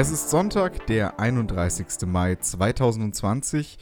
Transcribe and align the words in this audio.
Es 0.00 0.12
ist 0.12 0.30
Sonntag, 0.30 0.86
der 0.86 1.18
31. 1.18 2.06
Mai 2.06 2.36
2020 2.36 3.78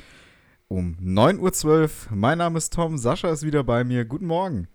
um 0.67 0.97
9.12 0.99 1.67
Uhr. 1.67 1.91
Mein 2.17 2.39
Name 2.39 2.57
ist 2.57 2.73
Tom, 2.73 2.97
Sascha 2.97 3.29
ist 3.29 3.43
wieder 3.43 3.63
bei 3.65 3.85
mir. 3.85 4.07
Guten 4.07 4.25
Morgen. 4.25 4.67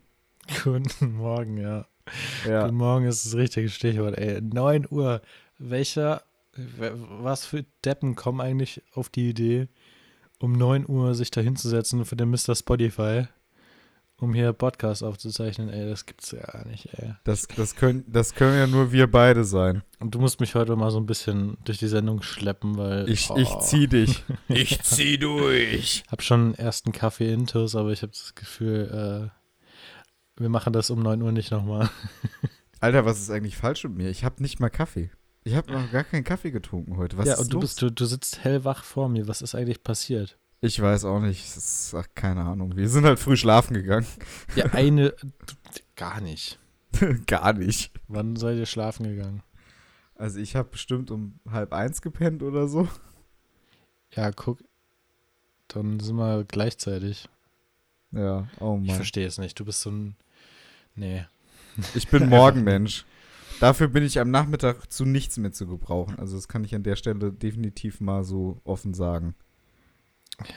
Guten 0.63 1.15
Morgen, 1.15 1.57
ja. 1.57 1.87
Ja. 2.47 2.65
Guten 2.65 2.77
Morgen 2.77 3.05
ist 3.07 3.25
das 3.25 3.33
richtige 3.33 3.69
Stichwort, 3.69 4.19
ey. 4.19 4.39
9 4.39 4.85
Uhr. 4.91 5.23
Welcher, 5.57 6.21
was 6.53 7.43
für 7.43 7.65
Deppen 7.83 8.13
kommen 8.13 8.39
eigentlich 8.39 8.83
auf 8.93 9.09
die 9.09 9.31
Idee, 9.31 9.67
um 10.37 10.51
9 10.51 10.87
Uhr 10.87 11.15
sich 11.15 11.31
da 11.31 11.41
hinzusetzen 11.41 12.05
für 12.05 12.15
den 12.15 12.29
Mr. 12.29 12.53
Spotify, 12.53 13.23
um 14.21 14.33
hier 14.35 14.53
Podcast 14.53 15.03
aufzuzeichnen, 15.03 15.69
ey, 15.69 15.89
das 15.89 16.05
gibt's 16.05 16.31
ja 16.31 16.41
gar 16.41 16.65
nicht, 16.67 16.87
ey. 16.93 17.15
Das, 17.23 17.47
das, 17.47 17.75
können, 17.75 18.05
das 18.07 18.35
können 18.35 18.57
ja 18.57 18.67
nur 18.67 18.91
wir 18.91 19.09
beide 19.09 19.43
sein. 19.43 19.81
Und 19.99 20.13
du 20.13 20.19
musst 20.19 20.39
mich 20.39 20.53
heute 20.53 20.75
mal 20.75 20.91
so 20.91 20.99
ein 20.99 21.07
bisschen 21.07 21.57
durch 21.65 21.79
die 21.79 21.87
Sendung 21.87 22.21
schleppen, 22.21 22.77
weil 22.77 23.09
Ich, 23.09 23.31
oh, 23.31 23.37
ich 23.37 23.49
zieh 23.59 23.87
dich. 23.87 24.23
Ich 24.47 24.81
zieh 24.83 25.17
durch. 25.17 26.03
hab 26.07 26.21
schon 26.21 26.41
einen 26.41 26.55
ersten 26.55 26.91
Kaffee 26.91 27.33
intus, 27.33 27.75
aber 27.75 27.91
ich 27.91 28.03
habe 28.03 28.11
das 28.11 28.35
Gefühl, 28.35 29.31
äh, 29.31 30.39
wir 30.39 30.49
machen 30.49 30.71
das 30.71 30.91
um 30.91 31.01
9 31.01 31.21
Uhr 31.21 31.31
nicht 31.31 31.51
nochmal. 31.51 31.89
Alter, 32.79 33.05
was 33.05 33.19
ist 33.19 33.31
eigentlich 33.31 33.57
falsch 33.57 33.83
mit 33.85 33.95
mir? 33.95 34.09
Ich 34.09 34.23
habe 34.23 34.41
nicht 34.41 34.59
mal 34.59 34.69
Kaffee. 34.69 35.09
Ich 35.43 35.55
habe 35.55 35.71
noch 35.71 35.91
gar 35.91 36.03
keinen 36.03 36.23
Kaffee 36.23 36.51
getrunken 36.51 36.97
heute. 36.97 37.17
Was 37.17 37.27
ja, 37.27 37.33
ist 37.33 37.39
und 37.39 37.53
du 37.53 37.59
bist, 37.59 37.81
du, 37.81 37.89
du 37.89 38.05
sitzt 38.05 38.43
hellwach 38.43 38.83
vor 38.83 39.09
mir. 39.09 39.27
Was 39.27 39.41
ist 39.41 39.55
eigentlich 39.55 39.83
passiert? 39.83 40.37
Ich 40.61 40.79
weiß 40.79 41.05
auch 41.05 41.19
nicht. 41.19 41.43
Das 41.45 41.57
ist, 41.57 41.95
ach, 41.95 42.07
keine 42.13 42.41
Ahnung. 42.43 42.75
Wir 42.77 42.87
sind 42.87 43.05
halt 43.05 43.19
früh 43.19 43.35
schlafen 43.35 43.73
gegangen. 43.73 44.05
Ja, 44.55 44.65
eine. 44.73 45.13
Gar 45.95 46.21
nicht. 46.21 46.59
gar 47.27 47.53
nicht. 47.53 47.91
Wann 48.07 48.35
seid 48.35 48.57
ihr 48.57 48.65
schlafen 48.65 49.05
gegangen? 49.05 49.43
Also 50.15 50.39
ich 50.39 50.55
habe 50.55 50.69
bestimmt 50.69 51.09
um 51.11 51.39
halb 51.49 51.73
eins 51.73 52.01
gepennt 52.01 52.43
oder 52.43 52.67
so. 52.67 52.87
Ja, 54.13 54.31
guck. 54.31 54.59
Dann 55.67 55.99
sind 55.99 56.15
wir 56.17 56.43
gleichzeitig. 56.43 57.29
Ja, 58.11 58.47
oh 58.59 58.77
Ich 58.81 58.87
Mann. 58.87 58.95
verstehe 58.97 59.25
es 59.27 59.37
nicht. 59.37 59.59
Du 59.59 59.63
bist 59.65 59.81
so 59.81 59.89
ein. 59.91 60.15
Nee. 60.95 61.25
Ich 61.95 62.07
bin 62.09 62.27
Morgenmensch. 62.29 63.05
Dafür 63.61 63.87
bin 63.87 64.03
ich 64.03 64.19
am 64.19 64.31
Nachmittag 64.31 64.91
zu 64.91 65.05
nichts 65.05 65.37
mehr 65.37 65.51
zu 65.53 65.67
gebrauchen. 65.67 66.17
Also 66.19 66.35
das 66.35 66.47
kann 66.47 66.63
ich 66.63 66.75
an 66.75 66.83
der 66.83 66.95
Stelle 66.97 67.31
definitiv 67.31 68.01
mal 68.01 68.23
so 68.23 68.59
offen 68.63 68.93
sagen. 68.93 69.35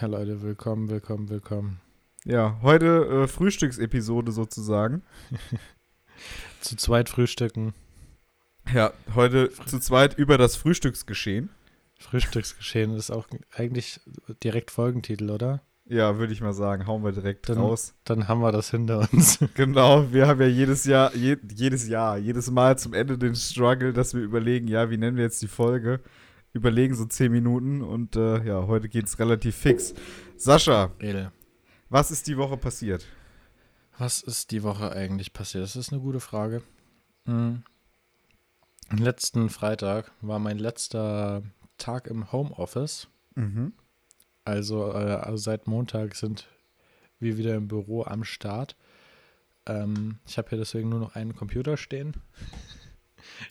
Ja, 0.01 0.07
Leute, 0.07 0.43
willkommen, 0.43 0.89
willkommen, 0.89 1.29
willkommen. 1.29 1.81
Ja, 2.25 2.59
heute 2.63 2.87
äh, 3.25 3.29
Frühstücksepisode 3.29 4.33
sozusagen. 4.33 5.03
Zu 6.61 6.77
zweit 6.77 7.09
frühstücken. 7.09 7.75
Ja, 8.73 8.93
heute 9.15 9.51
zu 9.67 9.79
zweit 9.79 10.17
über 10.17 10.39
das 10.39 10.57
Frühstücksgeschehen. 10.57 11.51
Frühstücksgeschehen 11.99 12.95
ist 12.95 13.11
auch 13.11 13.27
eigentlich 13.55 14.01
direkt 14.43 14.71
Folgentitel, 14.71 15.29
oder? 15.31 15.61
Ja, 15.87 16.17
würde 16.17 16.33
ich 16.33 16.41
mal 16.41 16.55
sagen, 16.55 16.87
hauen 16.87 17.05
wir 17.05 17.13
direkt 17.13 17.47
Dann- 17.51 17.59
raus. 17.59 17.95
Dann 18.05 18.27
haben 18.27 18.41
wir 18.41 18.53
das 18.53 18.71
hinter 18.71 19.07
uns. 19.13 19.39
Genau, 19.55 20.11
wir 20.13 20.27
haben 20.29 20.41
ja 20.41 20.47
jedes 20.47 20.85
Jahr, 20.87 21.15
je, 21.15 21.37
jedes 21.55 21.87
Jahr, 21.87 22.17
jedes 22.17 22.51
Mal 22.51 22.79
zum 22.79 22.95
Ende 22.95 23.19
den 23.19 23.35
Struggle, 23.35 23.93
dass 23.93 24.15
wir 24.15 24.23
überlegen, 24.23 24.67
ja, 24.67 24.89
wie 24.89 24.97
nennen 24.97 25.19
wir 25.19 25.25
jetzt 25.25 25.43
die 25.43 25.49
Folge? 25.49 26.01
Überlegen 26.55 26.95
so 26.95 27.05
10 27.05 27.31
Minuten 27.31 27.83
und 27.83 28.17
äh, 28.17 28.43
ja, 28.45 28.67
heute 28.67 28.89
geht 28.89 29.07
es 29.07 29.19
relativ 29.19 29.57
fix. 29.57 29.93
Sascha, 30.37 30.93
Edel. 31.01 31.31
was 31.91 32.11
ist 32.11 32.27
die 32.29 32.39
Woche 32.39 32.57
passiert? 32.57 33.05
Was 33.99 34.23
ist 34.23 34.51
die 34.53 34.63
Woche 34.63 34.91
eigentlich 34.93 35.33
passiert? 35.33 35.65
Das 35.65 35.77
ist 35.77 35.93
eine 35.93 36.01
gute 36.01 36.21
Frage. 36.21 36.63
Mhm. 37.27 37.63
Letzten 38.97 39.51
Freitag 39.51 40.13
war 40.21 40.39
mein 40.39 40.59
letzter 40.59 41.43
Tag 41.79 42.07
im 42.07 42.31
Homeoffice. 42.33 43.09
Mhm. 43.35 43.73
Also, 44.45 44.93
äh, 44.93 44.97
also 45.23 45.37
seit 45.39 45.67
Montag 45.67 46.15
sind 46.15 46.49
wir 47.19 47.37
wieder 47.39 47.55
im 47.55 47.67
Büro 47.69 48.05
am 48.05 48.25
Start. 48.25 48.77
Ähm, 49.67 50.19
ich 50.27 50.39
habe 50.39 50.51
hier 50.51 50.59
deswegen 50.59 50.89
nur 50.91 51.01
noch 51.01 51.15
einen 51.15 51.35
Computer 51.35 51.77
stehen. 51.77 52.15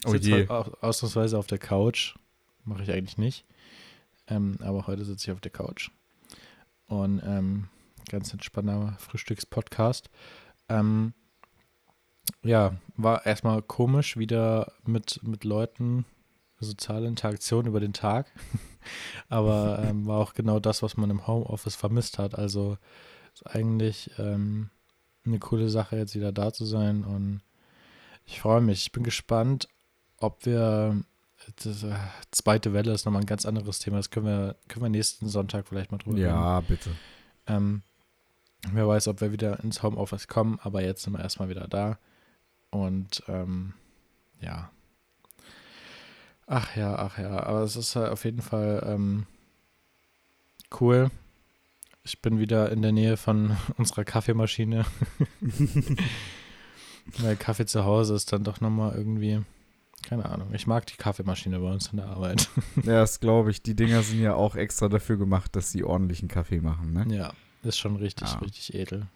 Ich 0.00 0.06
Oh 0.06 0.10
sitze 0.12 0.30
je. 0.30 0.48
au- 0.48 0.72
ausnahmsweise 0.80 1.36
auf 1.36 1.48
der 1.48 1.58
Couch. 1.58 2.14
Mache 2.64 2.82
ich 2.82 2.90
eigentlich 2.90 3.18
nicht. 3.18 3.44
Ähm, 4.26 4.58
aber 4.60 4.86
heute 4.86 5.04
sitze 5.04 5.30
ich 5.30 5.32
auf 5.32 5.40
der 5.40 5.52
Couch. 5.52 5.90
Und 6.86 7.22
ähm, 7.24 7.68
ganz 8.08 8.32
entspannter 8.32 8.96
Frühstückspodcast. 8.98 10.10
Ähm, 10.68 11.12
ja, 12.42 12.74
war 12.96 13.26
erstmal 13.26 13.62
komisch, 13.62 14.16
wieder 14.16 14.72
mit, 14.84 15.20
mit 15.22 15.44
Leuten 15.44 16.04
soziale 16.60 17.06
Interaktion 17.06 17.66
über 17.66 17.80
den 17.80 17.92
Tag. 17.92 18.26
Aber 19.28 19.82
ähm, 19.84 20.06
war 20.06 20.18
auch 20.18 20.34
genau 20.34 20.60
das, 20.60 20.82
was 20.82 20.96
man 20.96 21.10
im 21.10 21.26
Homeoffice 21.26 21.76
vermisst 21.76 22.18
hat. 22.18 22.36
Also 22.36 22.76
ist 23.32 23.46
eigentlich 23.46 24.10
ähm, 24.18 24.70
eine 25.24 25.38
coole 25.38 25.68
Sache, 25.68 25.96
jetzt 25.96 26.14
wieder 26.14 26.32
da 26.32 26.52
zu 26.52 26.64
sein. 26.64 27.04
Und 27.04 27.40
ich 28.24 28.40
freue 28.40 28.60
mich. 28.60 28.82
Ich 28.82 28.92
bin 28.92 29.04
gespannt, 29.04 29.68
ob 30.18 30.44
wir. 30.46 31.02
Das, 31.56 31.82
äh, 31.82 31.94
zweite 32.30 32.72
Welle 32.72 32.92
ist 32.92 33.04
nochmal 33.04 33.22
ein 33.22 33.26
ganz 33.26 33.46
anderes 33.46 33.78
Thema. 33.78 33.98
Das 33.98 34.10
können 34.10 34.26
wir, 34.26 34.56
können 34.68 34.84
wir 34.84 34.90
nächsten 34.90 35.28
Sonntag 35.28 35.68
vielleicht 35.68 35.92
mal 35.92 35.98
drüber 35.98 36.16
reden. 36.16 36.26
Ja, 36.26 36.60
bitte. 36.60 36.90
Ähm, 37.46 37.82
wer 38.72 38.88
weiß, 38.88 39.08
ob 39.08 39.20
wir 39.20 39.32
wieder 39.32 39.62
ins 39.62 39.82
Homeoffice 39.82 40.28
kommen, 40.28 40.58
aber 40.62 40.82
jetzt 40.82 41.02
sind 41.02 41.12
wir 41.12 41.20
erstmal 41.20 41.48
wieder 41.48 41.68
da. 41.68 41.98
Und 42.70 43.22
ähm, 43.28 43.74
ja. 44.40 44.70
Ach 46.46 46.76
ja, 46.76 46.96
ach 46.96 47.18
ja. 47.18 47.42
Aber 47.42 47.62
es 47.62 47.76
ist 47.76 47.96
halt 47.96 48.10
auf 48.10 48.24
jeden 48.24 48.42
Fall 48.42 48.82
ähm, 48.86 49.26
cool. 50.80 51.10
Ich 52.02 52.20
bin 52.20 52.38
wieder 52.38 52.70
in 52.70 52.82
der 52.82 52.92
Nähe 52.92 53.16
von 53.16 53.56
unserer 53.76 54.04
Kaffeemaschine. 54.04 54.84
Weil 57.18 57.36
Kaffee 57.36 57.66
zu 57.66 57.84
Hause 57.84 58.14
ist 58.14 58.32
dann 58.32 58.44
doch 58.44 58.60
nochmal 58.60 58.96
irgendwie. 58.96 59.42
Keine 60.08 60.26
Ahnung. 60.26 60.52
Ich 60.52 60.66
mag 60.66 60.86
die 60.86 60.96
Kaffeemaschine 60.96 61.58
bei 61.60 61.70
uns 61.72 61.88
in 61.88 61.96
der 61.96 62.06
Arbeit. 62.06 62.48
Ja, 62.84 63.00
das 63.00 63.20
glaube 63.20 63.50
ich. 63.50 63.62
Die 63.62 63.74
Dinger 63.74 64.02
sind 64.02 64.20
ja 64.20 64.34
auch 64.34 64.54
extra 64.56 64.88
dafür 64.88 65.16
gemacht, 65.16 65.56
dass 65.56 65.70
sie 65.72 65.82
ordentlichen 65.84 66.28
Kaffee 66.28 66.60
machen, 66.60 66.92
ne? 66.92 67.06
Ja, 67.14 67.32
ist 67.62 67.78
schon 67.78 67.96
richtig, 67.96 68.28
Ja. 68.28 68.38
richtig 68.38 68.74
edel. 68.74 69.06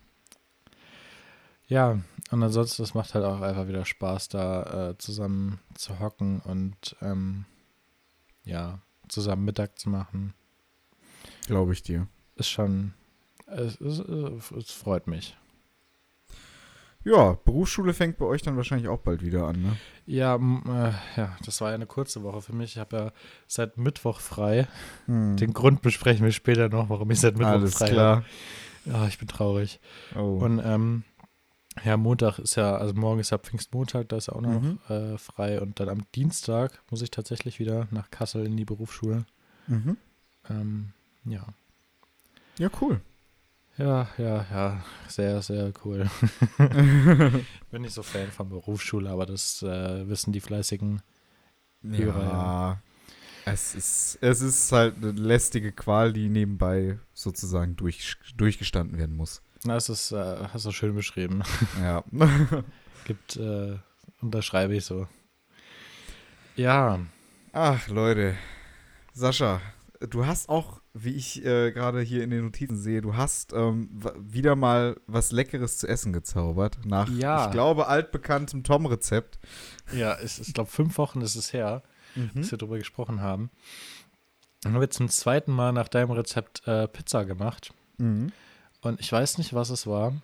Ja, 1.66 1.98
und 2.30 2.42
ansonsten, 2.42 2.82
es 2.82 2.94
macht 2.94 3.14
halt 3.14 3.26
auch 3.26 3.42
einfach 3.42 3.68
wieder 3.68 3.84
Spaß, 3.84 4.28
da 4.30 4.90
äh, 4.90 4.98
zusammen 4.98 5.60
zu 5.74 5.98
hocken 6.00 6.40
und 6.40 6.96
ähm, 7.02 7.44
ja, 8.44 8.80
zusammen 9.08 9.44
Mittag 9.44 9.78
zu 9.78 9.90
machen. 9.90 10.32
Glaube 11.46 11.74
ich 11.74 11.82
dir. 11.82 12.08
Ist 12.36 12.48
schon, 12.48 12.94
es, 13.46 13.78
es, 13.82 13.98
es 14.50 14.70
freut 14.70 15.06
mich. 15.06 15.36
Ja, 17.10 17.38
Berufsschule 17.44 17.94
fängt 17.94 18.18
bei 18.18 18.24
euch 18.26 18.42
dann 18.42 18.56
wahrscheinlich 18.56 18.88
auch 18.88 18.98
bald 19.00 19.22
wieder 19.22 19.46
an, 19.46 19.62
ne? 19.62 19.76
Ja, 20.06 20.34
äh, 20.36 20.92
ja, 21.20 21.36
das 21.44 21.60
war 21.60 21.68
ja 21.70 21.74
eine 21.74 21.86
kurze 21.86 22.22
Woche 22.22 22.42
für 22.42 22.52
mich. 22.54 22.72
Ich 22.72 22.78
habe 22.78 22.96
ja 22.96 23.12
seit 23.46 23.78
Mittwoch 23.78 24.20
frei. 24.20 24.66
Hm. 25.06 25.36
Den 25.36 25.52
Grund 25.52 25.80
besprechen 25.82 26.24
wir 26.24 26.32
später 26.32 26.68
noch, 26.68 26.88
warum 26.90 27.10
ich 27.10 27.20
seit 27.20 27.34
Mittwoch 27.36 27.52
Alles 27.52 27.74
frei 27.74 27.90
klar. 27.90 28.16
habe. 28.16 28.24
Ja, 28.84 29.06
ich 29.06 29.18
bin 29.18 29.28
traurig. 29.28 29.80
Oh. 30.16 30.38
Und 30.42 30.60
ähm, 30.64 31.04
ja, 31.84 31.96
Montag 31.96 32.38
ist 32.38 32.56
ja, 32.56 32.76
also 32.76 32.94
morgen 32.94 33.20
ist 33.20 33.30
ja 33.30 33.38
Pfingstmontag, 33.38 34.08
da 34.08 34.16
ist 34.16 34.28
auch 34.30 34.40
noch 34.40 34.60
Mhm. 34.60 34.78
äh, 34.88 35.18
frei. 35.18 35.60
Und 35.60 35.78
dann 35.80 35.88
am 35.88 36.02
Dienstag 36.14 36.80
muss 36.90 37.02
ich 37.02 37.10
tatsächlich 37.10 37.58
wieder 37.58 37.86
nach 37.90 38.10
Kassel 38.10 38.44
in 38.46 38.56
die 38.56 38.64
Berufsschule. 38.64 39.24
mhm. 39.66 39.96
Ähm, 40.50 40.92
ja. 41.24 41.44
Ja, 42.58 42.68
cool. 42.80 43.00
Ja, 43.78 44.08
ja, 44.18 44.44
ja, 44.50 44.84
sehr, 45.06 45.40
sehr 45.40 45.72
cool. 45.84 46.10
Bin 47.70 47.82
nicht 47.82 47.94
so 47.94 48.02
Fan 48.02 48.30
von 48.30 48.48
Berufsschule, 48.48 49.08
aber 49.08 49.24
das 49.24 49.62
äh, 49.62 50.08
wissen 50.08 50.32
die 50.32 50.40
fleißigen. 50.40 51.00
Hörer, 51.82 52.22
Ja. 52.22 52.82
Es 53.44 53.74
ist, 53.74 54.18
es 54.20 54.42
ist 54.42 54.72
halt 54.72 54.96
eine 54.96 55.12
lästige 55.12 55.72
Qual, 55.72 56.12
die 56.12 56.28
nebenbei 56.28 56.98
sozusagen 57.14 57.76
durch, 57.76 58.16
durchgestanden 58.36 58.98
werden 58.98 59.16
muss. 59.16 59.40
Na, 59.64 59.76
es 59.76 59.88
ist, 59.88 60.12
äh, 60.12 60.48
hast 60.52 60.66
du 60.66 60.72
schön 60.72 60.94
beschrieben. 60.94 61.42
Ja. 61.80 62.04
Gibt, 63.06 63.36
äh, 63.36 63.78
unterschreibe 64.20 64.76
ich 64.76 64.84
so. 64.84 65.06
Ja, 66.56 66.98
Ach, 67.52 67.88
Leute. 67.88 68.36
Sascha, 69.14 69.60
du 70.00 70.26
hast 70.26 70.48
auch, 70.48 70.80
wie 70.94 71.12
ich 71.14 71.44
äh, 71.44 71.72
gerade 71.72 72.00
hier 72.00 72.22
in 72.24 72.30
den 72.30 72.44
Notizen 72.44 72.76
sehe, 72.76 73.00
du 73.00 73.16
hast 73.16 73.52
ähm, 73.52 73.88
wieder 74.18 74.56
mal 74.56 75.00
was 75.06 75.32
Leckeres 75.32 75.78
zu 75.78 75.86
essen 75.88 76.12
gezaubert. 76.12 76.78
Nach, 76.84 77.08
Ja. 77.10 77.46
ich 77.46 77.50
glaube, 77.52 77.86
altbekanntem 77.88 78.62
Tom-Rezept. 78.64 79.38
ja, 79.92 80.14
es, 80.14 80.38
ich 80.38 80.54
glaube, 80.54 80.70
fünf 80.70 80.98
Wochen 80.98 81.20
ist 81.20 81.34
es 81.36 81.52
her. 81.52 81.82
Mhm. 82.14 82.30
dass 82.34 82.50
wir 82.50 82.58
darüber 82.58 82.78
gesprochen 82.78 83.20
haben. 83.20 83.50
Dann 84.62 84.72
habe 84.74 84.84
ich 84.84 84.90
zum 84.90 85.08
zweiten 85.10 85.52
Mal 85.52 85.72
nach 85.72 85.88
deinem 85.88 86.10
Rezept 86.10 86.66
äh, 86.66 86.88
Pizza 86.88 87.24
gemacht. 87.26 87.72
Mhm. 87.98 88.32
Und 88.80 88.98
ich 89.00 89.12
weiß 89.12 89.38
nicht, 89.38 89.52
was 89.52 89.68
es 89.70 89.86
war, 89.86 90.14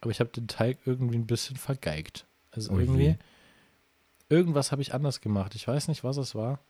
aber 0.00 0.10
ich 0.10 0.20
habe 0.20 0.30
den 0.30 0.48
Teig 0.48 0.78
irgendwie 0.86 1.16
ein 1.18 1.26
bisschen 1.26 1.56
vergeigt. 1.56 2.26
Also 2.50 2.72
Oh 2.72 2.76
je. 2.78 2.84
irgendwie, 2.84 3.16
irgendwas 4.30 4.72
habe 4.72 4.80
ich 4.82 4.94
anders 4.94 5.20
gemacht. 5.20 5.54
Ich 5.54 5.68
weiß 5.68 5.88
nicht, 5.88 6.02
was 6.02 6.16
es 6.16 6.34
war. 6.34 6.60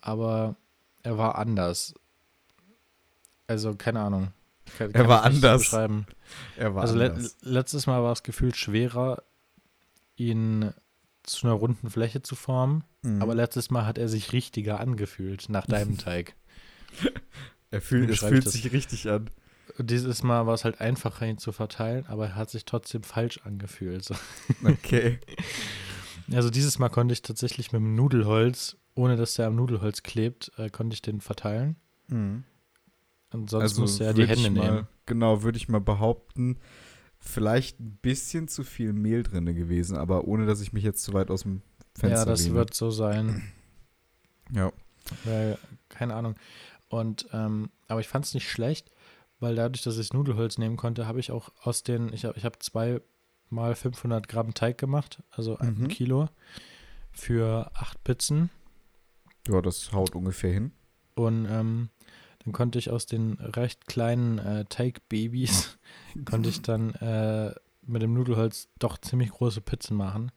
aber 0.00 0.56
er 1.04 1.18
war 1.18 1.36
anders. 1.36 1.94
Also, 3.46 3.74
keine 3.76 4.00
Ahnung. 4.00 4.32
Kann, 4.78 4.90
er 4.92 5.06
war 5.06 5.22
anders. 5.22 5.62
Beschreiben. 5.62 6.06
Er 6.56 6.74
war 6.74 6.82
also 6.82 6.98
anders. 6.98 7.36
Le 7.42 7.52
letztes 7.52 7.86
Mal 7.86 8.02
war 8.02 8.12
es 8.12 8.22
gefühlt 8.22 8.56
schwerer, 8.56 9.22
ihn 10.16 10.72
zu 11.22 11.46
einer 11.46 11.54
runden 11.54 11.90
Fläche 11.90 12.22
zu 12.22 12.34
formen. 12.34 12.84
Mhm. 13.02 13.22
Aber 13.22 13.34
letztes 13.34 13.70
Mal 13.70 13.86
hat 13.86 13.98
er 13.98 14.08
sich 14.08 14.32
richtiger 14.32 14.80
angefühlt 14.80 15.48
nach 15.48 15.66
deinem 15.66 15.98
Teig. 15.98 16.34
er 17.70 17.80
fühlt, 17.80 18.10
es 18.10 18.20
fühlt 18.20 18.48
sich 18.48 18.72
richtig 18.72 19.08
an. 19.08 19.30
Dieses 19.78 20.22
Mal 20.22 20.46
war 20.46 20.54
es 20.54 20.64
halt 20.64 20.80
einfacher, 20.80 21.26
ihn 21.26 21.38
zu 21.38 21.52
verteilen, 21.52 22.06
aber 22.06 22.28
er 22.28 22.34
hat 22.36 22.50
sich 22.50 22.64
trotzdem 22.64 23.02
falsch 23.02 23.40
angefühlt. 23.44 24.04
So. 24.04 24.14
Okay. 24.64 25.18
Also 26.32 26.48
dieses 26.48 26.78
Mal 26.78 26.88
konnte 26.88 27.12
ich 27.12 27.20
tatsächlich 27.20 27.72
mit 27.72 27.80
dem 27.80 27.94
Nudelholz, 27.96 28.78
ohne 28.94 29.16
dass 29.16 29.34
der 29.34 29.46
am 29.48 29.56
Nudelholz 29.56 30.02
klebt, 30.02 30.52
äh, 30.56 30.70
konnte 30.70 30.94
ich 30.94 31.02
den 31.02 31.20
verteilen. 31.20 31.76
Mhm. 32.08 32.44
Und 33.32 33.50
sonst 33.50 33.62
also 33.62 33.80
musste 33.82 34.04
er 34.04 34.14
die 34.14 34.26
Hände 34.26 34.50
mal, 34.50 34.70
nehmen. 34.70 34.88
Genau, 35.06 35.42
würde 35.42 35.56
ich 35.58 35.68
mal 35.68 35.80
behaupten, 35.80 36.58
vielleicht 37.18 37.80
ein 37.80 37.98
bisschen 38.00 38.46
zu 38.48 38.62
viel 38.62 38.92
Mehl 38.92 39.22
drin 39.22 39.46
gewesen, 39.54 39.96
aber 39.96 40.24
ohne, 40.28 40.46
dass 40.46 40.60
ich 40.60 40.72
mich 40.72 40.84
jetzt 40.84 41.02
zu 41.02 41.12
weit 41.14 41.30
aus 41.30 41.42
dem 41.42 41.62
Fenster 41.96 42.18
Ja, 42.20 42.24
das 42.24 42.44
lehne. 42.44 42.54
wird 42.56 42.74
so 42.74 42.90
sein. 42.90 43.42
Ja. 44.52 44.72
Weil, 45.24 45.56
keine 45.88 46.14
Ahnung. 46.14 46.34
Und, 46.88 47.26
ähm, 47.32 47.70
aber 47.88 48.00
ich 48.00 48.08
fand 48.08 48.26
es 48.26 48.34
nicht 48.34 48.48
schlecht, 48.50 48.90
weil 49.40 49.54
dadurch, 49.54 49.82
dass 49.82 49.96
ich 49.96 50.12
Nudelholz 50.12 50.58
nehmen 50.58 50.76
konnte, 50.76 51.06
habe 51.06 51.18
ich 51.18 51.30
auch 51.32 51.48
aus 51.62 51.82
den, 51.82 52.12
ich 52.12 52.26
habe 52.26 52.36
ich 52.36 52.44
hab 52.44 52.62
zwei 52.62 53.00
mal 53.48 53.74
500 53.74 54.28
Gramm 54.28 54.52
Teig 54.52 54.76
gemacht, 54.76 55.22
also 55.30 55.56
ein 55.56 55.78
Mhm. 55.78 55.88
Kilo 55.88 56.28
für 57.10 57.70
acht 57.74 58.04
Pizzen. 58.04 58.50
Ja, 59.48 59.60
das 59.60 59.92
haut 59.92 60.14
ungefähr 60.14 60.52
hin. 60.52 60.72
Und 61.14 61.46
ähm, 61.48 61.90
dann 62.44 62.52
konnte 62.52 62.78
ich 62.78 62.90
aus 62.90 63.06
den 63.06 63.34
recht 63.34 63.86
kleinen 63.86 64.38
äh, 64.38 64.64
Teigbabys, 64.66 65.78
konnte 66.24 66.48
ich 66.48 66.62
dann 66.62 66.94
äh, 66.96 67.54
mit 67.86 68.02
dem 68.02 68.14
Nudelholz 68.14 68.68
doch 68.78 68.98
ziemlich 68.98 69.30
große 69.30 69.60
Pizzen 69.60 69.96
machen. 69.96 70.32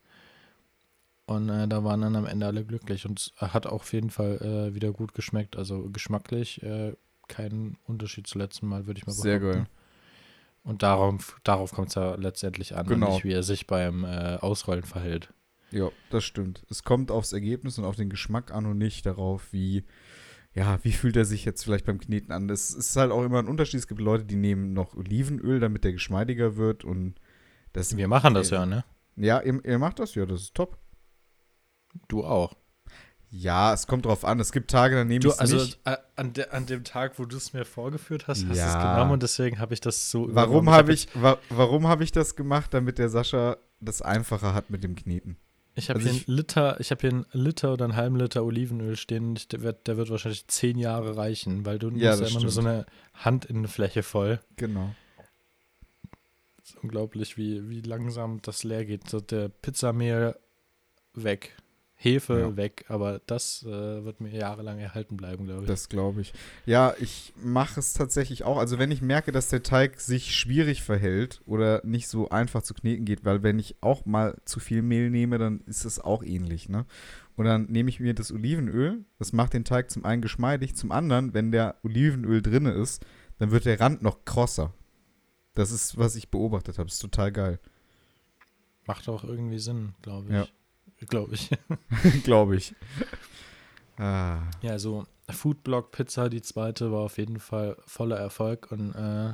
Und 1.26 1.50
äh, 1.50 1.68
da 1.68 1.84
waren 1.84 2.02
dann 2.02 2.16
am 2.16 2.26
Ende 2.26 2.46
alle 2.46 2.64
glücklich. 2.64 3.06
Und 3.06 3.20
es 3.20 3.34
hat 3.42 3.66
auch 3.68 3.82
auf 3.82 3.94
jeden 3.94 4.10
Fall 4.10 4.38
äh, 4.70 4.76
wieder 4.76 4.92
gut 4.92 5.14
geschmeckt. 5.14 5.58
Also 5.58 5.90
geschmacklich 5.90 6.64
äh, 6.64 6.94
kein 7.28 7.78
Unterschied 7.86 8.28
zum 8.28 8.40
letzten 8.42 8.68
Mal, 8.68 8.88
würde 8.88 9.00
ich 9.00 9.06
mal 9.06 9.12
behaupten. 9.12 9.22
Sehr 9.30 9.40
geil. 9.40 9.66
Und 10.64 10.84
darauf, 10.84 11.40
darauf 11.44 11.72
kommt 11.72 11.90
es 11.90 11.96
ja 11.96 12.16
letztendlich 12.16 12.76
an, 12.76 12.88
Genau. 12.88 13.12
nicht 13.14 13.24
wie 13.24 13.32
er 13.34 13.44
sich 13.44 13.68
beim 13.68 14.04
äh, 14.04 14.36
Ausrollen 14.38 14.84
verhält. 14.84 15.34
Ja, 15.72 15.90
das 16.10 16.24
stimmt. 16.24 16.66
Es 16.70 16.84
kommt 16.84 17.12
aufs 17.12 17.34
Ergebnis 17.34 17.78
und 17.78 17.86
auf 17.86 17.96
den 17.96 18.10
Geschmack 18.10 18.52
an 18.52 18.66
und 18.66 18.78
nicht 18.78 19.06
darauf, 19.06 19.52
wie, 19.52 19.84
ja, 20.54 20.80
wie 20.84 20.92
fühlt 20.92 21.18
er 21.18 21.26
sich 21.26 21.46
jetzt 21.46 21.64
vielleicht 21.64 21.86
beim 21.86 22.00
Kneten 22.00 22.32
an. 22.32 22.50
Es 22.50 22.74
ist 22.74 22.96
halt 22.96 23.12
auch 23.12 23.24
immer 23.24 23.40
ein 23.40 23.48
Unterschied. 23.48 23.80
Es 23.80 23.88
gibt 23.88 24.02
Leute, 24.02 24.26
die 24.26 24.36
nehmen 24.36 24.74
noch 24.74 24.96
Olivenöl, 24.96 25.60
damit 25.60 25.84
der 25.84 25.94
geschmeidiger 25.94 26.56
wird 26.56 26.84
und 26.84 27.16
das. 27.74 27.96
Wir 27.96 28.08
machen 28.08 28.34
das 28.34 28.50
ja, 28.50 28.66
ne? 28.66 28.86
Ja, 29.18 29.42
ihr, 29.42 29.64
ihr 29.66 29.80
macht 29.80 30.00
das, 30.00 30.16
ja, 30.16 30.26
das 30.26 30.42
ist 30.42 30.56
top. 30.56 30.78
Du 32.08 32.24
auch. 32.24 32.56
Ja, 33.30 33.74
es 33.74 33.88
kommt 33.88 34.06
drauf 34.06 34.24
an. 34.24 34.40
Es 34.40 34.52
gibt 34.52 34.72
Tage, 34.72 34.96
da 34.96 35.04
nehme 35.04 35.26
ich 35.26 35.32
es 35.32 35.40
also 35.40 35.58
nicht. 35.58 35.80
äh, 35.84 35.98
an, 36.16 36.32
de, 36.32 36.48
an 36.50 36.66
dem 36.66 36.84
Tag, 36.86 37.20
wo 37.20 37.26
du 37.26 37.36
es 37.36 37.52
mir 37.52 37.66
vorgeführt 37.66 38.28
hast, 38.28 38.46
hast 38.48 38.60
du 38.60 38.66
es 38.66 38.74
genommen 38.74 39.12
und 39.12 39.24
deswegen 39.24 39.60
habe 39.60 39.74
ich 39.74 39.82
das 39.82 40.10
so 40.10 40.34
Warum 40.34 40.70
habe 40.70 40.84
hab 40.84 40.90
ich, 40.90 41.10
wa 41.14 41.38
warum 41.50 41.88
habe 41.88 42.06
ich 42.06 42.14
das 42.14 42.38
gemacht, 42.38 42.74
damit 42.74 43.00
der 43.00 43.10
Sascha 43.10 43.58
das 43.82 44.02
einfacher 44.02 44.54
hat 44.54 44.70
mit 44.70 44.84
dem 44.84 44.96
Kneten? 44.96 45.38
Ich 45.80 45.90
habe 45.90 46.00
Also 46.00 46.10
hier 46.10 46.22
ich- 46.22 46.28
einen 46.28 46.38
Liter, 46.38 46.80
ich 46.80 46.90
habe 46.90 47.02
hier 47.02 47.10
einen 47.12 47.26
Liter 47.34 47.72
oder 47.74 47.86
einen 47.86 47.96
halben 47.96 48.16
Liter 48.16 48.44
Olivenöl 48.44 48.96
stehen. 48.96 49.36
ich- 49.36 49.48
Der 49.48 49.62
wird, 49.62 49.88
der 49.88 49.96
wird 49.98 50.10
wahrscheinlich 50.10 50.48
zehn 50.48 50.80
Jahre 50.80 51.16
reichen, 51.16 51.66
weil 51.68 51.78
du 51.78 51.92
Ja, 51.92 52.10
musst 52.12 52.22
ja 52.24 52.28
immer 52.30 52.42
nur 52.42 52.50
so 52.52 52.62
eine 52.62 52.86
Handinnenfläche 53.14 54.02
voll. 54.02 54.40
Genau. 54.56 54.96
Das 56.58 56.70
ist 56.72 56.78
unglaublich, 56.84 57.38
wie, 57.38 57.70
wie 57.70 57.82
langsam 57.82 58.42
das 58.42 58.64
leer 58.64 58.86
geht. 58.86 59.08
So 59.08 59.20
der 59.22 59.50
Pizzamehl 59.50 60.36
weg, 61.14 61.56
Hefe 62.00 62.40
Ja. 62.40 62.56
weg, 62.56 62.86
aber 62.90 63.20
das 63.26 63.64
äh, 63.64 64.06
wird 64.06 64.22
mir 64.22 64.30
jahrelang 64.30 64.78
erhalten 64.78 65.18
bleiben, 65.18 65.46
glaube 65.46 65.64
ich. 65.64 65.68
Das 65.68 65.90
glaube 65.90 66.22
ich. 66.22 66.32
Ja, 66.68 66.94
ich 67.00 67.34
mache 67.44 67.80
es 67.80 67.94
tatsächlich 67.94 68.44
auch. 68.44 68.58
Also 68.58 68.78
wenn 68.78 68.92
ich 68.92 69.02
merke, 69.02 69.32
dass 69.32 69.50
der 69.50 69.64
Teig 69.64 70.00
sich 70.00 70.36
schwierig 70.36 70.84
verhält 70.84 71.42
oder 71.48 71.82
nicht 71.84 72.08
so 72.08 72.30
einfach 72.30 72.62
zu 72.62 72.76
kneten 72.76 73.06
geht, 73.06 73.26
weil 73.26 73.42
wenn 73.42 73.58
ich 73.58 73.78
auch 73.82 74.06
mal 74.06 74.38
zu 74.46 74.60
viel 74.60 74.84
Mehl 74.84 75.10
nehme, 75.10 75.40
dann 75.40 75.62
ist 75.62 75.86
es 75.86 76.00
auch 76.00 76.24
ähnlich, 76.24 76.70
ne? 76.70 76.86
Und 77.36 77.46
dann 77.46 77.66
nehme 77.66 77.90
ich 77.90 78.00
mir 78.00 78.14
das 78.14 78.32
Olivenöl, 78.32 79.04
das 79.18 79.34
macht 79.34 79.54
den 79.54 79.64
Teig 79.66 79.90
zum 79.90 80.06
einen 80.06 80.22
geschmeidig, 80.22 80.76
zum 80.76 80.92
anderen, 80.92 81.34
wenn 81.34 81.52
der 81.52 81.76
Olivenöl 81.84 82.44
drinne 82.44 82.72
ist, 82.72 83.04
dann 83.40 83.50
wird 83.50 83.66
der 83.66 83.80
Rand 83.80 84.04
noch 84.04 84.24
krosser. 84.24 84.72
Das 85.56 85.72
ist, 85.72 85.98
was 85.98 86.16
ich 86.16 86.30
beobachtet 86.30 86.78
habe. 86.78 86.90
Ist 86.90 87.00
total 87.00 87.32
geil. 87.32 87.60
Macht 88.86 89.10
auch 89.10 89.24
irgendwie 89.24 89.60
Sinn, 89.60 89.94
glaube 90.04 90.28
ich. 90.30 90.36
Ja. 90.36 90.48
Glaube 91.08 91.36
ich. 91.36 91.50
glaube 92.24 92.56
ich. 92.56 92.74
Ah. 93.98 94.42
Ja, 94.62 94.72
also 94.72 95.06
Foodblock 95.30 95.92
Pizza, 95.92 96.30
die 96.30 96.42
zweite, 96.42 96.92
war 96.92 97.02
auf 97.02 97.18
jeden 97.18 97.40
Fall 97.40 97.78
voller 97.86 98.18
Erfolg 98.18 98.72
und 98.72 98.94
äh, 98.96 99.34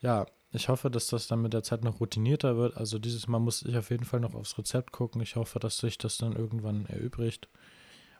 ja, 0.00 0.26
ich 0.52 0.68
hoffe, 0.68 0.90
dass 0.90 1.06
das 1.08 1.28
dann 1.28 1.42
mit 1.42 1.52
der 1.52 1.62
Zeit 1.62 1.84
noch 1.84 2.00
routinierter 2.00 2.56
wird. 2.56 2.76
Also 2.76 2.98
dieses 2.98 3.28
Mal 3.28 3.38
muss 3.38 3.62
ich 3.62 3.76
auf 3.76 3.90
jeden 3.90 4.04
Fall 4.04 4.20
noch 4.20 4.34
aufs 4.34 4.58
Rezept 4.58 4.90
gucken. 4.92 5.20
Ich 5.20 5.36
hoffe, 5.36 5.60
dass 5.60 5.78
sich 5.78 5.96
das 5.98 6.16
dann 6.18 6.32
irgendwann 6.32 6.86
erübrigt, 6.86 7.48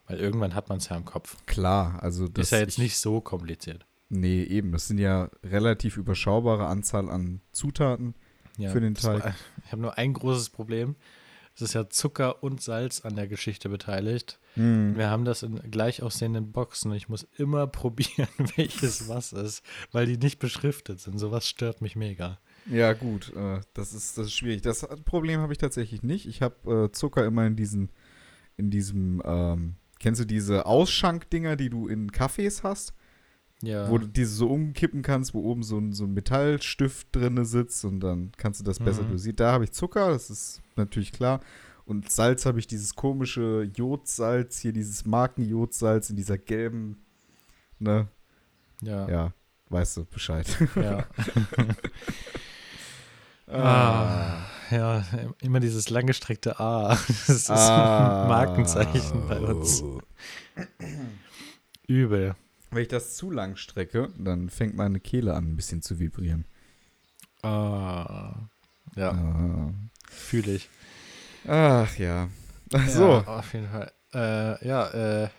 weil 0.07 0.17
irgendwann 0.19 0.55
hat 0.55 0.69
man 0.69 0.77
es 0.77 0.87
ja 0.87 0.95
im 0.95 1.03
Kopf. 1.05 1.35
Klar, 1.45 2.01
also 2.01 2.27
das 2.29 2.47
ist 2.47 2.51
ja 2.51 2.59
jetzt 2.59 2.73
ich, 2.73 2.83
nicht 2.83 2.97
so 2.97 3.19
kompliziert. 3.19 3.85
Nee, 4.07 4.43
eben. 4.43 4.71
Das 4.71 4.87
sind 4.87 4.97
ja 4.99 5.29
relativ 5.43 5.97
überschaubare 5.97 6.67
Anzahl 6.67 7.09
an 7.09 7.41
Zutaten. 7.51 8.15
Ja, 8.57 8.69
Für 8.71 8.79
den 8.79 8.93
das 8.93 9.03
war- 9.03 9.19
Teig. 9.19 9.35
Ich 9.65 9.71
habe 9.71 9.81
nur 9.81 9.97
ein 9.97 10.13
großes 10.13 10.49
Problem. 10.51 10.95
Es 11.55 11.61
ist 11.61 11.73
ja 11.73 11.89
Zucker 11.89 12.43
und 12.43 12.61
Salz 12.61 13.01
an 13.01 13.15
der 13.15 13.27
Geschichte 13.27 13.69
beteiligt. 13.69 14.39
Hm. 14.55 14.97
Wir 14.97 15.09
haben 15.09 15.25
das 15.25 15.43
in 15.43 15.55
gleich 15.69 16.01
aussehenden 16.01 16.51
Boxen 16.51 16.91
und 16.91 16.97
ich 16.97 17.09
muss 17.09 17.27
immer 17.37 17.67
probieren, 17.67 18.29
welches 18.55 19.09
was 19.09 19.33
ist, 19.33 19.63
weil 19.91 20.05
die 20.05 20.17
nicht 20.17 20.39
beschriftet 20.39 20.99
sind. 20.99 21.19
Sowas 21.19 21.47
stört 21.47 21.81
mich 21.81 21.95
mega. 21.95 22.39
Ja, 22.69 22.93
gut. 22.93 23.33
Äh, 23.35 23.61
das, 23.73 23.93
ist, 23.93 24.17
das 24.17 24.27
ist 24.27 24.35
schwierig. 24.35 24.61
Das 24.61 24.87
Problem 25.05 25.41
habe 25.41 25.53
ich 25.53 25.59
tatsächlich 25.59 26.03
nicht. 26.03 26.27
Ich 26.27 26.41
habe 26.41 26.85
äh, 26.85 26.91
Zucker 26.91 27.25
immer 27.25 27.45
in 27.45 27.55
diesen, 27.55 27.91
in 28.57 28.69
diesem, 28.69 29.21
ähm, 29.25 29.75
kennst 29.99 30.21
du 30.21 30.25
diese 30.25 30.65
Ausschankdinger, 30.65 31.55
die 31.55 31.69
du 31.69 31.87
in 31.87 32.11
Cafés 32.11 32.63
hast? 32.63 32.93
Ja. 33.61 33.89
Wo 33.89 33.97
du 33.99 34.07
diese 34.07 34.33
so 34.33 34.47
umkippen 34.49 35.01
kannst, 35.03 35.33
wo 35.33 35.41
oben 35.43 35.61
so 35.63 35.77
ein, 35.77 35.93
so 35.93 36.05
ein 36.05 36.13
Metallstift 36.13 37.07
drinne 37.11 37.45
sitzt 37.45 37.85
und 37.85 37.99
dann 37.99 38.31
kannst 38.37 38.59
du 38.59 38.63
das 38.63 38.79
besser 38.79 39.03
Mhm. 39.03 39.11
dosieren. 39.11 39.35
Da 39.35 39.51
habe 39.51 39.63
ich 39.63 39.71
Zucker, 39.71 40.09
das 40.09 40.29
ist 40.29 40.61
natürlich 40.75 41.11
klar. 41.11 41.39
Und 41.85 42.09
Salz 42.09 42.45
habe 42.45 42.57
ich 42.59 42.67
dieses 42.67 42.95
komische 42.95 43.69
Jodsalz, 43.75 44.59
hier 44.59 44.73
dieses 44.73 45.05
Markenjodsalz 45.05 46.09
in 46.09 46.15
dieser 46.15 46.37
gelben, 46.37 46.97
ne? 47.79 48.07
ja. 48.81 49.07
Ja, 49.09 49.33
weißt 49.69 49.97
du 49.97 50.05
Bescheid. 50.05 50.47
Ja. 50.75 51.05
Ah, 53.47 54.45
ja, 54.69 55.03
immer 55.41 55.59
dieses 55.59 55.89
langgestreckte 55.89 56.59
A. 56.59 56.89
Das 57.07 57.29
ist 57.29 57.49
Ah. 57.49 58.21
ein 58.23 58.27
Markenzeichen 58.29 59.27
bei 59.27 59.39
uns. 59.39 59.83
Übel. 61.87 62.35
Wenn 62.71 62.83
ich 62.83 62.87
das 62.87 63.15
zu 63.17 63.29
lang 63.31 63.57
strecke, 63.57 64.09
dann 64.17 64.49
fängt 64.49 64.75
meine 64.75 64.99
Kehle 64.99 65.33
an, 65.33 65.51
ein 65.51 65.55
bisschen 65.57 65.81
zu 65.81 65.99
vibrieren. 65.99 66.45
Ah. 67.43 68.35
Ja, 68.95 69.11
Ah. 69.11 69.73
fühle 70.09 70.53
ich. 70.53 70.69
Ach 71.47 71.97
ja. 71.97 72.29
Ach 72.73 72.87
so. 72.87 73.07
Ja, 73.09 73.27
auf 73.39 73.53
jeden 73.53 73.67
Fall. 73.69 73.91
Äh, 74.13 74.67
ja, 74.67 74.87
äh, 75.23 75.29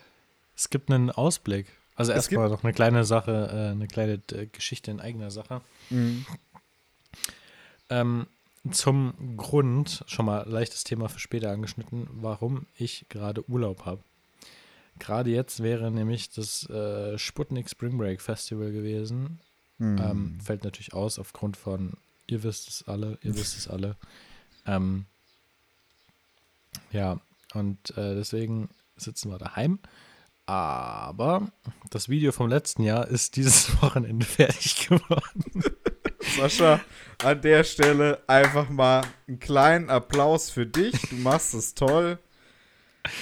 es 0.56 0.68
gibt 0.70 0.90
einen 0.90 1.10
Ausblick. 1.10 1.66
Also 1.94 2.12
Es 2.12 2.16
erstmal 2.16 2.48
noch 2.48 2.64
eine 2.64 2.72
kleine 2.72 3.04
Sache, 3.04 3.48
äh, 3.52 3.70
eine 3.72 3.86
kleine 3.86 4.20
äh, 4.32 4.46
Geschichte 4.46 4.90
in 4.90 5.00
eigener 5.00 5.30
Sache. 5.30 5.60
Mhm. 5.90 6.26
Ähm, 7.90 8.26
zum 8.70 9.36
Grund, 9.36 10.04
schon 10.06 10.26
mal 10.26 10.48
leichtes 10.48 10.84
Thema 10.84 11.08
für 11.08 11.18
später 11.18 11.50
angeschnitten, 11.50 12.08
warum 12.12 12.66
ich 12.76 13.06
gerade 13.08 13.48
Urlaub 13.48 13.84
habe. 13.84 14.02
Gerade 15.02 15.30
jetzt 15.30 15.64
wäre 15.64 15.90
nämlich 15.90 16.30
das 16.30 16.70
äh, 16.70 17.18
Sputnik 17.18 17.68
Spring 17.68 17.98
Break 17.98 18.22
Festival 18.22 18.70
gewesen. 18.70 19.40
Mhm. 19.78 19.98
Ähm, 19.98 20.40
fällt 20.40 20.62
natürlich 20.62 20.94
aus 20.94 21.18
aufgrund 21.18 21.56
von, 21.56 21.94
ihr 22.28 22.44
wisst 22.44 22.68
es 22.68 22.86
alle, 22.86 23.18
ihr 23.22 23.34
wisst 23.34 23.58
es 23.58 23.68
alle. 23.68 23.96
Ähm, 24.64 25.06
ja, 26.92 27.18
und 27.52 27.90
äh, 27.96 28.14
deswegen 28.14 28.68
sitzen 28.96 29.32
wir 29.32 29.38
daheim. 29.38 29.80
Aber 30.46 31.50
das 31.90 32.08
Video 32.08 32.30
vom 32.30 32.48
letzten 32.48 32.84
Jahr 32.84 33.08
ist 33.08 33.34
dieses 33.34 33.70
Wochenende 33.82 34.24
fertig 34.24 34.86
geworden. 34.86 35.64
Sascha, 36.36 36.80
an 37.24 37.42
der 37.42 37.64
Stelle 37.64 38.22
einfach 38.28 38.68
mal 38.68 39.02
einen 39.26 39.40
kleinen 39.40 39.90
Applaus 39.90 40.48
für 40.48 40.64
dich. 40.64 40.92
Du 41.10 41.16
machst 41.16 41.54
es 41.54 41.74
toll. 41.74 42.20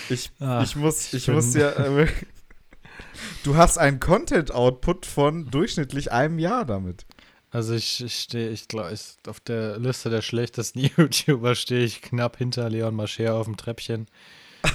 Ich, 0.09 0.31
Ah, 0.41 0.63
ich 0.63 0.77
muss, 0.77 1.13
ich 1.13 1.25
schön. 1.25 1.35
muss 1.35 1.55
ja, 1.55 1.71
äh, 1.71 2.07
Du 3.45 3.57
hast 3.57 3.79
einen 3.79 4.01
Content-Output 4.01 5.07
von 5.07 5.51
durchschnittlich 5.51 6.13
einem 6.13 6.39
Jahr 6.39 6.65
damit. 6.65 7.05
Also 7.51 7.75
ich 7.75 8.03
ich 8.05 8.15
stehe, 8.21 8.51
ich 8.51 8.69
glaube, 8.69 8.95
auf 9.27 9.41
der 9.41 9.79
Liste 9.79 10.09
der 10.11 10.23
schlechtesten 10.23 10.79
YouTuber 10.97 11.55
stehe 11.55 11.85
ich 11.85 12.01
knapp 12.03 12.37
hinter 12.37 12.69
Leon 12.71 12.95
Mascher 12.95 13.35
auf 13.35 13.47
dem 13.47 13.57
Treppchen. 13.57 14.07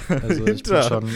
Also 0.08 0.46
ich 0.46 0.62
bin 0.62 0.82
schon, 0.82 1.10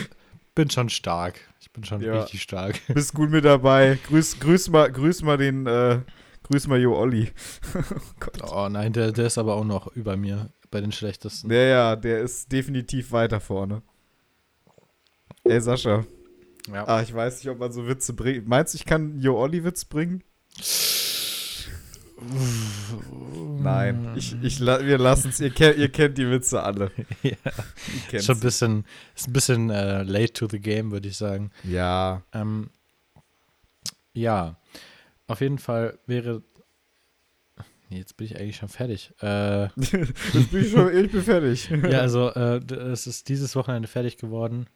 bin 0.55 0.71
schon 0.71 0.89
stark. 0.89 1.41
Ich 1.61 1.71
bin 1.71 1.85
schon 1.85 2.01
Ja. 2.01 2.21
richtig 2.21 2.43
stark. 2.43 2.81
Bist 2.89 3.15
gut 3.15 3.31
mit 3.31 3.45
dabei. 3.45 3.99
Grüß, 4.09 4.41
grüß 4.41 4.71
mal, 4.71 4.91
grüß 4.91 5.23
mal 5.23 5.37
den, 5.37 5.67
äh, 5.67 6.01
grüß 6.45 6.67
mal 6.69 6.81
Jo 6.81 6.97
Olli. 6.97 7.31
Oh 8.51 8.69
nein, 8.71 8.93
der, 8.93 9.13
der 9.13 9.27
ist 9.27 9.39
aber 9.39 9.55
auch 9.55 9.65
noch 9.65 9.89
über 9.95 10.17
mir 10.17 10.49
bei 10.71 10.81
den 10.81 10.93
schlechtesten. 10.93 11.51
Ja, 11.53 11.63
ja, 11.63 11.97
der 11.97 12.21
ist 12.21 12.51
definitiv 12.53 13.13
weiter 13.13 13.41
vorne. 13.41 13.83
Ey, 15.45 15.61
Sascha. 15.61 16.05
Ja. 16.73 16.87
Ah, 16.87 17.03
ich 17.03 17.13
weiß 17.13 17.39
nicht, 17.39 17.49
ob 17.51 17.59
man 17.59 17.73
so 17.73 17.87
Witze 17.89 18.13
bringt. 18.13 18.47
Meinst 18.47 18.75
du, 18.75 18.77
ich 18.77 18.85
kann 18.85 19.19
Jo 19.19 19.39
Olli 19.39 19.65
Witz 19.65 19.85
bringen? 19.85 20.23
Nein, 23.63 24.13
ich, 24.17 24.37
ich, 24.43 24.61
wir 24.61 24.99
lassen 24.99 25.31
es. 25.31 25.41
Ihr, 25.41 25.51
kennt- 25.51 25.79
ihr 25.79 25.89
kennt 25.89 26.19
die 26.19 26.31
Witze 26.31 26.63
alle. 26.63 26.91
Ja. 27.23 27.33
Ist 28.13 28.27
schon 28.27 28.37
ein 28.37 28.41
bisschen, 28.41 28.85
ist 29.17 29.29
ein 29.29 29.33
bisschen 29.33 29.71
äh, 29.71 30.03
late 30.03 30.33
to 30.33 30.49
the 30.49 30.59
game, 30.61 30.91
würde 30.91 31.09
ich 31.09 31.17
sagen. 31.17 31.51
Ja. 31.65 32.23
Ähm, 32.33 32.71
ja, 34.13 34.57
auf 35.27 35.41
jeden 35.41 35.59
Fall 35.59 35.99
wäre. 36.07 36.43
Nee, 37.91 37.99
jetzt 37.99 38.17
bin 38.17 38.27
ich 38.27 38.39
eigentlich 38.39 38.57
schon 38.57 38.69
fertig. 38.69 39.13
Äh, 39.21 39.65
Jetzt 39.77 39.91
bin 40.53 40.63
ich, 40.63 40.71
schon, 40.71 40.97
ich 40.97 41.11
bin 41.11 41.23
fertig. 41.23 41.69
ja, 41.71 41.99
also 42.01 42.29
äh, 42.29 42.59
es 42.73 43.07
ist 43.09 43.29
dieses 43.29 43.57
Wochenende 43.57 43.89
fertig 43.89 44.17
geworden. 44.17 44.69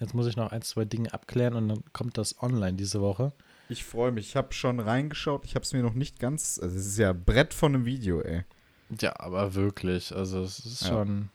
Jetzt 0.00 0.12
muss 0.14 0.26
ich 0.26 0.36
noch 0.36 0.50
ein, 0.50 0.62
zwei 0.62 0.84
Dinge 0.84 1.12
abklären 1.14 1.54
und 1.54 1.68
dann 1.68 1.84
kommt 1.92 2.18
das 2.18 2.40
online 2.42 2.74
diese 2.76 3.00
Woche. 3.00 3.32
Ich 3.68 3.84
freue 3.84 4.10
mich. 4.12 4.28
Ich 4.28 4.36
habe 4.36 4.52
schon 4.52 4.80
reingeschaut. 4.80 5.44
Ich 5.44 5.54
habe 5.54 5.62
es 5.64 5.72
mir 5.72 5.82
noch 5.82 5.94
nicht 5.94 6.18
ganz. 6.18 6.58
Also, 6.60 6.76
es 6.76 6.86
ist 6.86 6.98
ja 6.98 7.12
Brett 7.12 7.54
von 7.54 7.74
einem 7.74 7.84
Video, 7.84 8.20
ey. 8.22 8.44
Ja, 9.00 9.18
aber 9.20 9.54
wirklich. 9.54 10.14
Also 10.14 10.40
es 10.42 10.58
ist 10.60 10.82
Ja. 10.82 10.88
schon. 10.88 11.28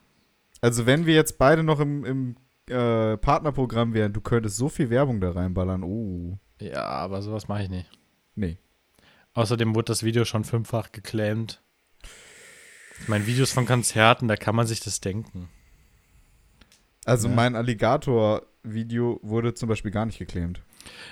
Also, 0.62 0.86
wenn 0.86 1.06
wir 1.06 1.13
jetzt 1.13 1.38
beide 1.38 1.63
noch 1.63 1.80
im, 1.80 2.03
im 2.06 2.36
äh, 2.70 3.18
Partnerprogramm 3.18 3.94
wären, 3.94 4.12
du 4.13 4.22
könntest 4.22 4.58
so 4.58 4.68
viel 4.70 4.89
Werbung 4.89 5.22
da 5.22 5.32
reinballern. 5.32 5.84
Oh. 5.84 6.38
Ja, 6.60 6.84
aber 6.86 7.22
sowas 7.22 7.48
mache 7.48 7.63
ich 7.63 7.70
nicht. 7.70 7.89
Nee. 8.36 8.58
Außerdem 9.34 9.74
wurde 9.75 9.86
das 9.86 10.04
Video 10.04 10.25
schon 10.25 10.44
fünffach 10.44 10.92
geclaimed. 10.92 11.62
Ich 13.02 13.08
meine, 13.08 13.25
Videos 13.25 13.52
von 13.52 13.66
Konzerten, 13.66 14.28
da 14.28 14.36
kann 14.36 14.56
man 14.56 14.68
sich 14.68 14.80
das 14.80 15.02
denken. 15.02 15.50
Also, 17.06 17.28
Ja. 17.28 17.34
mein 17.36 17.56
Alligator-Video 17.56 19.20
wurde 19.24 19.54
zum 19.56 19.68
Beispiel 19.70 19.92
gar 19.92 20.06
nicht 20.06 20.20
geclaimed. 20.20 20.62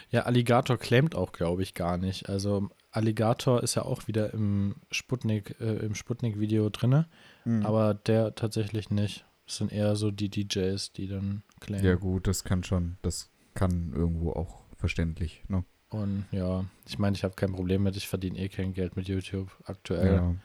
Ja, 0.10 0.22
Alligator 0.24 0.78
claimt 0.78 1.16
auch, 1.16 1.32
glaube 1.32 1.64
ich, 1.64 1.74
gar 1.74 1.98
nicht. 1.98 2.30
Also 2.30 2.70
Alligator 2.92 3.64
ist 3.64 3.76
ja 3.76 3.84
auch 3.84 4.08
wieder 4.08 4.34
im 4.34 4.76
Sputnik, 4.92 5.56
äh, 5.60 5.78
im 5.86 5.96
Sputnik-Video 5.96 6.70
drinne, 6.70 7.08
Mhm. 7.46 7.66
aber 7.66 7.94
der 7.94 8.36
tatsächlich 8.36 8.90
nicht. 8.90 9.26
Es 9.48 9.58
sind 9.58 9.72
eher 9.72 9.96
so 9.96 10.12
die 10.12 10.30
DJs, 10.30 10.94
die 10.94 11.08
dann 11.08 11.44
claimen. 11.60 11.86
Ja, 11.86 11.96
gut, 11.96 12.28
das 12.28 12.44
kann 12.44 12.64
schon. 12.64 12.98
Das 13.02 13.32
kann 13.54 13.92
irgendwo 13.94 14.32
auch 14.34 14.62
verständlich, 14.78 15.44
ne? 15.48 15.64
Und 15.92 16.26
ja, 16.32 16.66
ich 16.88 16.98
meine, 17.00 17.16
ich 17.16 17.24
habe 17.24 17.36
kein 17.36 17.52
Problem 17.52 17.84
mit, 17.84 17.98
ich 17.98 18.08
verdiene 18.08 18.40
eh 18.40 18.48
kein 18.48 18.74
Geld 18.74 18.96
mit 18.96 19.08
YouTube 19.10 19.52
aktuell. 19.66 20.16
Ja. 20.16 20.36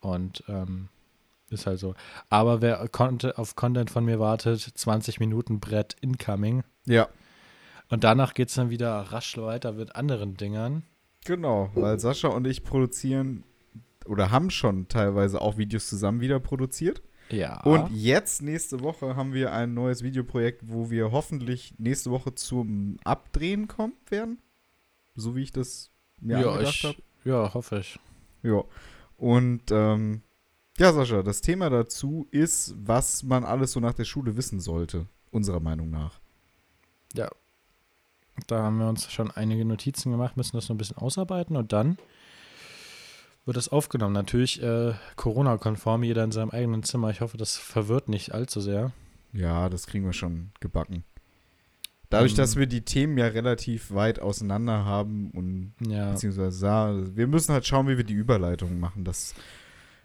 Und 0.00 0.44
ähm, 0.48 0.88
ist 1.50 1.66
halt 1.66 1.80
so. 1.80 1.94
Aber 2.28 2.62
wer 2.62 2.86
Content, 2.88 3.36
auf 3.36 3.56
Content 3.56 3.90
von 3.90 4.04
mir 4.04 4.20
wartet, 4.20 4.60
20 4.60 5.18
Minuten 5.18 5.58
Brett 5.58 5.96
incoming. 6.00 6.62
ja, 6.86 7.08
Und 7.90 8.04
danach 8.04 8.34
geht 8.34 8.48
es 8.48 8.54
dann 8.54 8.70
wieder 8.70 8.92
rasch 8.92 9.36
weiter 9.36 9.72
mit 9.72 9.96
anderen 9.96 10.36
Dingern. 10.36 10.84
genau. 11.24 11.70
Weil 11.74 11.98
Sascha 11.98 12.28
und 12.28 12.46
ich 12.46 12.62
produzieren 12.62 13.42
oder 14.06 14.30
haben 14.30 14.50
schon 14.50 14.86
teilweise 14.86 15.40
auch 15.40 15.58
Videos 15.58 15.88
zusammen 15.88 16.20
wieder 16.20 16.38
produziert. 16.38 17.02
Ja. 17.30 17.60
Und 17.62 17.90
jetzt, 17.90 18.40
nächste 18.40 18.82
Woche, 18.82 19.16
haben 19.16 19.34
wir 19.34 19.52
ein 19.52 19.74
neues 19.74 20.04
Videoprojekt, 20.04 20.62
wo 20.68 20.90
wir 20.90 21.10
hoffentlich 21.10 21.74
nächste 21.76 22.12
Woche 22.12 22.36
zum 22.36 22.98
Abdrehen 23.02 23.66
kommen 23.66 23.94
werden. 24.08 24.38
So 25.16 25.34
wie 25.34 25.42
ich 25.42 25.52
das 25.52 25.90
mir 26.20 26.40
ja, 26.40 26.50
angedacht 26.50 26.84
habe. 26.84 26.96
ja, 27.24 27.54
hoffe 27.54 27.78
ich. 27.78 27.98
Ja. 28.42 28.62
Und 29.16 29.62
ähm, 29.70 30.22
ja, 30.78 30.92
Sascha, 30.92 31.22
das 31.22 31.40
Thema 31.40 31.70
dazu 31.70 32.28
ist, 32.30 32.74
was 32.76 33.22
man 33.22 33.44
alles 33.44 33.72
so 33.72 33.80
nach 33.80 33.94
der 33.94 34.04
Schule 34.04 34.36
wissen 34.36 34.60
sollte, 34.60 35.06
unserer 35.30 35.60
Meinung 35.60 35.90
nach. 35.90 36.20
Ja. 37.14 37.30
Da 38.46 38.62
haben 38.62 38.78
wir 38.78 38.88
uns 38.88 39.10
schon 39.10 39.30
einige 39.30 39.64
Notizen 39.64 40.12
gemacht, 40.12 40.36
müssen 40.36 40.56
das 40.56 40.68
noch 40.68 40.74
ein 40.74 40.78
bisschen 40.78 40.98
ausarbeiten 40.98 41.56
und 41.56 41.72
dann 41.72 41.96
wird 43.46 43.56
das 43.56 43.70
aufgenommen. 43.70 44.12
Natürlich 44.12 44.62
äh, 44.62 44.92
Corona-konform, 45.16 46.02
jeder 46.02 46.24
in 46.24 46.32
seinem 46.32 46.50
eigenen 46.50 46.82
Zimmer. 46.82 47.10
Ich 47.10 47.22
hoffe, 47.22 47.38
das 47.38 47.56
verwirrt 47.56 48.10
nicht 48.10 48.34
allzu 48.34 48.60
sehr. 48.60 48.92
Ja, 49.32 49.70
das 49.70 49.86
kriegen 49.86 50.04
wir 50.04 50.12
schon 50.12 50.50
gebacken. 50.60 51.04
Dadurch, 52.10 52.32
Ähm. 52.32 52.36
dass 52.38 52.56
wir 52.56 52.66
die 52.66 52.82
Themen 52.82 53.18
ja 53.18 53.26
relativ 53.26 53.92
weit 53.92 54.20
auseinander 54.20 54.84
haben 54.84 55.30
und 55.32 55.74
Ja. 55.86 56.12
beziehungsweise 56.12 56.56
sa- 56.56 56.94
wir 57.14 57.26
müssen 57.26 57.52
halt 57.52 57.66
schauen, 57.66 57.88
wie 57.88 57.96
wir 57.96 58.04
die 58.04 58.14
Überleitung 58.14 58.78
machen. 58.78 59.04
Das 59.04 59.34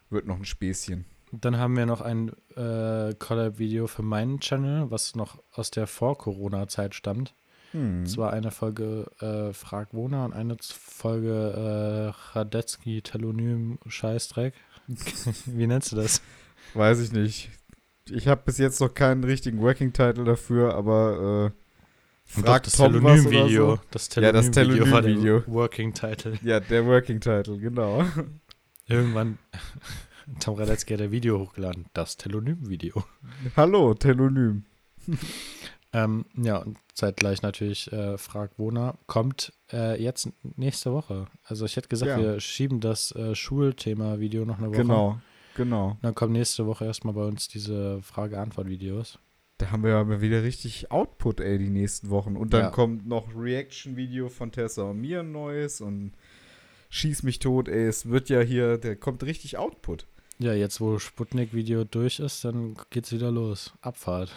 wird 0.10 0.25
noch 0.25 0.38
ein 0.38 0.46
Späßchen. 0.46 1.05
Dann 1.31 1.58
haben 1.58 1.77
wir 1.77 1.86
noch 1.86 2.01
ein 2.01 2.31
äh, 2.58 3.13
Collab-Video 3.17 3.88
für 3.88 4.01
meinen 4.03 4.39
Channel, 4.41 4.91
was 4.91 5.15
noch 5.15 5.41
aus 5.53 5.72
der 5.72 5.88
Vor-Corona-Zeit 5.88 6.93
stammt. 6.96 7.34
Hm. 7.72 8.03
Es 8.03 8.17
war 8.17 8.34
eine 8.34 8.51
Folge 8.51 9.05
äh, 9.22 9.53
Frag 9.53 9.93
Wona 9.93 10.25
und 10.25 10.34
eine 10.34 10.58
Folge 10.62 12.13
äh, 12.13 12.38
Radetzky 12.38 13.01
Telonym 13.01 13.79
Scheißdreck. 13.88 14.53
Wie 15.46 15.67
nennst 15.67 15.93
du 15.93 15.96
das? 15.96 16.22
Weiß 16.74 17.00
ich 17.00 17.13
nicht. 17.13 17.50
Ich 18.10 18.27
habe 18.27 18.41
bis 18.43 18.58
jetzt 18.58 18.81
noch 18.81 18.93
keinen 18.93 19.24
richtigen 19.24 19.62
Working 19.62 19.93
Title 19.93 20.25
dafür, 20.25 20.74
aber 20.75 21.53
äh, 21.53 21.61
frag 22.31 22.63
das 22.63 22.73
Tom 22.77 22.93
was 22.93 23.01
oder 23.01 23.29
Telonym-Video. 23.29 23.75
so. 23.75 23.81
Das 23.91 24.09
Ja, 24.15 24.31
das 24.31 24.51
Telonym-Video 24.51 24.85
Telonym-Video. 25.01 25.43
Working 25.47 25.93
Title. 25.93 26.39
Ja, 26.43 26.59
der 26.59 26.85
Working 26.85 27.19
Title, 27.19 27.57
genau. 27.57 28.03
Irgendwann 28.88 29.38
Tom 30.39 30.55
Radetzky 30.55 30.93
hat 30.93 31.01
ein 31.01 31.11
Video 31.11 31.39
hochgeladen. 31.39 31.85
Das 31.93 32.17
Telonym-Video. 32.17 33.03
Hallo, 33.55 33.93
Telonym. 33.93 34.63
Ähm, 35.93 36.25
ja, 36.38 36.57
und 36.57 36.77
zeitgleich 36.93 37.41
natürlich 37.41 37.91
äh, 37.91 38.17
Frag 38.17 38.51
Wona 38.57 38.97
kommt 39.07 39.51
äh, 39.73 40.01
jetzt 40.01 40.29
nächste 40.55 40.93
Woche. 40.93 41.25
Also 41.43 41.65
ich 41.65 41.75
hätte 41.75 41.89
gesagt, 41.89 42.11
Ja. 42.11 42.17
wir 42.19 42.39
schieben 42.39 42.79
das 42.79 43.11
äh, 43.13 43.35
Schulthema-Video 43.35 44.45
noch 44.45 44.57
eine 44.59 44.69
Woche. 44.69 44.77
Genau, 44.77 45.19
genau. 45.55 45.97
Dann 46.01 46.15
kommen 46.15 46.31
nächste 46.33 46.65
Woche 46.65 46.85
erstmal 46.85 47.13
bei 47.13 47.25
uns 47.25 47.50
diese 47.50 48.01
Frage-Antwort-Videos. 48.03 49.19
Da 49.62 49.70
haben 49.70 49.84
wir 49.84 49.94
aber 49.96 50.22
wieder 50.22 50.41
richtig 50.41 50.89
Output, 50.91 51.39
ey, 51.39 51.60
die 51.60 51.70
nächsten 51.70 52.10
Wochen. 52.10 52.36
Und 52.36 52.51
dann 52.56 52.62
Ja. 52.63 52.70
kommt 52.72 53.08
noch 53.08 53.27
Reaction-Video 53.36 54.27
von 54.30 54.51
Tessa 54.51 54.82
und 54.89 55.00
mir 55.00 55.20
ein 55.20 55.32
neues 55.32 55.82
und 55.82 56.13
schieß 56.89 57.22
mich 57.22 57.38
tot, 57.38 57.68
ey. 57.68 57.86
Es 57.86 58.10
wird 58.10 58.30
ja 58.30 58.41
hier, 58.41 58.80
der 58.80 58.96
kommt 58.96 59.22
richtig 59.22 59.58
Output. 59.60 60.08
Ja, 60.39 60.53
jetzt 60.53 60.82
wo 60.82 60.98
Sputnik-Video 60.98 61.84
durch 61.84 62.20
ist, 62.20 62.44
dann 62.44 62.75
geht's 62.89 63.12
wieder 63.12 63.30
los. 63.32 63.72
Abfahrt. 63.82 64.32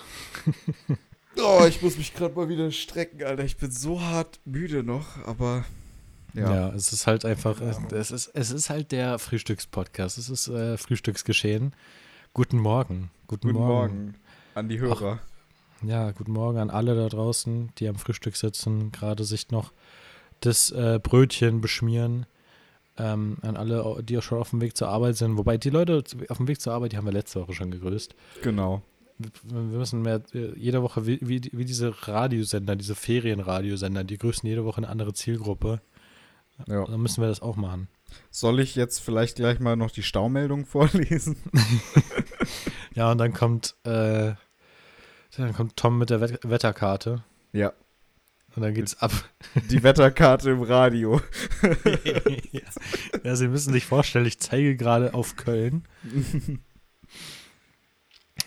Oh, 1.37 1.65
ich 1.69 1.83
muss 1.83 1.99
mich 1.99 2.15
gerade 2.15 2.33
mal 2.37 2.49
wieder 2.49 2.71
strecken, 2.71 3.25
Alter. 3.25 3.43
Ich 3.43 3.57
bin 3.57 3.69
so 3.69 4.01
hart 4.01 4.39
müde 4.45 4.85
noch, 4.85 5.05
aber 5.27 5.65
Ja, 6.33 6.55
ja. 6.69 6.69
es 6.75 6.93
ist 6.93 7.09
halt 7.09 7.25
einfach, 7.25 7.61
es, 7.61 7.77
es, 7.91 8.11
ist, 8.13 8.31
es 8.35 8.51
ist 8.53 8.71
halt 8.71 8.93
der 8.93 9.19
Frühstückspodcast. 9.19 10.17
Es 10.17 10.29
ist 10.31 10.47
äh, 10.47 10.77
Frühstücksgeschehen. 10.77 11.75
Guten 12.35 12.59
Morgen. 12.59 13.11
Guten, 13.27 13.49
Guten 13.49 13.59
Morgen. 13.59 13.95
Morgen 13.97 14.15
an 14.55 14.69
die 14.69 14.79
Hörer. 14.79 15.19
Ja, 15.83 16.13
guten 16.13 16.33
Morgen 16.33 16.59
an 16.59 16.71
alle 16.71 16.95
da 16.95 17.09
draußen, 17.09 17.73
die 17.79 17.89
am 17.89 17.97
Frühstück 17.97 18.37
sitzen, 18.37 18.93
gerade 18.93 19.25
sich 19.25 19.51
noch 19.51 19.73
das 20.41 20.71
äh, 20.71 20.99
Brötchen 21.03 21.61
beschmieren. 21.61 22.27
Ähm, 22.97 23.39
an 23.43 23.57
alle, 23.57 24.03
die 24.05 24.17
auch 24.17 24.23
schon 24.23 24.39
auf 24.39 24.51
dem 24.51 24.61
Weg 24.61 24.77
zur 24.77 24.89
Arbeit 24.89 25.17
sind. 25.17 25.37
Wobei 25.37 25.59
die 25.59 25.71
Leute 25.71 26.05
auf 26.29 26.37
dem 26.37 26.47
Weg 26.47 26.61
zur 26.61 26.73
Arbeit, 26.73 26.93
die 26.93 26.97
haben 26.97 27.07
wir 27.07 27.13
letzte 27.13 27.41
Woche 27.41 27.53
schon 27.53 27.73
gegrüßt. 27.73 28.15
Genau. 28.43 28.83
Wir 29.19 29.31
wir 29.51 29.79
müssen 29.79 30.03
mehr, 30.03 30.23
äh, 30.33 30.57
jede 30.57 30.83
Woche, 30.83 31.07
wie, 31.07 31.19
wie, 31.21 31.41
wie 31.53 31.65
diese 31.65 32.07
Radiosender, 32.07 32.77
diese 32.77 32.95
Ferienradiosender, 32.95 34.05
die 34.05 34.19
grüßen 34.19 34.49
jede 34.49 34.65
Woche 34.65 34.79
eine 34.79 34.89
andere 34.89 35.13
Zielgruppe. 35.13 35.81
Ja. 36.69 36.85
Dann 36.85 37.01
müssen 37.01 37.21
wir 37.21 37.29
das 37.29 37.43
auch 37.43 37.57
machen. 37.57 37.89
Soll 38.31 38.61
ich 38.61 38.77
jetzt 38.77 39.01
vielleicht 39.01 39.37
gleich 39.37 39.59
mal 39.59 39.77
noch 39.77 39.91
die 39.91 40.05
Staumeldung 40.05 40.65
vorlesen? 40.67 41.37
Ja, 42.95 43.11
und 43.13 43.19
dann 43.19 43.33
kommt, 43.33 43.75
äh, 43.85 44.35
dann 45.37 45.53
kommt 45.55 45.77
Tom 45.77 45.99
mit 45.99 46.11
der 46.11 46.21
Wet 46.21 46.39
Wetterkarte 46.45 47.25
Ja. 47.53 47.73
und 48.55 48.63
dann 48.63 48.73
geht's 48.75 48.97
ab. 49.01 49.11
Die 49.71 49.83
Wetterkarte 49.83 50.51
im 50.51 50.63
Radio. 50.63 51.21
ja. 52.53 52.61
ja, 53.25 53.37
Sie 53.37 53.49
müssen 53.49 53.73
sich 53.73 53.85
vorstellen, 53.87 54.27
ich 54.27 54.39
zeige 54.39 54.77
gerade 54.77 55.13
auf 55.15 55.37
Köln. 55.37 55.85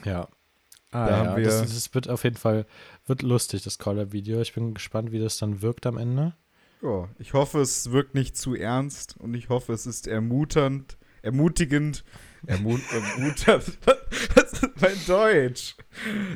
Ja. 0.05 0.27
Ah, 0.91 1.05
Da 1.07 1.09
ja, 1.09 1.17
haben 1.25 1.37
wir- 1.37 1.43
das, 1.45 1.61
das 1.61 1.93
wird 1.93 2.09
auf 2.09 2.23
jeden 2.23 2.37
Fall 2.37 2.65
wird 3.05 3.21
lustig, 3.21 3.63
das 3.63 3.77
Caller-Video. 3.77 4.41
Ich 4.41 4.53
bin 4.53 4.73
gespannt, 4.73 5.11
wie 5.11 5.19
das 5.19 5.37
dann 5.37 5.61
wirkt 5.61 5.85
am 5.85 5.97
Ende. 5.97 6.35
Ja, 6.81 7.09
ich 7.19 7.33
hoffe, 7.33 7.59
es 7.61 7.91
wirkt 7.91 8.13
nicht 8.15 8.37
zu 8.37 8.53
ernst 8.55 9.17
und 9.17 9.33
ich 9.33 9.49
hoffe, 9.49 9.73
es 9.73 9.85
ist 9.85 10.07
ermuternd, 10.07 10.97
ermutigend, 11.21 12.03
ermu 12.47 12.77
ermuternd. 12.91 13.77
Das 14.35 14.53
ist 14.53 14.81
mein 14.81 15.05
Deutsch. 15.05 15.75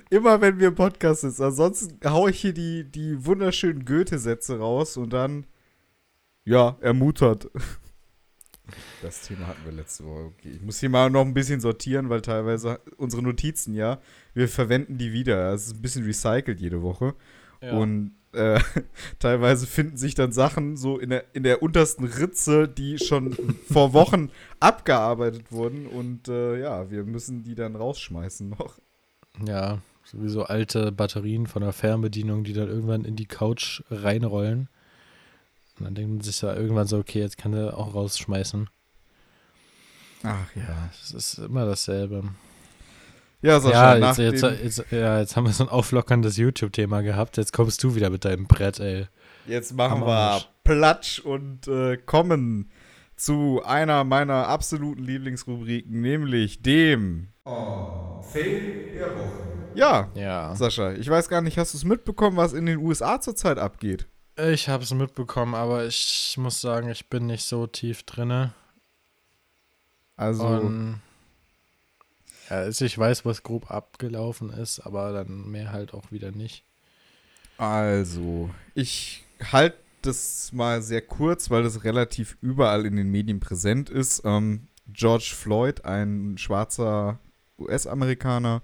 Immer 0.10 0.42
wenn 0.42 0.60
wir 0.60 0.68
im 0.68 0.76
Podcast 0.76 1.22
sind. 1.22 1.40
Ansonsten 1.40 1.98
haue 2.08 2.30
ich 2.30 2.42
hier 2.42 2.54
die, 2.54 2.84
die 2.84 3.26
wunderschönen 3.26 3.86
Goethe-Sätze 3.86 4.60
raus 4.60 4.98
und 4.98 5.12
dann, 5.14 5.48
ja, 6.44 6.78
ermuntert. 6.82 7.50
Das 9.02 9.28
Thema 9.28 9.48
hatten 9.48 9.66
wir 9.66 9.74
letzte 9.74 10.06
Woche. 10.06 10.26
Okay. 10.28 10.52
Ich 10.56 10.62
muss 10.62 10.80
hier 10.80 10.90
mal 10.90 11.10
noch 11.10 11.26
ein 11.26 11.34
bisschen 11.34 11.60
sortieren, 11.60 12.10
weil 12.10 12.22
teilweise 12.22 12.80
unsere 12.96 13.22
Notizen, 13.22 13.74
ja, 13.74 14.00
wir 14.34 14.48
verwenden 14.48 14.98
die 14.98 15.12
wieder. 15.12 15.52
Es 15.52 15.66
ist 15.68 15.76
ein 15.76 15.82
bisschen 15.82 16.06
recycelt 16.06 16.62
jede 16.62 16.82
Woche. 16.82 17.16
Und 17.60 18.16
äh, 18.34 18.60
teilweise 19.20 19.68
finden 19.68 19.98
sich 19.98 20.16
dann 20.16 20.32
Sachen 20.32 20.78
so 20.78 20.98
in 20.98 21.10
der, 21.10 21.26
in 21.34 21.44
der 21.44 21.62
untersten 21.62 22.06
Ritze, 22.06 22.68
die 22.68 22.98
schon 22.98 23.36
vor 23.72 23.94
Wochen 23.94 24.30
abgearbeitet 24.60 25.52
wurden. 25.52 25.88
Und 25.88 26.28
äh, 26.28 26.60
ja, 26.60 26.90
wir 26.90 27.04
müssen 27.04 27.44
die 27.44 27.56
dann 27.56 27.76
rausschmeißen 27.76 28.50
noch. 28.50 28.80
Ja, 29.46 29.80
sowieso 30.04 30.44
alte 30.44 30.92
Batterien 30.92 31.48
von 31.48 31.62
der 31.62 31.74
Fernbedienung, 31.74 32.44
die 32.44 32.54
dann 32.54 32.68
irgendwann 32.68 33.06
in 33.06 33.16
die 33.16 33.28
Couch 33.28 33.82
reinrollen. 33.90 34.68
Und 35.78 35.86
dann 35.86 35.96
denkt 35.96 36.12
man 36.12 36.22
sich 36.22 36.42
ja 36.42 36.54
irgendwann 36.56 36.88
so, 36.88 36.98
okay, 36.98 37.20
jetzt 37.20 37.38
kann 37.38 37.54
er 37.54 37.78
auch 37.78 37.96
rausschmeißen. 37.96 38.70
Ach 40.24 40.56
ja. 40.56 40.90
Es 41.02 41.12
ist 41.12 41.40
immer 41.40 41.66
dasselbe. 41.66 42.24
Ja, 43.42 43.60
Sascha, 43.60 43.94
ja, 43.96 44.00
nach 44.00 44.18
jetzt, 44.18 44.44
dem, 44.44 44.52
jetzt, 44.52 44.78
jetzt, 44.78 44.92
ja, 44.92 45.20
jetzt 45.20 45.36
haben 45.36 45.46
wir 45.46 45.54
so 45.54 45.64
ein 45.64 45.70
auflockerndes 45.70 46.38
YouTube-Thema 46.38 47.02
gehabt. 47.02 47.38
Jetzt 47.38 47.54
kommst 47.54 47.84
du 47.84 47.96
wieder 47.96 48.10
mit 48.10 48.24
deinem 48.24 48.46
Brett, 48.46 48.80
ey. 48.80 49.08
jetzt 49.48 49.74
machen 49.74 50.02
wir. 50.02 50.42
Platsch 50.64 51.20
und 51.20 51.68
äh, 51.68 51.98
kommen 51.98 52.70
zu 53.16 53.62
einer 53.66 54.04
meiner 54.04 54.48
absoluten 54.48 55.04
Lieblingsrubriken, 55.04 56.02
nämlich 56.02 56.62
dem 56.62 57.30
Fail 57.44 58.92
der 58.94 59.16
Woche. 59.16 59.52
Ja, 59.74 60.10
Ja. 60.16 60.56
Sascha, 60.56 60.94
ich 60.94 61.10
weiß 61.10 61.30
gar 61.30 61.42
nicht, 61.42 61.58
hast 61.58 61.74
du 61.74 61.78
es 61.78 61.84
mitbekommen, 61.84 62.38
was 62.38 62.54
in 62.54 62.66
den 62.66 62.78
USA 62.78 63.20
zurzeit 63.20 63.58
abgeht? 63.58 64.08
Ich 64.38 64.70
habe 64.70 64.84
es 64.84 64.94
mitbekommen, 64.94 65.56
aber 65.56 65.86
ich 65.86 66.36
muss 66.38 66.62
sagen, 66.62 66.90
ich 66.90 67.10
bin 67.10 67.28
nicht 67.28 67.44
so 67.44 67.68
tief 67.68 68.04
drinne. 68.04 68.54
Also, 70.16 70.46
Und 70.46 71.02
also 72.52 72.86
ich 72.86 72.98
weiß, 72.98 73.26
was 73.26 73.44
grob 73.44 73.72
abgelaufen 73.72 74.50
ist, 74.50 74.80
aber 74.80 75.14
dann 75.14 75.50
mehr 75.50 75.72
halt 75.72 75.94
auch 75.94 76.12
wieder 76.12 76.32
nicht. 76.32 76.64
also, 77.58 78.50
ich 78.74 79.26
halte 79.52 79.78
das 80.02 80.52
mal 80.52 80.82
sehr 80.82 81.02
kurz, 81.02 81.50
weil 81.50 81.64
das 81.64 81.84
relativ 81.84 82.38
überall 82.42 82.86
in 82.86 82.96
den 82.96 83.10
Medien 83.10 83.40
präsent 83.40 83.90
ist. 83.90 84.24
Ähm, 84.26 84.68
George 84.88 85.32
Floyd, 85.36 85.86
ein 85.86 86.38
schwarzer 86.38 87.20
US-Amerikaner, 87.58 88.62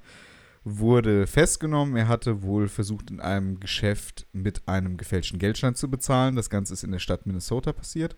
wurde 0.63 1.27
festgenommen. 1.27 1.95
Er 1.95 2.07
hatte 2.07 2.41
wohl 2.41 2.67
versucht, 2.67 3.09
in 3.09 3.19
einem 3.19 3.59
Geschäft 3.59 4.27
mit 4.33 4.67
einem 4.67 4.97
gefälschten 4.97 5.39
Geldschein 5.39 5.75
zu 5.75 5.89
bezahlen. 5.89 6.35
Das 6.35 6.49
Ganze 6.49 6.73
ist 6.73 6.83
in 6.83 6.91
der 6.91 6.99
Stadt 6.99 7.25
Minnesota 7.25 7.71
passiert. 7.71 8.15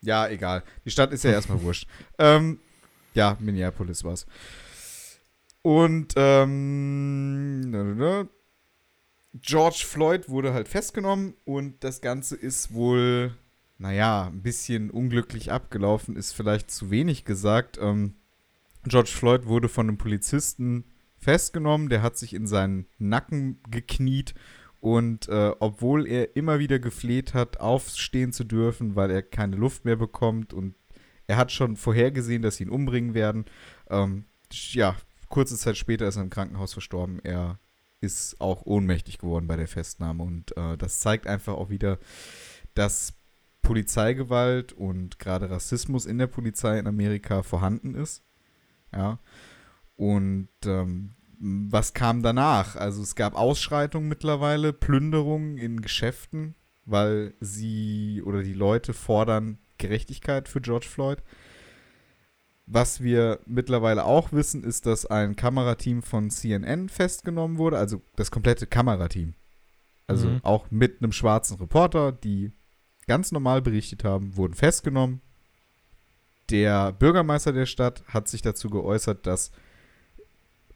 Ja, 0.00 0.28
egal. 0.28 0.62
Die 0.84 0.90
Stadt 0.90 1.12
ist 1.12 1.24
ja 1.24 1.32
erstmal 1.32 1.62
wurscht. 1.62 1.86
Ähm, 2.18 2.60
ja, 3.14 3.36
Minneapolis 3.40 4.04
war's. 4.04 4.26
Und 5.62 6.14
ähm, 6.16 7.60
na, 7.70 7.84
na, 7.84 7.94
na. 7.94 8.28
George 9.34 9.84
Floyd 9.86 10.28
wurde 10.28 10.52
halt 10.52 10.68
festgenommen 10.68 11.34
und 11.44 11.82
das 11.84 12.02
Ganze 12.02 12.36
ist 12.36 12.74
wohl, 12.74 13.34
naja, 13.78 14.26
ein 14.26 14.42
bisschen 14.42 14.90
unglücklich 14.90 15.50
abgelaufen, 15.50 16.16
ist 16.16 16.32
vielleicht 16.32 16.70
zu 16.70 16.90
wenig 16.90 17.24
gesagt. 17.24 17.78
Ähm, 17.80 18.16
George 18.84 19.10
Floyd 19.10 19.46
wurde 19.46 19.68
von 19.68 19.88
einem 19.88 19.96
Polizisten 19.96 20.84
festgenommen, 21.16 21.88
der 21.88 22.02
hat 22.02 22.18
sich 22.18 22.34
in 22.34 22.46
seinen 22.46 22.86
Nacken 22.98 23.60
gekniet 23.70 24.34
und 24.80 25.28
äh, 25.28 25.52
obwohl 25.60 26.06
er 26.06 26.36
immer 26.36 26.58
wieder 26.58 26.78
gefleht 26.80 27.32
hat, 27.32 27.60
aufstehen 27.60 28.32
zu 28.32 28.44
dürfen, 28.44 28.96
weil 28.96 29.10
er 29.10 29.22
keine 29.22 29.56
Luft 29.56 29.84
mehr 29.84 29.96
bekommt 29.96 30.52
und 30.52 30.74
er 31.28 31.36
hat 31.36 31.52
schon 31.52 31.76
vorhergesehen, 31.76 32.42
dass 32.42 32.56
sie 32.56 32.64
ihn 32.64 32.70
umbringen 32.70 33.14
werden, 33.14 33.46
ähm, 33.88 34.24
ja, 34.50 34.96
kurze 35.32 35.56
Zeit 35.56 35.76
später 35.76 36.06
ist 36.06 36.16
er 36.16 36.22
im 36.22 36.30
Krankenhaus 36.30 36.74
verstorben. 36.74 37.18
Er 37.24 37.58
ist 38.00 38.40
auch 38.40 38.66
ohnmächtig 38.66 39.18
geworden 39.18 39.46
bei 39.48 39.56
der 39.56 39.66
Festnahme. 39.66 40.22
Und 40.22 40.56
äh, 40.56 40.76
das 40.76 41.00
zeigt 41.00 41.26
einfach 41.26 41.54
auch 41.54 41.70
wieder, 41.70 41.98
dass 42.74 43.14
Polizeigewalt 43.62 44.72
und 44.72 45.18
gerade 45.18 45.50
Rassismus 45.50 46.04
in 46.04 46.18
der 46.18 46.26
Polizei 46.26 46.78
in 46.78 46.86
Amerika 46.86 47.42
vorhanden 47.42 47.94
ist. 47.94 48.22
Ja. 48.92 49.18
Und 49.96 50.48
ähm, 50.66 51.14
was 51.38 51.94
kam 51.94 52.22
danach? 52.22 52.76
Also 52.76 53.02
es 53.02 53.14
gab 53.14 53.34
Ausschreitungen 53.34 54.08
mittlerweile, 54.08 54.72
Plünderungen 54.72 55.56
in 55.56 55.80
Geschäften, 55.80 56.56
weil 56.84 57.34
sie 57.40 58.22
oder 58.24 58.42
die 58.42 58.52
Leute 58.52 58.92
fordern 58.92 59.58
Gerechtigkeit 59.78 60.48
für 60.48 60.60
George 60.60 60.86
Floyd. 60.88 61.22
Was 62.74 63.02
wir 63.02 63.38
mittlerweile 63.44 64.06
auch 64.06 64.32
wissen, 64.32 64.64
ist, 64.64 64.86
dass 64.86 65.04
ein 65.04 65.36
Kamerateam 65.36 66.02
von 66.02 66.30
CNN 66.30 66.88
festgenommen 66.88 67.58
wurde, 67.58 67.76
also 67.76 68.00
das 68.16 68.30
komplette 68.30 68.66
Kamerateam. 68.66 69.34
Also 70.06 70.28
Mhm. 70.30 70.40
auch 70.42 70.70
mit 70.70 71.02
einem 71.02 71.12
schwarzen 71.12 71.58
Reporter, 71.58 72.12
die 72.12 72.50
ganz 73.06 73.30
normal 73.30 73.60
berichtet 73.60 74.04
haben, 74.04 74.38
wurden 74.38 74.54
festgenommen. 74.54 75.20
Der 76.48 76.92
Bürgermeister 76.92 77.52
der 77.52 77.66
Stadt 77.66 78.04
hat 78.08 78.26
sich 78.26 78.40
dazu 78.40 78.70
geäußert, 78.70 79.26
dass 79.26 79.52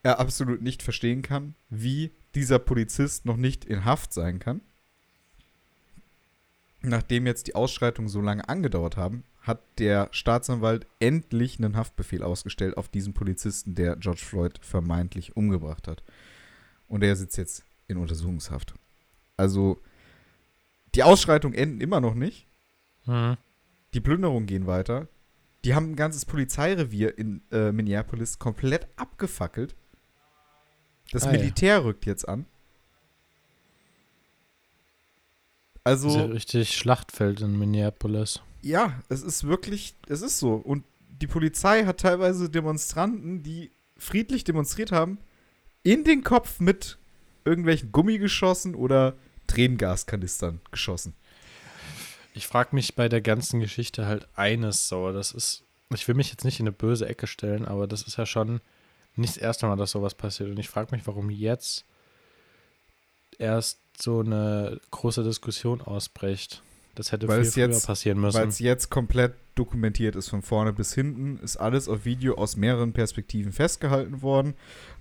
er 0.02 0.20
absolut 0.20 0.60
nicht 0.60 0.82
verstehen 0.82 1.22
kann, 1.22 1.54
wie 1.70 2.10
dieser 2.34 2.58
Polizist 2.58 3.24
noch 3.24 3.38
nicht 3.38 3.64
in 3.64 3.86
Haft 3.86 4.12
sein 4.12 4.38
kann. 4.38 4.60
Nachdem 6.82 7.26
jetzt 7.26 7.46
die 7.46 7.54
Ausschreitungen 7.54 8.10
so 8.10 8.20
lange 8.20 8.46
angedauert 8.50 8.98
haben, 8.98 9.24
hat 9.46 9.62
der 9.78 10.08
Staatsanwalt 10.10 10.86
endlich 10.98 11.58
einen 11.58 11.76
Haftbefehl 11.76 12.22
ausgestellt 12.22 12.76
auf 12.76 12.88
diesen 12.88 13.14
Polizisten, 13.14 13.74
der 13.74 13.96
George 13.96 14.22
Floyd 14.24 14.58
vermeintlich 14.60 15.36
umgebracht 15.36 15.86
hat. 15.86 16.02
Und 16.88 17.04
er 17.04 17.14
sitzt 17.14 17.36
jetzt 17.38 17.64
in 17.86 17.96
Untersuchungshaft. 17.96 18.74
Also, 19.36 19.80
die 20.94 21.02
Ausschreitungen 21.04 21.56
enden 21.56 21.80
immer 21.80 22.00
noch 22.00 22.14
nicht. 22.14 22.46
Mhm. 23.06 23.36
Die 23.94 24.00
Plünderungen 24.00 24.46
gehen 24.46 24.66
weiter. 24.66 25.06
Die 25.64 25.74
haben 25.74 25.92
ein 25.92 25.96
ganzes 25.96 26.24
Polizeirevier 26.24 27.16
in 27.16 27.42
äh, 27.52 27.72
Minneapolis 27.72 28.38
komplett 28.38 28.88
abgefackelt. 28.96 29.74
Das 31.12 31.24
Ah, 31.24 31.32
ja. 31.32 31.38
Militär 31.38 31.84
rückt 31.84 32.04
jetzt 32.04 32.28
an. 32.28 32.46
Also. 35.84 36.08
Ist 36.08 36.16
ja 36.16 36.24
richtig 36.24 36.76
Schlachtfeld 36.76 37.40
in 37.42 37.58
Minneapolis. 37.58 38.40
Ja, 38.66 39.00
es 39.08 39.22
ist 39.22 39.46
wirklich, 39.46 39.94
es 40.08 40.22
ist 40.22 40.40
so. 40.40 40.54
Und 40.54 40.82
die 41.08 41.28
Polizei 41.28 41.84
hat 41.84 42.00
teilweise 42.00 42.50
Demonstranten, 42.50 43.44
die 43.44 43.70
friedlich 43.96 44.42
demonstriert 44.42 44.90
haben, 44.90 45.18
in 45.84 46.02
den 46.02 46.24
Kopf 46.24 46.58
mit 46.58 46.98
irgendwelchen 47.44 47.92
Gummigeschossen 47.92 48.74
oder 48.74 49.14
Tränengaskanistern 49.46 50.60
geschossen. 50.72 51.14
Ich 52.34 52.48
frage 52.48 52.74
mich 52.74 52.96
bei 52.96 53.08
der 53.08 53.20
ganzen 53.20 53.60
Geschichte 53.60 54.06
halt 54.06 54.26
eines 54.34 54.88
so. 54.88 55.12
Das 55.12 55.30
ist, 55.30 55.62
ich 55.94 56.08
will 56.08 56.16
mich 56.16 56.30
jetzt 56.30 56.44
nicht 56.44 56.58
in 56.58 56.66
eine 56.66 56.72
böse 56.72 57.08
Ecke 57.08 57.28
stellen, 57.28 57.66
aber 57.66 57.86
das 57.86 58.02
ist 58.02 58.18
ja 58.18 58.26
schon 58.26 58.60
nicht 59.14 59.36
das 59.36 59.42
erste 59.42 59.66
Mal, 59.68 59.76
dass 59.76 59.92
sowas 59.92 60.16
passiert. 60.16 60.50
Und 60.50 60.58
ich 60.58 60.68
frage 60.68 60.92
mich, 60.94 61.06
warum 61.06 61.30
jetzt 61.30 61.84
erst 63.38 63.78
so 63.96 64.18
eine 64.18 64.80
große 64.90 65.22
Diskussion 65.22 65.80
ausbricht. 65.82 66.64
Das 66.96 67.12
hätte 67.12 67.28
Weil 67.28 67.40
viel 67.40 67.48
es 67.48 67.54
früher 67.54 67.66
jetzt- 67.68 67.86
passieren 67.86 68.18
Weil 68.22 68.26
müssen. 68.32 68.48
es 68.48 68.58
jetzt 68.58 68.90
komplett 68.90 69.34
dokumentiert 69.54 70.16
ist, 70.16 70.28
von 70.28 70.42
vorne 70.42 70.72
bis 70.72 70.92
hinten, 70.94 71.38
ist 71.38 71.56
alles 71.56 71.88
auf 71.88 72.04
Video 72.04 72.34
aus 72.36 72.56
mehreren 72.56 72.92
Perspektiven 72.92 73.52
festgehalten 73.52 74.22
worden. 74.22 74.54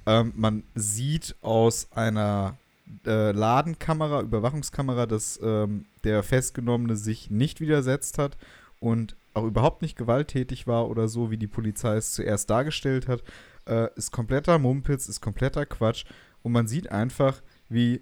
Ähm, 0.06 0.32
man 0.36 0.64
sieht 0.76 1.36
aus 1.42 1.88
einer 1.92 2.58
äh, 3.06 3.32
Ladenkamera, 3.32 4.22
Überwachungskamera, 4.22 5.08
dass 5.08 5.40
ähm, 5.42 5.86
der 6.04 6.22
Festgenommene 6.22 6.96
sich 6.96 7.32
nicht 7.32 7.60
widersetzt 7.60 8.18
hat 8.18 8.38
und 8.80 9.16
auch 9.34 9.44
überhaupt 9.46 9.82
nicht 9.82 9.98
gewalttätig 9.98 10.68
war 10.68 10.88
oder 10.90 11.08
so, 11.08 11.32
wie 11.32 11.38
die 11.38 11.48
Polizei 11.48 11.96
es 11.98 12.12
zuerst 12.14 12.50
dargestellt 12.50 13.08
hat. 13.08 13.24
Äh, 13.66 13.88
ist 13.96 14.12
kompletter 14.12 14.60
Mumpitz, 14.60 15.10
ist 15.10 15.20
kompletter 15.22 15.66
Quatsch. 15.66 16.06
Und 16.44 16.52
man 16.52 16.68
sieht 16.68 16.92
einfach, 16.92 17.42
wie 17.68 18.02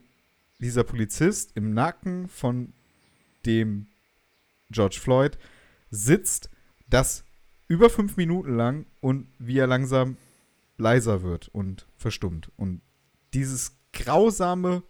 dieser 0.59 0.83
Polizist 0.83 1.51
im 1.55 1.73
Nacken 1.73 2.27
von 2.27 2.73
dem 3.45 3.87
George 4.69 4.97
Floyd 4.99 5.37
sitzt, 5.89 6.49
das 6.87 7.23
über 7.67 7.89
fünf 7.89 8.17
Minuten 8.17 8.55
lang 8.55 8.85
und 9.01 9.27
wie 9.39 9.57
er 9.57 9.67
langsam 9.67 10.17
leiser 10.77 11.23
wird 11.23 11.49
und 11.49 11.87
verstummt. 11.97 12.51
Und 12.57 12.81
dieses 13.33 13.77
grausame 13.93 14.83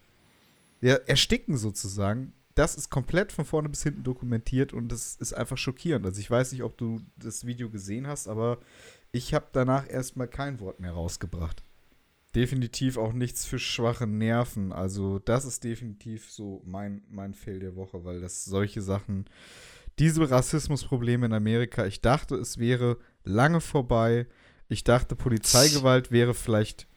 ja, 0.82 0.96
Ersticken 0.96 1.58
sozusagen, 1.58 2.34
das 2.56 2.76
ist 2.76 2.90
komplett 2.90 3.32
von 3.32 3.46
vorne 3.46 3.70
bis 3.70 3.84
hinten 3.84 4.04
dokumentiert 4.04 4.74
und 4.74 4.90
das 4.90 5.16
ist 5.16 5.34
einfach 5.34 5.58
schockierend. 5.58 6.06
Also 6.06 6.20
ich 6.20 6.30
weiß 6.30 6.52
nicht, 6.52 6.64
ob 6.64 6.78
du 6.78 7.02
das 7.18 7.46
Video 7.46 7.70
gesehen 7.70 8.08
hast, 8.08 8.28
aber 8.28 8.60
ich 9.12 9.34
habe 9.34 9.48
danach 9.52 9.90
erstmal 9.90 10.28
kein 10.28 10.60
Wort 10.60 10.80
mehr 10.80 10.92
rausgebracht. 10.92 11.64
Definitiv 12.36 12.98
auch 12.98 13.14
nichts 13.14 13.46
für 13.46 13.60
schwache 13.60 14.08
Nerven. 14.08 14.72
Also 14.72 15.20
das 15.20 15.46
ist 15.46 15.64
definitiv 15.64 16.32
so 16.32 16.62
mein, 16.66 17.04
mein 17.10 17.34
Fail 17.36 17.60
der 17.60 17.76
Woche, 17.76 18.04
weil 18.06 18.22
das 18.22 18.46
solche 18.46 18.82
Sachen, 18.82 19.26
diese 20.00 20.30
Rassismusprobleme 20.30 21.28
in 21.28 21.34
Amerika, 21.34 21.86
ich 21.86 22.02
dachte, 22.02 22.36
es 22.36 22.58
wäre 22.58 22.98
lange 23.24 23.62
vorbei. 23.62 24.26
Ich 24.68 24.84
dachte, 24.84 25.16
Polizeigewalt 25.16 26.12
wäre 26.12 26.34
vielleicht 26.34 26.88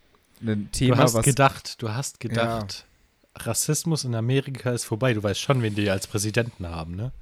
ein 0.42 0.70
Thema, 0.72 0.96
du 0.96 1.02
hast 1.02 1.14
was 1.14 1.24
gedacht, 1.24 1.82
du 1.82 1.90
hast 1.90 2.20
gedacht, 2.20 2.86
Rassismus 3.34 4.04
in 4.04 4.14
Amerika 4.14 4.70
ist 4.72 4.84
vorbei. 4.84 5.12
Du 5.12 5.22
weißt 5.22 5.40
schon, 5.40 5.60
wen 5.60 5.74
die 5.74 5.90
als 5.90 6.06
Präsidenten 6.06 6.66
haben, 6.66 6.96
ne? 6.96 7.12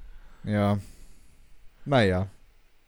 Ja. 0.45 0.79
Naja. 1.83 2.29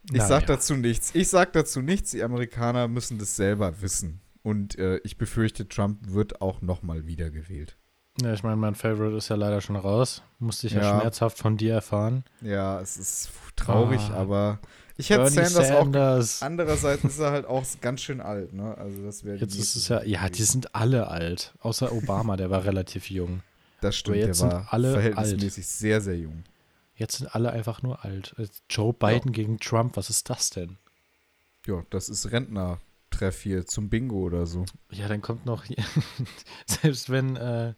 Ich 0.05 0.11
Naja. 0.13 0.27
sag 0.27 0.45
dazu 0.47 0.75
nichts. 0.75 1.13
Ich 1.13 1.27
sag 1.27 1.51
dazu 1.51 1.81
nichts. 1.81 2.11
Die 2.11 2.23
Amerikaner 2.23 2.87
müssen 2.87 3.17
das 3.19 3.35
selber 3.35 3.81
wissen. 3.81 4.21
Und 4.47 4.77
äh, 4.79 4.97
ich 5.03 5.17
befürchte, 5.17 5.67
Trump 5.67 5.99
wird 6.03 6.39
auch 6.41 6.62
nochmal 6.62 7.05
wiedergewählt. 7.05 7.75
Ja, 8.21 8.31
ich 8.33 8.43
meine, 8.43 8.55
mein 8.55 8.75
Favorite 8.75 9.17
ist 9.17 9.27
ja 9.27 9.36
leider 9.36 9.60
schon 9.60 9.75
raus. 9.75 10.21
Musste 10.39 10.67
ich 10.67 10.73
ja, 10.73 10.81
Ja. 10.83 10.99
schmerzhaft 11.01 11.38
von 11.38 11.57
dir 11.57 11.73
erfahren. 11.73 12.23
Ja, 12.41 12.79
es 12.79 12.95
ist 12.95 13.29
traurig, 13.57 13.99
Ah. 14.12 14.15
aber 14.21 14.60
ich 14.95 15.10
hätte 15.10 15.23
Bernie 15.23 15.36
Sanders, 15.49 15.71
auch. 15.71 15.79
Sanders. 15.83 16.41
Andererseits 16.41 17.03
ist 17.03 17.19
er 17.19 17.31
halt 17.31 17.45
auch 17.45 17.65
ganz 17.81 18.01
schön 18.01 18.21
alt, 18.21 18.53
ne? 18.53 18.75
Also 18.77 19.03
das 19.03 19.25
wäre 19.25 19.36
die 19.38 19.43
Jetzt 19.43 19.60
ist 19.60 19.75
es 19.75 19.89
ja, 19.89 20.01
ja, 20.03 20.29
die 20.29 20.43
sind 20.43 20.73
alle 20.73 21.10
alt. 21.10 21.53
Außer 21.60 21.91
Obama, 21.91 22.38
der 22.38 22.49
war 22.49 22.63
relativ 22.63 23.10
jung. 23.10 23.41
Das 23.81 23.97
stimmt, 23.97 24.15
der 24.17 24.39
war 24.39 24.67
alle 24.71 24.93
verhältnismäßig 24.93 25.67
sehr, 25.67 25.99
sehr 25.99 26.17
jung. 26.17 26.43
Jetzt 26.95 27.17
sind 27.17 27.36
alle 27.36 27.51
einfach 27.51 27.83
nur 27.83 28.05
alt. 28.05 28.33
Äh, 28.39 28.47
Joe 28.69 28.93
Biden 28.93 29.33
gegen 29.33 29.60
Trump, 29.60 29.97
was 29.97 30.10
ist 30.10 30.29
das 30.29 30.49
denn? 30.51 30.77
Ja, 31.67 31.83
das 31.89 32.07
ist 32.07 32.31
Rentner-Treff 33.21 33.41
hier 33.41 33.65
zum 33.65 33.89
Bingo 33.89 34.17
oder 34.17 34.45
so. 34.45 34.65
Ja, 34.91 35.08
dann 35.08 35.21
kommt 35.21 35.45
noch, 35.45 35.63
hier- 35.65 35.77
selbst 36.65 37.10
wenn, 37.10 37.36
äh, 37.36 37.73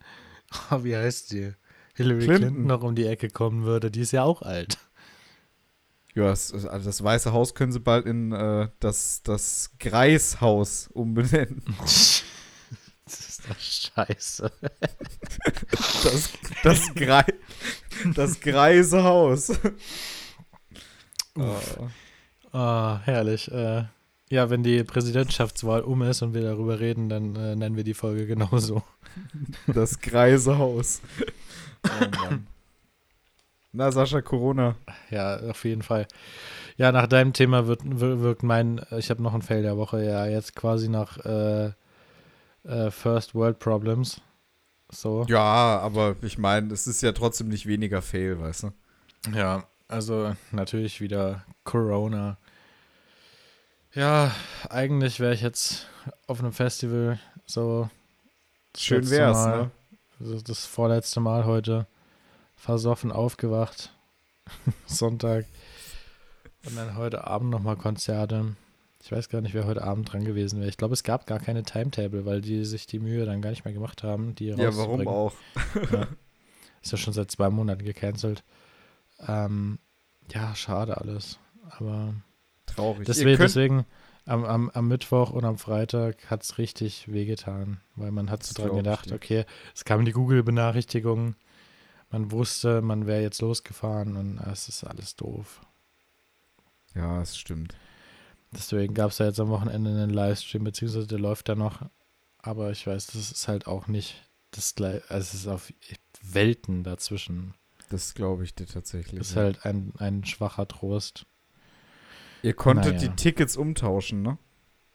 oh, 0.70 0.84
wie 0.84 0.96
heißt 0.96 1.32
die? 1.32 1.52
Hillary 1.94 2.24
Clinton. 2.24 2.40
Clinton. 2.40 2.66
noch 2.66 2.82
um 2.82 2.94
die 2.94 3.06
Ecke 3.06 3.28
kommen 3.28 3.64
würde, 3.64 3.90
die 3.90 4.00
ist 4.00 4.12
ja 4.12 4.22
auch 4.22 4.42
alt. 4.42 4.78
Ja, 6.14 6.24
das, 6.24 6.52
also 6.52 6.86
das 6.86 7.02
Weiße 7.04 7.32
Haus 7.32 7.54
können 7.54 7.72
sie 7.72 7.80
bald 7.80 8.06
in 8.06 8.32
äh, 8.32 8.68
das, 8.80 9.22
das 9.22 9.70
Greishaus 9.78 10.88
umbenennen. 10.88 11.62
das 11.78 12.22
ist 13.06 13.42
doch 13.48 13.58
scheiße. 13.58 14.50
Das, 16.02 16.30
das, 16.62 16.94
Grei, 16.94 17.24
das 18.14 18.40
Greise 18.40 19.02
Haus. 19.02 19.52
Ah, 22.52 23.00
herrlich. 23.04 23.50
Äh, 23.50 23.84
ja, 24.30 24.48
wenn 24.48 24.62
die 24.62 24.82
Präsidentschaftswahl 24.84 25.82
um 25.82 26.02
ist 26.02 26.22
und 26.22 26.32
wir 26.34 26.42
darüber 26.42 26.80
reden, 26.80 27.08
dann 27.08 27.36
äh, 27.36 27.54
nennen 27.56 27.76
wir 27.76 27.84
die 27.84 27.94
Folge 27.94 28.26
genauso. 28.26 28.82
Das 29.66 30.00
Greise 30.00 30.56
Haus. 30.58 31.02
Oh. 31.84 32.34
Na, 33.72 33.90
Sascha, 33.90 34.20
Corona. 34.20 34.76
Ja, 35.10 35.36
auf 35.50 35.64
jeden 35.64 35.82
Fall. 35.82 36.06
Ja, 36.76 36.92
nach 36.92 37.06
deinem 37.06 37.32
Thema 37.32 37.66
wird, 37.66 37.80
wir- 37.84 38.20
wirkt 38.20 38.42
mein, 38.42 38.80
ich 38.96 39.10
habe 39.10 39.22
noch 39.22 39.34
ein 39.34 39.42
Fail 39.42 39.62
der 39.62 39.76
Woche, 39.76 40.04
ja, 40.04 40.26
jetzt 40.26 40.54
quasi 40.56 40.88
nach 40.88 41.18
äh, 41.24 41.72
äh, 42.64 42.90
First 42.90 43.34
World 43.34 43.58
Problems. 43.58 44.20
So. 44.90 45.24
Ja, 45.28 45.78
aber 45.80 46.16
ich 46.22 46.38
meine, 46.38 46.72
es 46.72 46.86
ist 46.86 47.02
ja 47.02 47.12
trotzdem 47.12 47.48
nicht 47.48 47.66
weniger 47.66 48.02
Fail, 48.02 48.40
weißt 48.40 48.64
du? 48.64 48.72
Ja, 49.34 49.64
also 49.88 50.34
natürlich 50.52 51.00
wieder 51.00 51.44
Corona. 51.64 52.38
Ja, 53.92 54.32
eigentlich 54.68 55.18
wäre 55.18 55.34
ich 55.34 55.42
jetzt 55.42 55.86
auf 56.26 56.38
einem 56.40 56.52
Festival 56.52 57.18
so. 57.46 57.90
Schön 58.76 59.10
wär's, 59.10 59.36
Mal, 59.36 59.58
ne? 59.58 59.70
Das, 60.20 60.44
das 60.44 60.66
vorletzte 60.66 61.18
Mal 61.18 61.44
heute 61.44 61.86
versoffen 62.56 63.10
aufgewacht. 63.10 63.92
Sonntag. 64.86 65.46
Und 66.64 66.76
dann 66.76 66.96
heute 66.96 67.26
Abend 67.26 67.50
nochmal 67.50 67.76
Konzerte. 67.76 68.54
Ich 69.02 69.10
weiß 69.10 69.28
gar 69.28 69.40
nicht, 69.40 69.54
wer 69.54 69.66
heute 69.66 69.82
Abend 69.82 70.12
dran 70.12 70.24
gewesen 70.24 70.60
wäre. 70.60 70.68
Ich 70.68 70.76
glaube, 70.76 70.94
es 70.94 71.02
gab 71.02 71.26
gar 71.26 71.40
keine 71.40 71.64
Timetable, 71.64 72.26
weil 72.26 72.42
die 72.42 72.64
sich 72.64 72.86
die 72.86 72.98
Mühe 73.00 73.24
dann 73.24 73.42
gar 73.42 73.50
nicht 73.50 73.64
mehr 73.64 73.74
gemacht 73.74 74.04
haben, 74.04 74.34
die 74.34 74.48
Ja, 74.48 74.76
warum 74.76 75.08
auch? 75.08 75.32
Ja. 75.90 76.06
Ist 76.82 76.92
ja 76.92 76.98
schon 76.98 77.12
seit 77.12 77.30
zwei 77.30 77.50
Monaten 77.50 77.84
gecancelt. 77.84 78.44
Ähm, 79.26 79.78
ja, 80.32 80.54
schade 80.54 80.98
alles. 80.98 81.38
Aber 81.70 82.14
Traurig. 82.74 83.06
Deswegen, 83.06 83.38
deswegen 83.38 83.86
am, 84.26 84.44
am, 84.44 84.70
am 84.70 84.88
Mittwoch 84.88 85.30
und 85.30 85.44
am 85.44 85.58
Freitag 85.58 86.30
hat 86.30 86.42
es 86.42 86.58
richtig 86.58 87.12
wehgetan, 87.12 87.80
weil 87.96 88.10
man 88.10 88.30
hat 88.30 88.40
Das 88.40 88.50
so 88.50 88.62
dran 88.62 88.76
gedacht, 88.76 89.12
okay, 89.12 89.44
es 89.74 89.84
kamen 89.84 90.04
die 90.04 90.12
Google-Benachrichtigungen, 90.12 91.36
man 92.10 92.30
wusste, 92.30 92.82
man 92.82 93.06
wäre 93.06 93.22
jetzt 93.22 93.40
losgefahren 93.40 94.16
und 94.16 94.38
es 94.52 94.68
ist 94.68 94.84
alles 94.84 95.16
doof. 95.16 95.60
ja, 96.94 97.20
es 97.22 97.36
stimmt. 97.36 97.74
Deswegen 98.52 98.94
gab 98.94 99.12
es 99.12 99.18
ja 99.18 99.26
jetzt 99.26 99.38
am 99.38 99.48
Wochenende 99.48 99.90
einen 99.90 100.10
Livestream, 100.10 100.64
beziehungsweise 100.64 101.06
der 101.06 101.20
läuft 101.20 101.48
da 101.48 101.54
noch. 101.54 101.82
Aber 102.38 102.70
ich 102.70 102.86
weiß, 102.86 103.06
das 103.06 103.30
ist 103.30 103.48
halt 103.48 103.66
auch 103.66 103.86
nicht 103.86 104.28
das 104.50 104.74
gleiche, 104.74 105.08
also 105.08 105.20
es 105.20 105.34
ist 105.34 105.46
auf 105.46 105.72
Welten 106.22 106.82
dazwischen. 106.82 107.54
Das 107.90 108.14
glaube 108.14 108.44
ich 108.44 108.54
dir 108.54 108.66
tatsächlich. 108.66 109.20
ist 109.20 109.34
ja. 109.34 109.42
halt 109.42 109.64
ein, 109.64 109.92
ein 109.98 110.24
schwacher 110.24 110.66
Trost. 110.66 111.26
Ihr 112.42 112.54
konntet 112.54 112.96
Naja. 112.96 113.08
die 113.08 113.16
Tickets 113.16 113.56
umtauschen, 113.56 114.22
ne? 114.22 114.38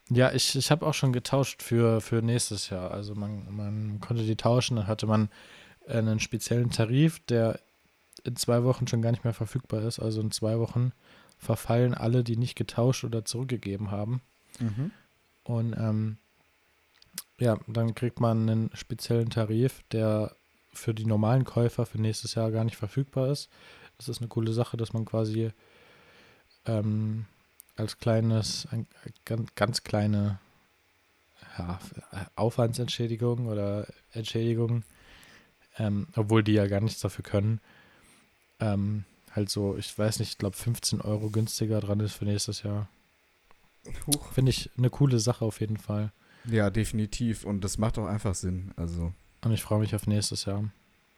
Ja, 0.09 0.31
ich, 0.33 0.55
ich 0.55 0.69
habe 0.69 0.85
auch 0.85 0.93
schon 0.93 1.13
getauscht 1.13 1.63
für, 1.63 1.99
für 1.99 2.21
nächstes 2.21 2.69
Jahr. 2.69 2.91
Also 2.91 3.15
man, 3.15 3.55
man 3.55 3.99
konnte 4.01 4.23
die 4.23 4.35
tauschen, 4.35 4.77
dann 4.77 4.87
hatte 4.87 5.07
man 5.07 5.29
einen 5.87 6.19
speziellen 6.19 6.69
Tarif, 6.69 7.19
der 7.27 7.59
in 8.23 8.35
zwei 8.35 8.63
Wochen 8.63 8.87
schon 8.87 9.01
gar 9.01 9.11
nicht 9.11 9.23
mehr 9.23 9.33
verfügbar 9.33 9.81
ist. 9.83 9.99
Also 9.99 10.21
in 10.21 10.31
zwei 10.31 10.59
Wochen 10.59 10.91
verfallen 11.37 11.93
alle, 11.93 12.23
die 12.23 12.37
nicht 12.37 12.55
getauscht 12.55 13.03
oder 13.03 13.25
zurückgegeben 13.25 13.91
haben. 13.91 14.21
Mhm. 14.59 14.91
Und 15.43 15.73
ähm, 15.73 16.17
ja, 17.39 17.57
dann 17.67 17.95
kriegt 17.95 18.19
man 18.19 18.49
einen 18.49 18.69
speziellen 18.73 19.29
Tarif, 19.29 19.83
der 19.91 20.35
für 20.71 20.93
die 20.93 21.05
normalen 21.05 21.45
Käufer 21.45 21.85
für 21.85 21.99
nächstes 21.99 22.35
Jahr 22.35 22.51
gar 22.51 22.63
nicht 22.63 22.77
verfügbar 22.77 23.29
ist. 23.29 23.49
Das 23.97 24.09
ist 24.09 24.19
eine 24.19 24.27
coole 24.27 24.53
Sache, 24.53 24.77
dass 24.77 24.93
man 24.93 25.05
quasi 25.05 25.51
ähm, 26.65 27.25
als 27.75 27.97
kleines, 27.97 28.67
ein, 28.71 28.87
ganz, 29.25 29.53
ganz 29.55 29.83
kleine 29.83 30.39
ja, 31.57 31.79
Aufwandsentschädigung 32.35 33.47
oder 33.47 33.87
Entschädigung, 34.13 34.83
ähm, 35.77 36.07
obwohl 36.15 36.43
die 36.43 36.53
ja 36.53 36.67
gar 36.67 36.81
nichts 36.81 37.01
dafür 37.01 37.23
können, 37.23 37.59
ähm, 38.59 39.03
halt 39.35 39.49
so, 39.49 39.77
ich 39.77 39.97
weiß 39.97 40.19
nicht, 40.19 40.31
ich 40.31 40.37
glaube 40.37 40.55
15 40.55 41.01
Euro 41.01 41.29
günstiger 41.29 41.81
dran 41.81 41.99
ist 41.99 42.13
für 42.13 42.25
nächstes 42.25 42.63
Jahr. 42.63 42.87
Finde 44.33 44.49
ich 44.49 44.69
eine 44.77 44.89
coole 44.89 45.19
Sache 45.19 45.45
auf 45.45 45.59
jeden 45.59 45.77
Fall. 45.77 46.11
Ja, 46.45 46.69
definitiv. 46.69 47.43
Und 47.43 47.63
das 47.63 47.77
macht 47.77 47.97
auch 47.97 48.05
einfach 48.05 48.35
Sinn. 48.35 48.71
Also. 48.75 49.13
Und 49.43 49.51
ich 49.51 49.61
freue 49.61 49.79
mich 49.79 49.93
auf 49.95 50.07
nächstes 50.07 50.45
Jahr. 50.45 50.63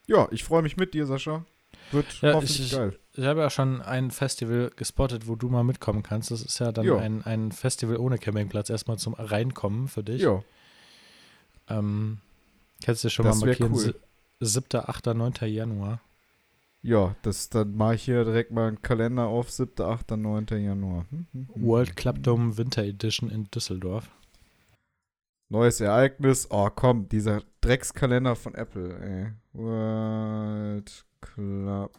Ja, 0.06 0.28
ich 0.30 0.44
freue 0.44 0.62
mich 0.62 0.76
mit 0.76 0.94
dir, 0.94 1.06
Sascha. 1.06 1.44
Wird 1.92 2.20
Ja, 2.20 2.34
hoffentlich 2.34 2.60
ich- 2.60 2.72
geil. 2.72 2.98
Ich 3.14 3.24
habe 3.24 3.40
ja 3.40 3.50
schon 3.50 3.82
ein 3.82 4.10
Festival 4.12 4.70
gespottet, 4.76 5.26
wo 5.26 5.34
du 5.34 5.48
mal 5.48 5.64
mitkommen 5.64 6.02
kannst. 6.04 6.30
Das 6.30 6.40
ist 6.42 6.58
ja 6.60 6.70
dann 6.70 6.86
Jo. 6.86 6.98
ein, 6.98 7.24
ein 7.24 7.50
Festival 7.50 7.96
ohne 7.96 8.16
Campingplatz. 8.18 8.70
Erstmal 8.70 8.98
zum 8.98 9.14
Reinkommen 9.14 9.88
für 9.88 10.04
dich. 10.04 10.22
Ja, 10.22 10.42
Ähm, 11.68 12.18
kannst 12.84 13.04
du 13.04 13.10
schon 13.10 13.24
Das 13.26 13.40
mal 13.40 13.46
markieren? 13.46 13.72
cool. 13.72 13.78
Si- 13.80 13.94
7., 14.40 14.80
8., 14.88 15.06
9. 15.14 15.46
Januar. 15.48 16.00
ja, 16.82 17.16
das, 17.22 17.48
dann 17.50 17.74
mache 17.76 17.96
ich 17.96 18.04
hier 18.04 18.24
direkt 18.24 18.52
mal 18.52 18.68
einen 18.68 18.80
Kalender 18.82 19.26
auf 19.26 19.50
7., 19.50 19.84
8., 19.84 20.16
9. 20.16 20.46
Januar. 20.62 21.04
Hm, 21.10 21.26
hm, 21.32 21.48
hm. 21.52 21.62
World 21.66 21.96
Club 21.96 22.22
Dome 22.22 22.56
Winter 22.56 22.84
Edition 22.84 23.30
in 23.30 23.50
Düsseldorf. 23.50 24.08
Neues 25.50 25.80
Ereignis. 25.80 26.46
Oh, 26.50 26.68
komm, 26.74 27.08
dieser 27.08 27.42
Dreckskalender 27.62 28.36
von 28.36 28.54
Apple, 28.54 28.96
ey. 29.00 29.32
World 29.60 31.04
Club 31.20 31.92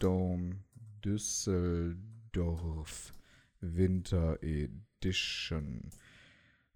Dome 0.00 0.56
Düsseldorf 1.04 3.12
Winter 3.60 4.38
Edition. 4.42 5.90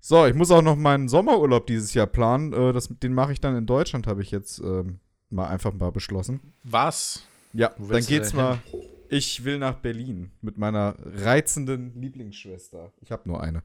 So, 0.01 0.27
ich 0.27 0.35
muss 0.35 0.51
auch 0.51 0.63
noch 0.63 0.77
meinen 0.77 1.09
Sommerurlaub 1.09 1.67
dieses 1.67 1.95
Jahr 1.95 2.07
planen. 2.07 2.53
Äh, 2.53 2.73
das, 2.73 2.89
den 2.89 3.13
mache 3.13 3.33
ich 3.33 3.41
dann 3.41 3.57
in 3.57 3.67
Deutschland, 3.67 4.07
habe 4.07 4.23
ich 4.23 4.31
jetzt 4.31 4.61
ähm, 4.61 5.01
mal 5.31 5.49
einfach 5.49 5.73
mal 5.73 5.91
beschlossen. 5.91 6.41
Was? 6.63 7.27
Ja, 7.53 7.75
dann 7.79 8.05
geht's 8.05 8.33
mal. 8.33 8.59
Ich 9.11 9.45
will 9.45 9.59
nach 9.59 9.77
Berlin 9.77 10.33
mit 10.43 10.59
meiner 10.59 10.95
reizenden 10.99 12.01
Lieblingsschwester. 12.01 12.93
Ich 13.01 13.11
habe 13.11 13.29
nur 13.29 13.43
eine. 13.43 13.63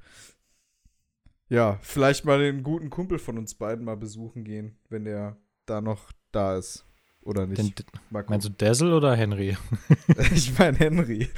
Ja, 1.50 1.78
vielleicht 1.82 2.26
mal 2.26 2.39
den 2.39 2.63
guten 2.63 2.89
Kumpel 2.89 3.20
von 3.20 3.38
uns 3.38 3.54
beiden 3.54 3.86
mal 3.86 3.98
besuchen 3.98 4.44
gehen, 4.44 4.78
wenn 4.89 5.04
der 5.04 5.38
da 5.66 5.82
noch 5.82 6.12
da 6.32 6.58
ist. 6.58 6.86
Oder 7.23 7.47
nicht. 7.47 7.79
Den, 7.79 7.86
meinst 8.27 8.47
du 8.47 8.51
Dazzle 8.51 8.95
oder 8.95 9.15
Henry? 9.15 9.57
ich 10.33 10.57
meine 10.57 10.77
Henry. 10.77 11.29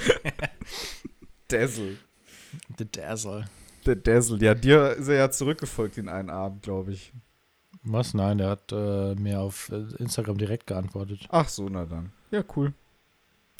Dazzle. 1.48 1.98
Der 2.80 2.86
Dazzle. 2.88 3.46
Der 3.86 3.96
Dazzle. 3.96 4.40
Ja, 4.44 4.56
dir 4.56 4.92
ist 4.94 5.08
er 5.08 5.16
ja 5.16 5.32
zurückgefolgt 5.32 5.98
in 5.98 6.10
einen 6.10 6.30
Abend, 6.30 6.64
glaube 6.64 6.92
ich. 6.92 7.14
Was? 7.84 8.16
Nein, 8.16 8.40
der 8.40 8.50
hat 8.50 8.72
äh, 8.72 9.14
mir 9.16 9.42
auf 9.42 9.70
äh, 9.70 9.86
Instagram 10.00 10.40
direkt 10.40 10.66
geantwortet. 10.66 11.28
Ach 11.30 11.48
so, 11.48 11.70
na 11.70 11.86
dann. 11.86 12.12
Ja, 12.32 12.44
cool. 12.56 12.74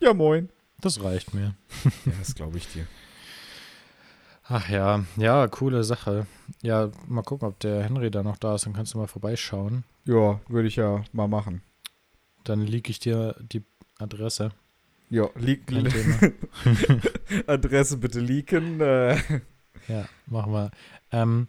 Ja, 0.02 0.14
moin. 0.14 0.50
Das 0.82 1.04
reicht 1.04 1.34
mir. 1.34 1.56
ja, 2.06 2.12
das 2.20 2.34
glaube 2.34 2.58
ich 2.58 2.68
dir. 2.68 2.88
Ach 4.48 4.70
ja, 4.70 5.04
ja, 5.18 5.48
coole 5.48 5.84
Sache. 5.84 6.28
Ja, 6.62 6.92
mal 7.08 7.24
gucken, 7.24 7.48
ob 7.48 7.60
der 7.60 7.84
Henry 7.84 8.12
da 8.12 8.22
noch 8.22 8.38
da 8.38 8.56
ist, 8.56 8.66
dann 8.66 8.74
kannst 8.74 8.94
du 8.94 9.00
mal 9.00 9.08
vorbeischauen. 9.08 9.84
Ja, 10.06 10.40
würde 10.48 10.68
ich 10.68 10.76
ja 10.76 11.04
mal 11.14 11.28
machen. 11.28 11.62
Dann 12.46 12.62
leak 12.62 12.90
ich 12.90 13.00
dir 13.00 13.36
die 13.52 13.64
Adresse. 14.00 14.52
Ja, 15.10 15.30
leak. 15.36 15.64
Adresse 17.48 17.98
bitte 17.98 18.20
leaken. 18.20 18.80
Äh. 18.82 19.18
Ja, 19.88 20.06
machen 20.26 20.52
wir. 20.52 20.72
Ähm, 21.12 21.48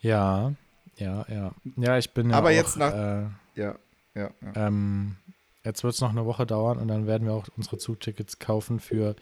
ja, 0.00 0.54
ja, 0.96 1.24
ja. 1.28 1.54
Ja, 1.76 1.96
ich 1.98 2.10
bin 2.12 2.30
ja 2.30 2.36
Aber 2.36 2.48
auch, 2.48 2.52
jetzt 2.52 2.76
nach- 2.76 2.92
Äh, 2.92 3.26
Ja, 3.54 3.76
ja, 4.16 4.30
ja. 4.42 4.52
ähm, 4.66 5.14
jetzt 5.62 5.84
wird 5.84 5.94
es 5.94 6.00
noch 6.00 6.10
eine 6.10 6.26
Woche 6.26 6.46
dauern 6.46 6.78
und 6.78 6.88
dann 6.88 7.06
werden 7.06 7.28
wir 7.28 7.34
auch 7.34 7.46
unsere 7.56 7.78
Zugtickets 7.78 8.40
kaufen 8.40 8.80
für 8.80 9.14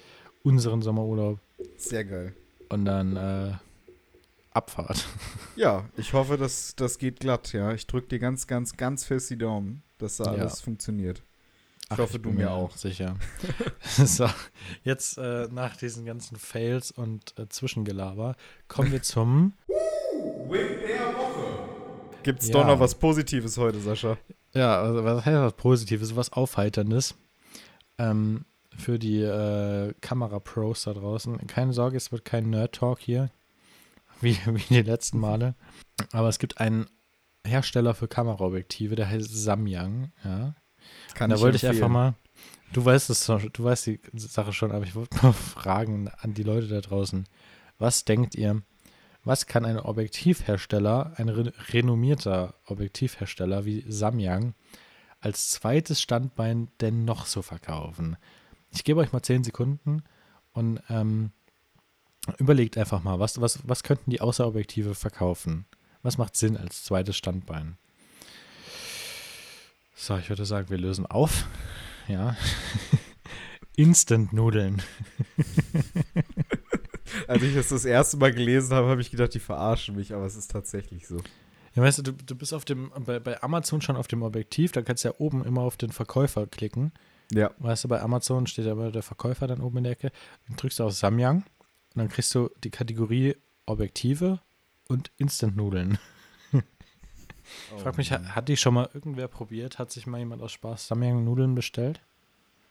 unseren 0.45 0.81
Sommerurlaub 0.81 1.41
Sehr 1.77 2.07
geil. 2.07 2.35
und 2.71 2.87
dann 2.87 3.17
äh, 3.17 3.53
Abfahrt. 4.53 5.05
Ja, 5.57 5.85
ich 5.99 6.15
hoffe, 6.15 6.39
dass 6.39 6.75
das 6.75 6.97
geht 6.97 7.21
glatt, 7.21 7.53
ja. 7.53 7.73
Ich 7.75 7.87
drücke 7.87 8.09
dir 8.09 8.19
ganz, 8.19 8.47
ganz, 8.47 8.79
ganz 8.79 9.05
fest 9.05 9.29
die 9.29 9.37
Daumen, 9.37 9.83
dass 9.99 10.17
da 10.19 10.25
Ja. 10.35 10.41
alles 10.43 10.61
funktioniert. 10.61 11.23
Ich 11.85 11.93
Ach, 11.93 11.99
hoffe, 11.99 12.19
du 12.19 12.31
bin 12.31 12.37
mir 12.39 12.51
auch. 12.51 12.77
Sicher. 12.77 13.17
so, 13.81 14.29
jetzt 14.83 15.19
äh, 15.19 15.49
nach 15.53 15.77
diesen 15.77 16.05
ganzen 16.05 16.37
Fails 16.37 16.91
und 16.91 17.39
äh, 17.39 17.49
Zwischengelaber 17.49 18.35
kommen 18.69 18.91
wir 18.93 19.03
zum. 19.03 19.53
Gibt's 22.23 22.49
Ja. 22.49 22.55
doch 22.55 22.67
noch 22.67 22.81
was 22.81 22.95
Positives 22.97 23.57
heute, 23.57 23.79
Sascha? 23.79 24.19
Ja, 24.53 24.81
also 24.83 25.05
was 25.05 25.25
heißt 25.25 25.37
was 25.39 25.53
Positives, 25.53 26.17
was 26.17 26.33
Aufheiterndes 26.33 27.15
ähm, 27.99 28.45
für 28.77 28.99
die 28.99 29.21
äh, 29.21 29.95
Kamera-Pros 30.01 30.83
da 30.85 30.93
draußen. 30.95 31.47
Keine 31.47 31.73
Sorge, 31.73 31.97
es 31.97 32.11
wird 32.11 32.25
kein 32.25 32.51
Nerd-Talk 32.51 32.99
hier, 32.99 33.31
wie, 34.21 34.37
wie 34.47 34.75
die 34.75 34.83
letzten 34.83 35.21
Male. 35.21 35.55
Aber 36.13 36.29
es 36.29 36.39
gibt 36.39 36.59
einen 36.61 36.87
Hersteller 37.47 37.95
für 37.95 38.09
Kameraobjektive, 38.09 38.97
der 38.97 39.09
heißt 39.09 39.35
Samyang. 39.35 40.13
Ja. 40.25 40.55
Kann 41.15 41.31
da 41.31 41.41
wollte 41.41 41.57
ich 41.57 41.67
einfach 41.67 41.89
mal, 41.89 42.15
du 42.73 42.85
weißt 42.85 43.11
es 43.11 43.27
du 43.27 43.65
weißt 43.65 43.87
die 43.87 44.01
Sache 44.15 44.53
schon, 44.53 44.73
aber 44.73 44.85
ich 44.85 44.95
wollte 44.95 45.17
mal 45.23 45.33
fragen 45.33 46.09
an 46.19 46.35
die 46.35 46.43
Leute 46.43 46.69
da 46.69 46.81
draußen. 46.81 47.27
Was 47.79 48.05
denkt 48.05 48.35
ihr, 48.35 48.63
was 49.25 49.47
kann 49.47 49.65
ein 49.65 49.79
Objektivhersteller, 49.79 51.15
ein 51.17 51.29
re 51.29 51.53
renommierter 51.73 52.55
Objektivhersteller 52.67 53.65
wie 53.65 53.85
Samyang 53.89 54.55
als 55.21 55.51
zweites 55.51 56.01
Standbein 56.01 56.69
denn 56.81 57.05
noch 57.05 57.27
so 57.27 57.43
verkaufen? 57.43 58.17
Ich 58.71 58.85
gebe 58.85 59.01
euch 59.01 59.13
mal 59.13 59.23
10 59.23 59.45
Sekunden 59.45 60.05
und 60.53 60.81
ähm, 60.89 61.33
überlegt 62.39 62.79
einfach 62.79 63.03
mal, 63.03 63.19
was, 63.19 63.41
was, 63.41 63.61
was 63.67 63.83
könnten 63.83 64.11
die 64.11 64.21
außer 64.21 64.47
Objektive 64.47 64.95
verkaufen? 64.95 65.67
Was 66.07 66.19
macht 66.19 66.37
Sinn 66.37 66.57
als 66.57 66.85
zweites 66.85 67.17
Standbein? 67.17 67.79
So, 69.97 70.17
ich 70.17 70.29
würde 70.29 70.47
sagen, 70.47 70.71
wir 70.71 70.79
lösen 70.79 71.05
auf. 71.05 71.49
Ja. 72.07 72.37
Instant-Nudeln. 73.77 74.83
Als 77.27 77.43
ich 77.43 77.57
das 77.57 77.71
das 77.71 77.85
erste 77.85 78.19
Mal 78.19 78.33
gelesen 78.33 78.73
habe, 78.73 78.87
habe 78.87 79.01
ich 79.01 79.11
gedacht, 79.11 79.35
die 79.35 79.41
verarschen 79.41 79.97
mich, 79.97 80.15
aber 80.15 80.25
es 80.27 80.37
ist 80.37 80.49
tatsächlich 80.49 81.09
so. 81.09 81.17
Ja, 81.75 81.83
weißt 81.83 81.99
du, 81.99 82.03
du, 82.05 82.13
du 82.13 82.37
bist 82.37 82.55
auf 82.55 82.65
dem, 82.65 82.93
bei, 83.05 83.19
bei 83.19 83.43
Amazon 83.43 83.81
schon 83.81 83.97
auf 83.97 84.07
dem 84.07 84.23
Objektiv, 84.23 84.71
da 84.71 84.83
kannst 84.83 85.03
du 85.03 85.09
ja 85.09 85.15
oben 85.19 85.45
immer 85.45 85.63
auf 85.63 85.77
den 85.77 85.91
Verkäufer 85.91 86.47
klicken. 86.47 86.93
Ja, 87.33 87.51
Weißt 87.59 87.83
du, 87.83 87.89
bei 87.89 88.01
Amazon 88.01 88.47
steht 88.47 88.67
ja 88.67 88.73
immer 88.73 88.93
der 88.93 89.03
Verkäufer 89.03 89.49
dann 89.49 89.61
oben 89.61 89.79
in 89.79 89.85
der 89.85 89.95
Ecke. 89.95 90.13
Dann 90.47 90.57
drückst 90.57 90.79
du 90.79 90.85
auf 90.85 90.93
Samyang 90.93 91.39
und 91.39 91.97
dann 91.97 92.09
kriegst 92.09 92.33
du 92.33 92.49
die 92.63 92.71
Kategorie 92.71 93.35
Objektive 93.67 94.39
und 94.89 95.11
Instant-Nudeln. 95.19 95.99
Oh 97.73 97.79
Frag 97.79 97.97
mich, 97.97 98.11
hat, 98.11 98.35
hat 98.35 98.49
die 98.49 98.57
schon 98.57 98.75
mal 98.75 98.89
irgendwer 98.93 99.29
probiert? 99.29 99.79
Hat 99.79 99.93
sich 99.93 100.07
mal 100.09 100.19
jemand 100.19 100.43
aus 100.43 100.51
Spaß 100.51 100.89
Samyang-Nudeln 100.89 101.55
bestellt? 101.55 102.01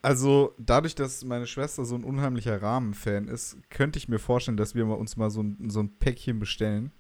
Also, 0.02 0.54
dadurch, 0.58 0.96
dass 0.96 1.24
meine 1.24 1.48
Schwester 1.48 1.86
so 1.86 1.96
ein 1.96 2.04
unheimlicher 2.04 2.62
Rahmen-Fan 2.62 3.30
ist, 3.30 3.58
könnte 3.70 3.98
ich 3.98 4.10
mir 4.10 4.20
vorstellen, 4.20 4.58
dass 4.58 4.76
wir 4.76 4.86
uns 4.86 5.16
mal 5.16 5.30
so 5.30 5.42
ein, 5.44 5.70
so 5.70 5.80
ein 5.80 5.98
Päckchen 5.98 6.40
bestellen. 6.40 6.92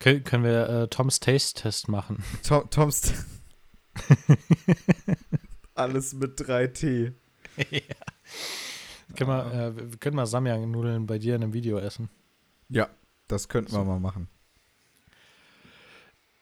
Kön 0.00 0.24
können 0.24 0.44
wir 0.44 0.68
äh, 0.68 0.88
Toms 0.88 1.20
Taste-Test 1.20 1.88
machen? 1.88 2.24
Tom, 2.42 2.68
Toms. 2.70 3.12
Alles 5.74 6.14
mit 6.14 6.40
3T. 6.40 7.12
Können 9.16 9.30
wir, 9.30 9.52
äh, 9.52 9.76
wir 9.92 9.98
können 9.98 10.16
mal 10.16 10.26
Samyang-Nudeln 10.26 11.06
bei 11.06 11.18
dir 11.18 11.36
in 11.36 11.42
einem 11.42 11.52
Video 11.52 11.78
essen. 11.78 12.08
Ja, 12.70 12.88
das 13.28 13.48
könnten 13.48 13.72
wir 13.72 13.78
So. 13.80 13.84
mal 13.84 14.00
machen. 14.00 14.28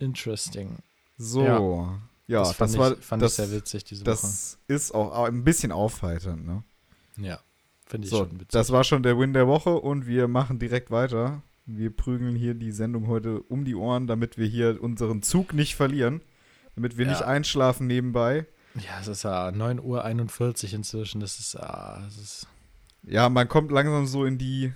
Interesting. 0.02 0.78
So. 1.16 1.88
Ja, 2.26 2.40
das, 2.40 2.52
fand, 2.54 2.78
war. 2.78 2.92
ich, 2.92 2.98
fand 3.04 3.22
das, 3.22 3.38
ich 3.38 3.44
sehr 3.46 3.56
witzig 3.56 3.84
diese 3.84 4.02
Woche. 4.02 4.10
das 4.10 4.58
ist 4.68 4.94
auch 4.94 5.12
au- 5.14 5.24
ein 5.24 5.44
bisschen 5.44 5.72
aufheiternd, 5.72 6.46
ne? 6.46 6.62
Ja, 7.16 7.40
finde 7.86 8.06
ich 8.06 8.10
So, 8.10 8.18
schon 8.18 8.32
witzig. 8.34 8.48
das 8.48 8.70
war 8.72 8.84
schon 8.84 9.02
der 9.02 9.18
Win 9.18 9.32
der 9.32 9.46
Woche 9.48 9.70
und 9.78 10.06
wir 10.06 10.28
machen 10.28 10.58
direkt 10.58 10.90
weiter. 10.90 11.42
Wir 11.66 11.94
prügeln 11.94 12.34
hier 12.34 12.54
die 12.54 12.72
Sendung 12.72 13.06
heute 13.06 13.40
um 13.42 13.64
die 13.64 13.74
Ohren, 13.74 14.06
damit 14.06 14.38
wir 14.38 14.46
hier 14.46 14.82
unseren 14.82 15.22
Zug 15.22 15.52
nicht 15.52 15.74
verlieren. 15.76 16.22
Damit 16.74 16.96
wir 16.96 17.04
Ja. 17.04 17.12
nicht 17.12 17.22
einschlafen 17.22 17.86
nebenbei. 17.86 18.46
ja, 18.76 18.98
es 19.00 19.08
ist 19.08 19.24
ja 19.24 19.48
9.41 19.48 20.68
Uhr 20.72 20.74
inzwischen. 20.78 21.20
Das 21.20 21.38
ist, 21.38 21.54
ah, 21.56 22.00
das 22.04 22.16
ist 22.16 22.46
Ja, 23.02 23.28
man 23.28 23.48
kommt 23.48 23.70
langsam 23.70 24.06
so 24.06 24.24
in 24.24 24.38
die 24.38 24.72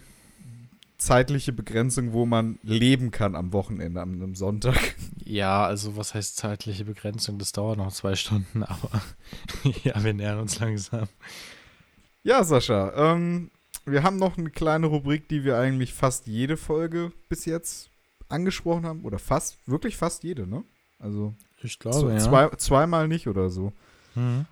zeitliche 0.98 1.52
Begrenzung, 1.52 2.12
wo 2.12 2.26
man 2.26 2.58
leben 2.62 3.10
kann 3.10 3.34
am 3.34 3.52
Wochenende, 3.52 4.00
am, 4.00 4.22
am 4.22 4.34
Sonntag. 4.34 4.94
ja, 5.24 5.66
also 5.66 5.96
was 5.96 6.14
heißt 6.14 6.36
zeitliche 6.36 6.84
Begrenzung? 6.84 7.38
Das 7.38 7.52
dauert 7.52 7.78
noch 7.78 7.92
zwei 7.92 8.14
Stunden, 8.14 8.62
aber 8.64 9.02
ja, 9.84 10.02
wir 10.02 10.14
nähern 10.14 10.40
uns 10.40 10.58
langsam. 10.58 11.08
Ja, 12.22 12.42
Sascha, 12.44 12.92
ähm, 12.96 13.50
wir 13.84 14.02
haben 14.02 14.16
noch 14.16 14.36
eine 14.36 14.50
kleine 14.50 14.86
Rubrik, 14.86 15.28
die 15.28 15.44
wir 15.44 15.58
eigentlich 15.58 15.94
fast 15.94 16.26
jede 16.26 16.56
Folge 16.56 17.12
bis 17.28 17.44
jetzt 17.44 17.90
angesprochen 18.28 18.84
haben. 18.84 19.04
Oder 19.04 19.18
fast, 19.18 19.58
wirklich 19.66 19.96
fast 19.96 20.24
jede, 20.24 20.46
ne? 20.46 20.64
Also 20.98 21.34
Ich 21.62 21.78
glaube, 21.78 22.12
ja. 22.12 22.18
zwei, 22.18 22.48
zweimal 22.56 23.06
nicht 23.06 23.28
oder 23.28 23.48
so. 23.50 23.72
Mhm. 24.14 24.46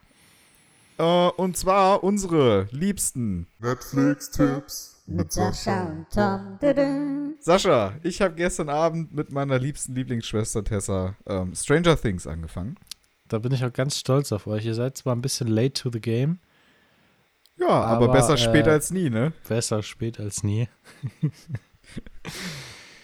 Äh, 0.98 1.02
und 1.02 1.56
zwar 1.56 2.04
unsere 2.04 2.68
liebsten. 2.70 3.48
Netflix-Tipps 3.58 4.93
Mit 5.06 5.32
Sascha 5.32 5.84
und 5.84 6.06
Tom. 6.10 7.36
Sascha, 7.40 7.94
ich 8.02 8.22
habe 8.22 8.34
gestern 8.34 8.70
Abend 8.70 9.12
mit 9.12 9.32
meiner 9.32 9.58
liebsten 9.58 9.94
Lieblingsschwester 9.94 10.64
Tessa 10.64 11.16
ähm, 11.26 11.54
Stranger 11.54 12.00
Things 12.00 12.26
angefangen. 12.26 12.76
Da 13.28 13.38
bin 13.38 13.52
ich 13.52 13.64
auch 13.64 13.72
ganz 13.72 13.98
stolz 13.98 14.32
auf 14.32 14.46
euch. 14.46 14.64
Ihr 14.64 14.74
seid 14.74 14.96
zwar 14.96 15.14
ein 15.14 15.20
bisschen 15.20 15.48
late 15.48 15.74
to 15.74 15.90
the 15.92 16.00
game, 16.00 16.38
Ja, 17.58 17.68
aber, 17.68 18.06
Aber, 18.06 18.12
besser 18.12 18.34
äh, 18.34 18.38
spät 18.38 18.66
als 18.66 18.90
nie, 18.90 19.10
ne? 19.10 19.32
besser 19.46 19.82
spät 19.82 20.18
als 20.20 20.42
nie. 20.42 20.68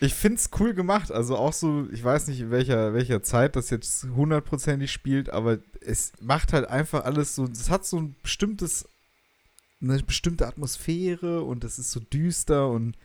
Ich 0.02 0.14
find's 0.14 0.48
cool 0.58 0.72
gemacht. 0.72 1.12
Also 1.12 1.36
auch 1.36 1.52
so, 1.52 1.86
ich 1.92 2.02
weiß 2.02 2.28
nicht, 2.28 2.40
in 2.40 2.50
welcher, 2.50 2.94
welcher 2.94 3.22
Zeit 3.22 3.54
das 3.54 3.68
jetzt 3.68 4.04
hundertprozentig 4.04 4.90
spielt, 4.90 5.28
aber 5.28 5.58
es 5.82 6.12
macht 6.22 6.54
halt 6.54 6.66
einfach 6.68 7.04
alles 7.04 7.34
so, 7.34 7.44
es 7.44 7.68
hat 7.68 7.84
so 7.84 7.98
ein 7.98 8.16
bestimmtes, 8.22 8.88
eine 9.82 10.02
bestimmte 10.02 10.46
Atmosphäre 10.46 11.42
und 11.42 11.64
es 11.64 11.78
ist 11.78 11.90
so 11.92 12.00
düster 12.00 12.68
und 12.68 12.96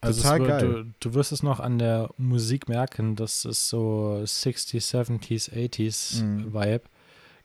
Also 0.00 0.22
Total 0.22 0.38
wird, 0.40 0.48
geil. 0.48 0.68
Du, 1.00 1.08
du 1.10 1.14
wirst 1.14 1.32
es 1.32 1.42
noch 1.42 1.58
an 1.60 1.78
der 1.78 2.10
Musik 2.18 2.68
merken, 2.68 3.16
das 3.16 3.44
ist 3.44 3.68
so 3.68 4.20
60s, 4.24 4.94
70s, 4.94 5.50
80s 5.52 6.22
Mhm. 6.22 6.54
Vibe. 6.54 6.82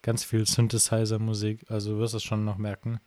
Ganz 0.01 0.23
viel 0.25 0.45
Synthesizer-Musik, 0.45 1.65
also 1.69 1.93
du 1.93 1.99
wirst 1.99 2.13
es 2.13 2.23
schon 2.23 2.43
noch 2.45 2.57
merken. 2.57 2.99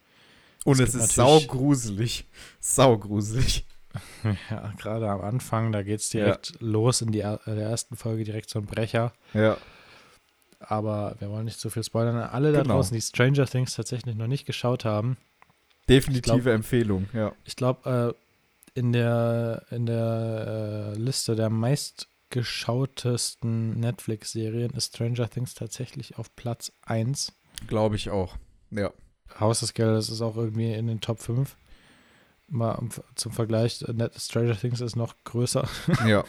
und 0.65 0.81
Es 0.81 0.95
es 0.95 1.05
ist 1.05 1.15
saugruselig. 1.15 2.27
Saugruselig. 2.61 3.65
Ja, 4.51 4.73
gerade 4.77 5.09
am 5.09 5.23
Anfang, 5.23 5.73
da 5.73 5.83
geht 5.83 6.01
es 6.01 6.11
direkt 6.11 6.53
los 6.61 7.01
in 7.01 7.13
die, 7.13 7.21
er- 7.21 7.41
der 7.47 7.57
ersten 7.71 7.97
Folge, 7.97 8.25
direkt 8.25 8.51
so 8.51 8.59
ein 8.59 8.67
Brecher. 8.67 9.13
Ja. 9.33 9.57
Aber 10.61 11.17
wir 11.19 11.31
wollen 11.31 11.45
nicht 11.47 11.59
so 11.61 11.71
viel 11.71 11.85
spoilern. 11.85 12.17
Alle 12.17 12.53
da 12.53 12.63
Genau. 12.63 12.75
draußen, 12.75 12.95
die 12.95 13.01
Stranger 13.01 13.47
Things 13.47 13.75
tatsächlich 13.75 14.15
noch 14.17 14.27
nicht 14.27 14.45
geschaut 14.47 14.85
haben, 14.85 15.17
Definitive 15.89 16.41
glaub- 16.41 16.47
Empfehlung, 16.47 17.09
ja. 17.13 17.33
ich 17.45 17.57
glaube, 17.57 18.15
in 18.77 18.93
der, 18.93 19.65
in 19.71 19.87
der 19.87 20.93
äh, 20.95 20.99
Liste 20.99 21.35
der 21.35 21.49
meistgeschautesten 21.49 23.81
Netflix-Serien 23.81 24.73
ist 24.73 24.95
Stranger 24.95 25.31
Things 25.31 25.55
tatsächlich 25.55 26.19
auf 26.19 26.37
Platz 26.37 26.73
1. 26.83 27.33
Glaube 27.69 27.97
ich 27.97 28.11
auch. 28.11 28.37
Ja. 28.71 28.93
Haus 29.41 29.61
des 29.61 29.73
Geldes 29.73 30.11
ist 30.11 30.21
auch 30.21 30.37
irgendwie 30.37 30.75
in 30.75 30.89
den 30.89 31.01
Top 31.01 31.21
5. 31.21 31.57
Mal 32.49 32.75
um, 32.75 32.91
zum 33.15 33.33
Vergleich, 33.33 33.81
äh, 33.83 34.11
Stranger 34.17 34.59
Things 34.59 34.83
ist 34.83 34.97
noch 34.97 35.15
größer. 35.25 35.67
Ja. 36.07 36.25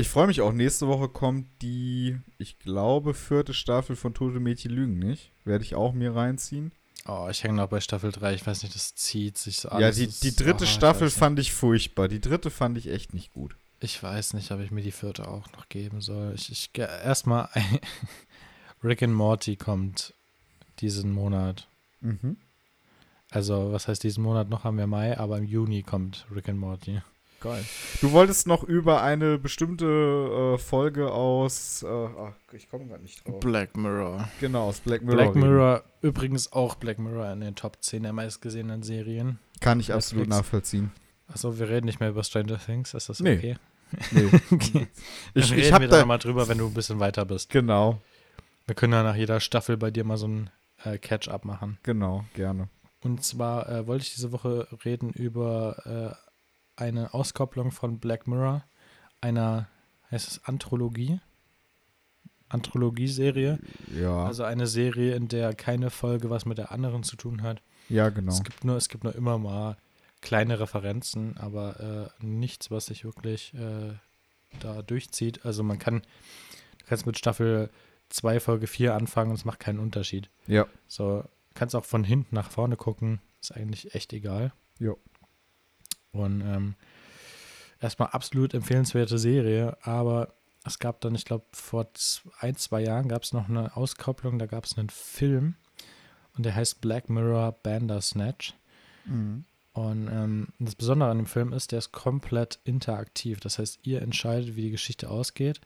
Ich 0.00 0.08
freue 0.08 0.28
mich 0.28 0.40
auch. 0.40 0.52
Nächste 0.52 0.86
Woche 0.86 1.08
kommt 1.08 1.48
die, 1.60 2.16
ich 2.38 2.60
glaube, 2.60 3.14
vierte 3.14 3.52
Staffel 3.52 3.96
von 3.96 4.14
Tote 4.14 4.38
Mädchen 4.38 4.70
Lügen, 4.70 5.00
nicht? 5.00 5.32
Werde 5.44 5.64
ich 5.64 5.74
auch 5.74 5.92
mir 5.92 6.14
reinziehen. 6.14 6.70
Oh, 7.06 7.28
ich 7.30 7.42
hänge 7.42 7.54
noch 7.54 7.68
bei 7.68 7.80
Staffel 7.80 8.12
3. 8.12 8.34
Ich 8.34 8.46
weiß 8.46 8.62
nicht, 8.62 8.74
das 8.74 8.94
zieht 8.94 9.38
sich 9.38 9.58
so 9.58 9.68
ja, 9.68 9.74
alles. 9.76 9.96
die, 9.96 10.08
die 10.08 10.36
dritte 10.36 10.64
oh, 10.64 10.66
Staffel 10.66 11.10
fand 11.10 11.38
ich 11.38 11.52
furchtbar. 11.52 12.08
Die 12.08 12.20
dritte 12.20 12.50
fand 12.50 12.76
ich 12.76 12.88
echt 12.88 13.14
nicht 13.14 13.32
gut. 13.32 13.56
Ich 13.80 14.02
weiß 14.02 14.34
nicht, 14.34 14.50
ob 14.50 14.60
ich 14.60 14.70
mir 14.70 14.82
die 14.82 14.92
vierte 14.92 15.28
auch 15.28 15.50
noch 15.52 15.68
geben 15.68 16.00
soll. 16.00 16.34
Ich, 16.34 16.50
ich 16.50 16.70
erstmal 16.76 17.48
Rick 18.84 19.02
and 19.02 19.14
Morty 19.14 19.56
kommt 19.56 20.14
diesen 20.80 21.12
Monat. 21.12 21.68
Mhm. 22.00 22.36
Also, 23.30 23.72
was 23.72 23.88
heißt 23.88 24.02
diesen 24.02 24.22
Monat 24.24 24.48
noch? 24.48 24.64
Haben 24.64 24.78
wir 24.78 24.86
Mai, 24.86 25.18
aber 25.18 25.38
im 25.38 25.44
Juni 25.44 25.82
kommt 25.82 26.26
Rick 26.34 26.48
and 26.48 26.58
Morty. 26.58 27.00
Geil. 27.40 27.64
Du 28.00 28.10
wolltest 28.12 28.46
noch 28.48 28.64
über 28.64 29.00
eine 29.02 29.38
bestimmte 29.38 29.86
äh, 30.56 30.58
Folge 30.58 31.12
aus, 31.12 31.84
äh, 31.84 31.86
ach, 31.86 32.32
ich 32.52 32.68
komme 32.68 32.86
gerade 32.86 33.02
nicht 33.02 33.26
drauf. 33.26 33.38
Black 33.40 33.76
Mirror. 33.76 34.28
Genau, 34.40 34.68
aus 34.68 34.80
Black 34.80 35.02
Mirror. 35.02 35.16
Black 35.16 35.28
reden. 35.36 35.40
Mirror, 35.40 35.82
übrigens 36.02 36.52
auch 36.52 36.74
Black 36.74 36.98
Mirror 36.98 37.32
in 37.32 37.40
den 37.40 37.54
Top 37.54 37.76
10 37.80 38.02
der 38.02 38.12
meistgesehenen 38.12 38.82
Serien. 38.82 39.38
Kann 39.60 39.78
ich 39.78 39.92
absolut 39.92 40.26
Netflix. 40.28 40.44
nachvollziehen. 40.46 40.90
Achso, 41.28 41.58
wir 41.58 41.68
reden 41.68 41.86
nicht 41.86 42.00
mehr 42.00 42.08
über 42.10 42.24
Stranger 42.24 42.58
Things, 42.58 42.92
ist 42.94 43.08
das 43.08 43.20
Nee. 43.20 43.36
okay? 43.38 43.56
Nee. 44.10 44.24
okay. 44.50 44.88
Ich, 45.34 45.48
Dann 45.48 45.58
ich 45.58 45.64
reden 45.66 45.80
wir 45.80 45.88
da 45.88 45.98
da. 46.00 46.06
mal 46.06 46.18
drüber, 46.18 46.48
wenn 46.48 46.58
du 46.58 46.66
ein 46.66 46.74
bisschen 46.74 46.98
weiter 47.00 47.24
bist. 47.24 47.50
Genau, 47.50 48.00
Wir 48.66 48.74
können 48.74 48.92
ja 48.92 49.02
nach 49.02 49.14
jeder 49.16 49.38
Staffel 49.40 49.76
bei 49.76 49.90
dir 49.90 50.04
mal 50.04 50.16
so 50.16 50.26
ein 50.26 50.50
äh, 50.84 50.98
Catch-up 50.98 51.44
machen. 51.44 51.78
genau, 51.84 52.24
gerne. 52.34 52.68
Und 53.00 53.22
zwar 53.24 53.68
äh, 53.68 53.86
wollte 53.86 54.02
ich 54.02 54.14
diese 54.14 54.32
Woche 54.32 54.66
reden 54.84 55.10
über 55.10 56.16
äh, 56.16 56.27
eine 56.78 57.12
Auskopplung 57.14 57.70
von 57.72 57.98
Black 57.98 58.26
Mirror, 58.26 58.64
einer, 59.20 59.68
heißt 60.10 60.28
es 60.28 60.44
Anthologie? 60.44 61.20
Anthologieserie. 62.48 63.58
Ja, 63.94 64.24
Also 64.24 64.44
eine 64.44 64.66
Serie, 64.66 65.14
in 65.14 65.28
der 65.28 65.54
keine 65.54 65.90
Folge 65.90 66.30
was 66.30 66.46
mit 66.46 66.58
der 66.58 66.72
anderen 66.72 67.02
zu 67.02 67.16
tun 67.16 67.42
hat. 67.42 67.62
ja, 67.88 68.08
genau. 68.08 68.32
Es 68.32 68.42
gibt 68.42 68.64
nur, 68.64 68.76
es 68.76 68.88
gibt 68.88 69.04
nur 69.04 69.14
immer 69.14 69.38
mal 69.38 69.76
kleine 70.20 70.58
Referenzen, 70.58 71.36
aber 71.36 72.10
äh, 72.20 72.24
nichts, 72.24 72.70
was 72.70 72.86
sich 72.86 73.04
wirklich 73.04 73.52
äh, 73.54 73.92
da 74.60 74.82
durchzieht. 74.82 75.44
Also 75.44 75.62
man 75.62 75.78
kann, 75.78 76.00
du 76.78 76.86
kannst 76.86 77.06
mit 77.06 77.18
Staffel 77.18 77.70
2, 78.08 78.40
Folge 78.40 78.66
4 78.66 78.94
anfangen 78.94 79.30
und 79.30 79.36
es 79.36 79.44
macht 79.44 79.60
keinen 79.60 79.78
Unterschied. 79.78 80.30
Ja, 80.46 80.66
So, 80.86 81.24
kannst 81.54 81.76
auch 81.76 81.84
von 81.84 82.02
hinten 82.04 82.34
nach 82.34 82.50
vorne 82.50 82.76
gucken, 82.76 83.20
ist 83.40 83.52
eigentlich 83.54 83.94
echt 83.94 84.12
egal. 84.12 84.52
Jo. 84.78 84.96
Und 86.18 86.40
ähm, 86.40 86.74
erstmal 87.80 88.08
absolut 88.10 88.54
empfehlenswerte 88.54 89.18
Serie, 89.18 89.76
aber 89.82 90.34
es 90.64 90.78
gab 90.78 91.00
dann, 91.00 91.14
ich 91.14 91.24
glaube, 91.24 91.46
vor 91.52 91.88
ein, 92.40 92.56
zwei 92.56 92.82
Jahren 92.82 93.08
gab 93.08 93.22
es 93.22 93.32
noch 93.32 93.48
eine 93.48 93.76
Auskopplung, 93.76 94.38
da 94.38 94.46
gab 94.46 94.64
es 94.64 94.76
einen 94.76 94.90
Film 94.90 95.54
und 96.36 96.44
der 96.44 96.54
heißt 96.54 96.80
Black 96.80 97.08
Mirror 97.08 97.52
Bandersnatch. 97.62 98.54
mhm. 99.04 99.44
Und 99.74 100.08
ähm, 100.08 100.48
das 100.58 100.74
Besondere 100.74 101.08
an 101.08 101.18
dem 101.18 101.26
Film 101.26 101.52
ist, 101.52 101.70
der 101.70 101.78
ist 101.78 101.92
komplett 101.92 102.58
interaktiv. 102.64 103.38
Das 103.38 103.60
heißt, 103.60 103.78
ihr 103.84 104.02
entscheidet, 104.02 104.56
wie 104.56 104.62
die 104.62 104.70
Geschichte 104.72 105.08
ausgeht. 105.08 105.60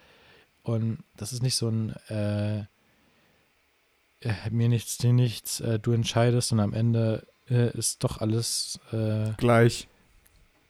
Und 0.63 1.03
das 1.17 1.33
ist 1.33 1.43
nicht 1.43 1.55
so 1.55 1.69
ein 1.69 1.97
äh, 2.11 2.65
äh, 4.21 4.51
mir 4.51 4.69
nichts, 4.69 4.99
dir 4.99 5.13
nichts, 5.13 5.61
äh, 5.61 5.79
du 5.79 5.93
entscheidest 5.93 6.53
und 6.53 6.61
am 6.61 6.75
Ende 6.75 7.27
äh, 7.49 7.77
ist 7.77 8.05
doch 8.05 8.19
alles 8.19 8.79
äh, 8.93 9.33
gleich. 9.37 9.89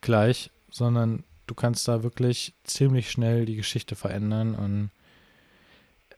Gleich, 0.03 0.51
sondern 0.69 1.23
du 1.47 1.55
kannst 1.55 1.87
da 1.87 2.03
wirklich 2.03 2.53
ziemlich 2.63 3.09
schnell 3.09 3.45
die 3.45 3.55
Geschichte 3.55 3.95
verändern 3.95 4.53
und 4.53 4.91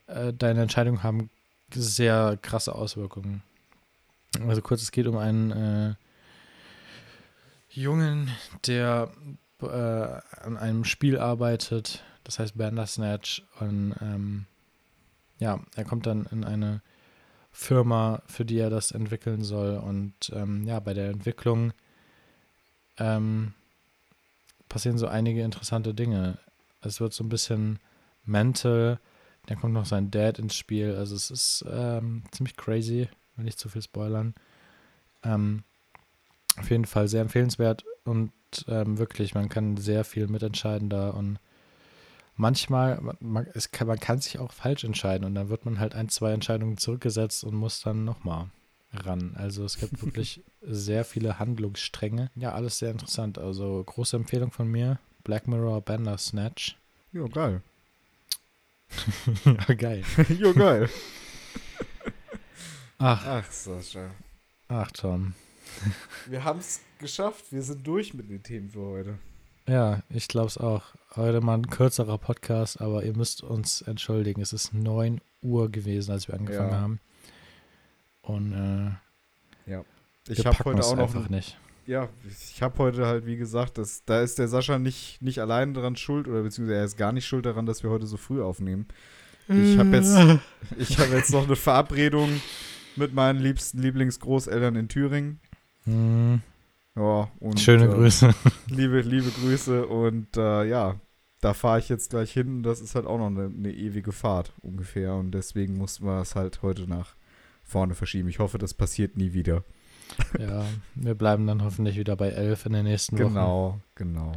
äh, 0.08 0.34
deine 0.34 0.64
Entscheidungen 0.64 1.04
haben 1.04 1.30
sehr 1.74 2.38
krasse 2.42 2.76
Auswirkungen. 2.76 3.42
Also 4.48 4.62
kurz, 4.62 4.82
es 4.82 4.92
geht 4.92 5.08
um 5.08 5.18
einen 5.18 5.52
äh, 5.52 5.96
Jungen, 7.70 8.30
der 8.68 9.10
äh, 9.62 9.66
an 9.66 10.58
einem 10.58 10.84
Spiel 10.84 11.18
arbeitet, 11.18 12.04
das 12.24 12.40
heißt 12.40 12.58
Bandersnatch 12.58 13.44
und 13.60 13.96
ähm, 14.02 14.46
ja, 15.40 15.60
er 15.76 15.86
kommt 15.86 16.06
dann 16.06 16.28
in 16.32 16.44
eine 16.44 16.82
Firma, 17.52 18.22
für 18.28 18.46
die 18.46 18.58
er 18.58 18.70
das 18.70 18.92
entwickeln 18.92 19.44
soll 19.44 19.78
und 19.78 20.14
ähm, 20.34 20.66
ja, 20.66 20.80
bei 20.80 20.94
der 20.94 21.10
Entwicklung 21.10 21.74
ähm, 22.98 23.54
passieren 24.76 24.98
so 24.98 25.08
einige 25.08 25.42
interessante 25.42 25.94
Dinge. 25.94 26.38
Es 26.82 27.00
wird 27.00 27.14
so 27.14 27.24
ein 27.24 27.30
bisschen 27.30 27.80
mental, 28.26 29.00
dann 29.46 29.58
kommt 29.58 29.74
noch 29.74 29.86
sein 29.86 30.12
Dad 30.12 30.38
ins 30.38 30.54
Spiel. 30.54 30.96
Also 30.98 31.16
es 31.16 31.32
ist 31.32 31.64
ähm, 31.72 32.24
ziemlich 32.32 32.58
crazy, 32.58 33.08
will 33.38 33.46
nicht 33.46 33.58
zu 33.58 33.70
viel 33.70 33.82
spoilern. 33.82 34.34
Ähm, 35.24 35.64
auf 36.58 36.70
jeden 36.70 36.84
Fall 36.84 37.08
sehr 37.08 37.22
empfehlenswert 37.22 37.86
und 38.04 38.34
ähm, 38.68 38.98
wirklich, 38.98 39.34
man 39.34 39.48
kann 39.48 39.78
sehr 39.78 40.04
viel 40.04 40.28
mitentscheiden 40.28 40.90
da 40.90 41.12
und 41.12 41.40
manchmal, 42.36 43.00
man, 43.00 43.16
man, 43.22 43.48
es 43.54 43.72
kann, 43.72 43.88
man 43.88 44.02
kann 44.02 44.20
sich 44.20 44.40
auch 44.40 44.52
falsch 44.52 44.84
entscheiden 44.84 45.26
und 45.26 45.36
dann 45.36 45.48
wird 45.48 45.64
man 45.64 45.80
halt 45.80 45.96
ein, 45.96 46.10
zwei 46.10 46.34
Entscheidungen 46.34 46.76
zurückgesetzt 46.76 47.46
und 47.46 47.56
muss 47.56 47.80
dann 47.80 48.04
nochmal 48.04 48.50
ran. 48.96 49.34
Also 49.36 49.64
es 49.66 49.78
gibt 49.78 50.04
wirklich 50.04 50.44
sehr 50.62 51.06
viele 51.06 51.40
Handlungsstränge. 51.40 52.32
Ja, 52.36 52.54
alles 52.54 52.80
sehr 52.80 52.92
interessant. 52.92 53.38
Also 53.38 53.84
große 53.84 54.16
Empfehlung 54.18 54.52
von 54.52 54.68
mir. 54.68 55.00
Black 55.24 55.48
Mirror 55.48 55.82
Bandersnatch. 55.82 56.78
Ja, 57.12 57.26
geil. 57.28 57.62
ja, 59.46 59.74
geil. 59.74 60.04
ja, 60.40 60.52
geil. 60.52 60.90
Ach, 62.98 63.26
Ach, 63.26 63.52
Sascha. 63.52 64.12
ach 64.68 64.92
Tom. 64.92 65.34
Wir 66.28 66.44
haben 66.44 66.60
es 66.60 66.80
geschafft. 67.00 67.52
Wir 67.52 67.62
sind 67.62 67.86
durch 67.86 68.14
mit 68.14 68.30
den 68.30 68.42
Themen 68.44 68.70
für 68.70 68.82
heute. 68.82 69.18
Ja, 69.68 70.04
ich 70.10 70.28
glaube 70.28 70.48
es 70.48 70.58
auch. 70.58 70.84
Heute 71.16 71.42
mal 71.42 71.56
ein 71.56 71.68
kürzerer 71.70 72.18
Podcast, 72.18 72.80
aber 72.82 73.04
ihr 73.04 73.16
müsst 73.16 73.42
uns 73.42 73.82
entschuldigen. 73.82 74.42
Es 74.42 74.54
ist 74.54 74.74
9 74.74 75.20
Uhr 75.42 75.72
gewesen, 75.72 76.12
als 76.12 76.28
wir 76.28 76.36
angefangen 76.36 76.72
Ja. 76.72 76.80
haben. 76.80 77.00
Und 78.26 78.54
äh, 78.54 79.72
Ich 80.28 80.40
wir 80.40 80.46
habe 80.46 80.64
heute 80.66 80.84
auch 80.84 80.96
noch 80.96 81.04
einfach 81.16 81.30
nicht. 81.30 81.58
Ja, 81.86 82.10
ich 82.28 82.64
habe 82.64 82.78
heute 82.80 83.06
halt, 83.06 83.28
wie 83.28 83.38
gesagt, 83.38 83.78
das, 83.78 84.04
da 84.06 84.22
ist 84.22 84.40
der 84.40 84.48
Sascha 84.48 84.80
nicht, 84.80 85.22
nicht 85.22 85.40
allein 85.40 85.76
dran 85.76 85.96
schuld 85.96 86.28
oder 86.28 86.42
beziehungsweise 86.42 86.80
er 86.80 86.86
ist 86.86 86.98
gar 86.98 87.12
nicht 87.12 87.28
schuld 87.28 87.46
daran, 87.46 87.68
dass 87.68 87.84
wir 87.84 87.92
heute 87.92 88.08
so 88.08 88.18
früh 88.18 88.42
aufnehmen. 88.42 88.88
Ich 89.48 89.78
habe 89.78 89.96
jetzt, 89.96 90.18
ich 90.78 90.98
habe 90.98 91.16
jetzt 91.16 91.32
noch 91.32 91.46
eine 91.46 91.56
Verabredung 91.56 92.42
mit 92.96 93.14
meinen 93.14 93.40
liebsten 93.40 93.78
Lieblingsgroßeltern 93.84 94.76
in 94.76 94.88
Thüringen. 94.88 95.40
Hm, 95.84 96.42
Ja, 96.96 97.30
und 97.40 97.60
schöne 97.60 97.86
äh, 97.86 97.90
Grüße. 97.94 98.34
Liebe, 98.70 99.02
liebe 99.02 99.30
Grüße 99.30 99.86
und 99.86 100.36
äh, 100.38 100.64
ja, 100.64 100.96
da 101.42 101.54
fahre 101.54 101.78
ich 101.78 101.90
jetzt 101.90 102.10
gleich 102.10 102.32
hin. 102.32 102.64
Das 102.64 102.82
ist 102.82 102.96
halt 102.96 103.06
auch 103.06 103.20
noch 103.20 103.28
eine, 103.28 103.46
eine 103.56 103.72
ewige 103.72 104.12
Fahrt 104.12 104.52
ungefähr 104.64 105.14
und 105.14 105.30
deswegen 105.32 105.78
mussten 105.78 106.06
wir 106.08 106.20
es 106.22 106.34
halt 106.34 106.64
heute 106.64 106.90
nach 106.90 107.14
vorne 107.66 107.96
verschieben. 107.96 108.30
Ich 108.30 108.40
hoffe, 108.40 108.58
das 108.58 108.74
passiert 108.74 109.18
nie 109.18 109.34
wieder. 109.34 109.64
ja, 110.40 110.64
wir 110.96 111.16
bleiben 111.16 111.48
dann 111.48 111.64
hoffentlich 111.64 111.98
wieder 111.98 112.16
bei 112.16 112.30
11 112.30 112.68
in 112.68 112.74
den 112.74 112.86
nächsten 112.86 113.18
Wochen. 113.18 113.30
Genau, 113.34 113.80
genau. 113.96 114.32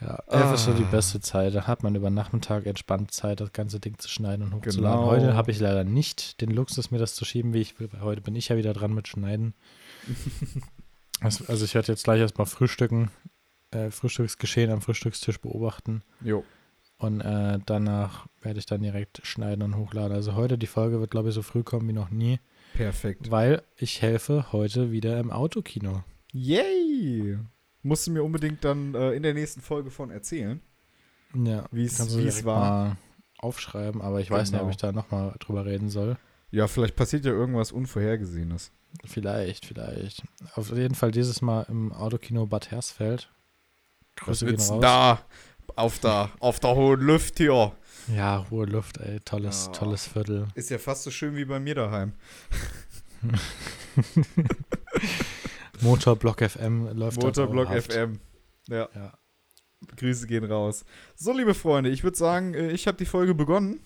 Ja, 0.00 0.16
11 0.26 0.54
ist 0.54 0.64
so 0.64 0.72
die 0.72 0.82
Ah. 0.82 0.88
beste 0.90 1.20
Zeit. 1.20 1.54
Da 1.54 1.68
hat 1.68 1.84
man 1.84 1.94
über 1.94 2.10
Nachmittag 2.10 2.66
entspannt 2.66 3.12
Zeit, 3.12 3.38
das 3.40 3.52
ganze 3.52 3.78
Ding 3.78 3.96
zu 3.98 4.08
schneiden 4.08 4.42
und 4.46 4.52
hochzuladen. 4.54 4.98
Genau. 5.00 5.10
Heute 5.12 5.34
habe 5.34 5.52
ich 5.52 5.60
leider 5.60 5.84
nicht 5.84 6.40
den 6.40 6.50
Luxus, 6.50 6.90
mir 6.90 6.98
das 6.98 7.14
zu 7.14 7.24
schieben, 7.24 7.54
wie 7.54 7.60
ich 7.60 7.78
will. 7.78 7.88
Heute 8.00 8.20
bin 8.20 8.34
ich 8.34 8.48
ja 8.48 8.56
wieder 8.56 8.72
dran 8.72 8.94
mit 8.94 9.08
Schneiden. 9.08 9.54
Also, 11.20 11.44
also 11.46 11.64
ich 11.64 11.72
werde 11.76 11.86
jetzt 11.92 12.02
gleich 12.02 12.18
erstmal 12.20 12.48
frühstücken, 12.48 13.08
äh, 13.70 13.92
Frühstücksgeschehen 13.92 14.72
am 14.72 14.80
Frühstückstisch 14.80 15.40
beobachten 15.40 16.02
Jo. 16.20 16.42
Und 17.02 17.20
äh, 17.20 17.58
danach 17.66 18.26
werde 18.40 18.58
ich 18.58 18.66
dann 18.66 18.82
direkt 18.82 19.20
schneiden 19.26 19.62
und 19.62 19.76
hochladen. 19.76 20.12
Also 20.16 20.34
heute 20.34 20.58
die 20.58 20.66
Folge 20.66 21.00
wird, 21.00 21.10
glaube 21.10 21.28
ich, 21.30 21.34
so 21.34 21.42
früh 21.42 21.62
kommen 21.62 21.88
wie 21.88 21.92
noch 21.92 22.10
nie, 22.10 22.38
Perfekt. 22.74 23.30
weil 23.30 23.62
ich 23.76 24.02
helfe 24.02 24.52
heute 24.52 24.90
wieder 24.92 25.18
im 25.20 25.30
Autokino. 25.30 26.02
Yay! 26.32 27.38
Musst 27.82 28.06
du 28.06 28.10
mir 28.12 28.22
unbedingt 28.22 28.64
dann 28.64 28.94
äh, 28.94 29.12
in 29.12 29.22
der 29.22 29.34
nächsten 29.34 29.60
Folge 29.60 29.90
von 29.90 30.10
erzählen, 30.10 30.60
Ja, 31.34 31.64
wie 31.72 31.84
es 31.84 32.44
war. 32.44 32.96
aufschreiben, 33.38 34.00
aber 34.00 34.20
ich 34.20 34.30
weiß 34.30 34.50
nicht, 34.50 34.58
Genau. 34.58 34.64
ob 34.64 34.70
ich 34.70 34.76
da 34.76 34.92
nochmal 34.92 35.34
drüber 35.40 35.64
reden 35.66 35.88
soll. 35.88 36.16
Ja, 36.50 36.68
vielleicht 36.68 36.94
passiert 36.96 37.24
ja 37.24 37.32
irgendwas 37.32 37.72
Unvorhergesehenes. 37.72 38.70
Vielleicht, 39.04 39.64
vielleicht. 39.66 40.22
Auf 40.54 40.70
jeden 40.70 40.94
Fall 40.94 41.10
dieses 41.10 41.40
Mal 41.42 41.62
im 41.68 41.92
Autokino 41.92 42.46
Bad 42.46 42.70
Hersfeld. 42.70 43.30
Was 44.18 44.26
Grüße 44.26 44.44
gehen 44.44 44.52
willst 44.52 44.68
du 44.68 44.74
raus. 44.74 44.80
da? 44.82 45.20
Auf 45.76 45.98
der, 45.98 46.30
auf 46.40 46.60
der 46.60 46.74
hohen 46.74 47.00
Luft 47.00 47.38
hier. 47.38 47.72
Ja, 48.14 48.46
hohe 48.50 48.66
Luft, 48.66 48.98
ey. 48.98 49.20
Tolles, 49.20 49.66
Ja. 49.66 49.72
tolles 49.72 50.06
Viertel. 50.06 50.48
Ist 50.54 50.70
ja 50.70 50.78
fast 50.78 51.04
so 51.04 51.10
schön 51.10 51.36
wie 51.36 51.44
bei 51.44 51.60
mir 51.60 51.74
daheim. 51.74 52.12
Motorblock 55.80 56.42
FM 56.42 56.88
läuft 56.96 57.20
Motorblock. 57.22 57.68
FM. 57.68 58.18
Ja, 58.68 58.88
Ja. 58.94 59.12
Grüße 59.96 60.26
gehen 60.28 60.44
raus. 60.44 60.84
So, 61.16 61.32
liebe 61.32 61.54
Freunde, 61.54 61.90
ich 61.90 62.04
würde 62.04 62.16
sagen, 62.16 62.54
äh, 62.54 62.70
ich 62.70 62.86
habe 62.86 62.96
die 62.98 63.04
Folge 63.06 63.34
begonnen. 63.34 63.80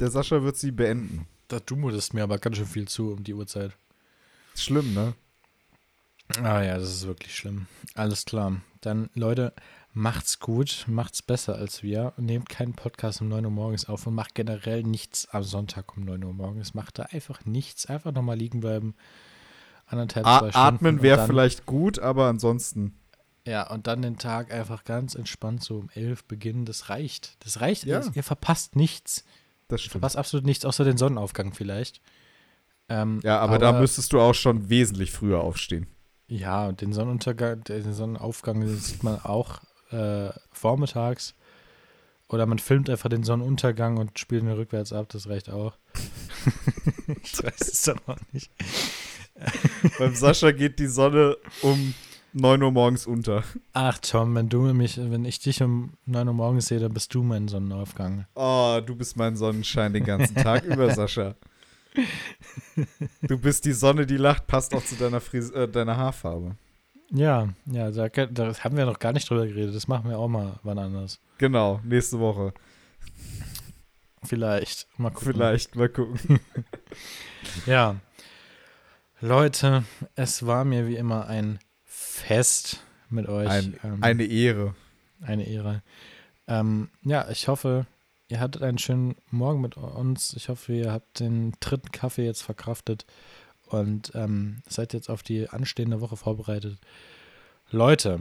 Der 0.00 0.10
Sascha 0.10 0.42
wird 0.42 0.56
sie 0.56 0.72
beenden. 0.72 1.26
Da 1.46 1.60
du 1.60 1.76
mutest 1.76 2.12
mir 2.12 2.24
aber 2.24 2.38
ganz 2.38 2.56
schön 2.56 2.66
viel 2.66 2.88
zu 2.88 3.12
um 3.12 3.22
die 3.22 3.34
Uhrzeit. 3.34 3.76
Schlimm, 4.56 4.92
ne? 4.94 5.14
Ah 6.42 6.62
ja, 6.62 6.76
das 6.78 6.88
ist 6.90 7.06
wirklich 7.06 7.36
schlimm. 7.36 7.66
Alles 7.94 8.24
klar. 8.24 8.60
Dann, 8.80 9.10
Leute, 9.14 9.52
macht's 9.92 10.38
gut, 10.40 10.84
macht's 10.86 11.22
besser 11.22 11.56
als 11.56 11.82
wir. 11.82 12.12
Nehmt 12.16 12.48
keinen 12.48 12.74
Podcast 12.74 13.20
um 13.20 13.28
9 13.28 13.44
Uhr 13.44 13.50
morgens 13.50 13.86
auf 13.88 14.06
und 14.06 14.14
macht 14.14 14.34
generell 14.34 14.82
nichts 14.82 15.28
am 15.30 15.42
Sonntag 15.42 15.96
um 15.96 16.04
9 16.04 16.22
Uhr 16.24 16.32
morgens. 16.32 16.74
Macht 16.74 16.98
da 16.98 17.04
einfach 17.04 17.44
nichts. 17.44 17.86
Einfach 17.86 18.12
nochmal 18.12 18.36
liegen 18.36 18.60
bleiben. 18.60 18.94
Anderthalb, 19.86 20.26
A 20.26 20.38
zwei 20.38 20.50
Stunden. 20.50 20.66
atmen 20.66 21.02
wäre 21.02 21.26
vielleicht 21.26 21.66
gut, 21.66 21.98
aber 21.98 22.26
ansonsten. 22.26 22.94
Ja, 23.46 23.68
und 23.70 23.86
dann 23.86 24.02
den 24.02 24.18
Tag 24.18 24.52
einfach 24.52 24.84
ganz 24.84 25.14
entspannt 25.14 25.64
so 25.64 25.78
um 25.78 25.88
11 25.94 26.24
beginnen. 26.24 26.64
Das 26.64 26.88
reicht. 26.88 27.36
Das 27.44 27.60
reicht. 27.60 27.84
Ja. 27.84 28.02
Ihr 28.14 28.22
verpasst 28.22 28.76
nichts. 28.76 29.24
Das 29.66 29.78
Ihr 29.80 29.84
stimmt. 29.84 29.92
verpasst 29.92 30.16
absolut 30.16 30.44
nichts, 30.46 30.64
außer 30.64 30.84
den 30.84 30.98
Sonnenaufgang 30.98 31.52
vielleicht. 31.54 32.00
Ähm, 32.88 33.20
Ja, 33.24 33.38
aber, 33.40 33.58
da 33.58 33.72
müsstest 33.72 34.12
du 34.12 34.20
auch 34.20 34.34
schon 34.34 34.68
wesentlich 34.68 35.10
früher 35.10 35.40
aufstehen. 35.40 35.86
Ja, 36.28 36.68
und 36.68 36.80
den 36.80 36.92
Sonnenuntergang, 36.92 37.64
den 37.64 37.92
Sonnenaufgang 37.92 38.64
sieht 38.68 39.02
man 39.02 39.20
auch 39.20 39.60
äh, 39.90 40.30
vormittags. 40.52 41.34
Oder 42.28 42.46
man 42.46 42.60
filmt 42.60 42.88
einfach 42.88 43.08
den 43.08 43.24
Sonnenuntergang 43.24 43.96
und 43.96 44.18
spielt 44.18 44.44
ihn 44.44 44.50
rückwärts 44.50 44.92
ab, 44.92 45.08
das 45.08 45.28
reicht 45.28 45.50
auch. 45.50 45.74
ich 47.22 47.42
weiß 47.42 47.60
es 47.60 47.82
doch 47.82 48.06
noch 48.06 48.18
nicht. 48.32 48.50
Beim 49.98 50.14
Sascha 50.14 50.52
geht 50.52 50.78
die 50.78 50.86
Sonne 50.86 51.36
um 51.62 51.94
9 52.32 52.62
Uhr 52.62 52.70
morgens 52.70 53.06
unter. 53.06 53.42
Ach 53.72 53.98
Tom, 53.98 54.34
wenn 54.36 54.48
du 54.48 54.72
mich, 54.72 54.96
wenn 54.98 55.24
ich 55.24 55.40
dich 55.40 55.62
um 55.62 55.94
9 56.06 56.28
Uhr 56.28 56.34
morgens 56.34 56.66
sehe, 56.68 56.78
dann 56.78 56.94
bist 56.94 57.12
du 57.14 57.22
mein 57.22 57.48
Sonnenaufgang. 57.48 58.26
Oh, 58.34 58.80
du 58.84 58.94
bist 58.94 59.16
mein 59.16 59.36
Sonnenschein 59.36 59.92
den 59.92 60.04
ganzen 60.04 60.36
Tag 60.36 60.64
über, 60.64 60.90
Sascha. 60.94 61.34
Du 63.22 63.38
bist 63.38 63.64
die 63.64 63.72
Sonne, 63.72 64.06
die 64.06 64.16
lacht, 64.16 64.46
passt 64.46 64.72
auch 64.74 64.84
zu 64.84 64.94
deiner, 64.94 65.20
Fris 65.20 65.50
äh, 65.50 65.66
deiner 65.66 65.96
Haarfarbe. 65.96 66.54
Ja, 67.12 67.48
ja, 67.66 67.90
da, 67.90 68.08
da 68.08 68.54
haben 68.58 68.76
wir 68.76 68.86
noch 68.86 68.98
gar 68.98 69.12
nicht 69.12 69.28
drüber 69.28 69.46
geredet. 69.46 69.74
Das 69.74 69.88
machen 69.88 70.08
wir 70.08 70.18
auch 70.18 70.28
mal 70.28 70.60
wann 70.62 70.78
anders. 70.78 71.18
Genau, 71.38 71.80
nächste 71.84 72.20
Woche. 72.20 72.52
Vielleicht. 74.22 74.86
Mal 74.98 75.10
gucken. 75.10 75.32
Vielleicht, 75.32 75.76
mal 75.76 75.88
gucken. 75.88 76.40
Ja. 77.66 77.96
Leute, 79.20 79.84
es 80.14 80.46
war 80.46 80.64
mir 80.64 80.86
wie 80.86 80.96
immer 80.96 81.26
ein 81.26 81.58
Fest 81.84 82.84
mit 83.08 83.28
euch. 83.28 83.48
Ein, 83.48 83.78
Ähm, 83.82 84.02
eine 84.02 84.24
Ehre. 84.24 84.74
Eine 85.22 85.46
Ehre. 85.48 85.82
Ähm, 86.46 86.90
ja, 87.02 87.28
ich 87.30 87.48
hoffe, 87.48 87.86
ihr 88.28 88.38
hattet 88.40 88.62
einen 88.62 88.78
schönen 88.78 89.16
Morgen 89.30 89.62
mit 89.62 89.76
uns. 89.76 90.34
Ich 90.34 90.48
hoffe, 90.48 90.74
ihr 90.74 90.92
habt 90.92 91.20
den 91.20 91.54
dritten 91.60 91.90
Kaffee 91.90 92.24
jetzt 92.26 92.42
verkraftet 92.42 93.06
und 93.70 94.12
ähm, 94.14 94.62
seid 94.68 94.92
jetzt 94.92 95.08
auf 95.08 95.22
die 95.22 95.48
anstehende 95.48 96.00
Woche 96.00 96.16
vorbereitet. 96.16 96.78
Leute, 97.70 98.20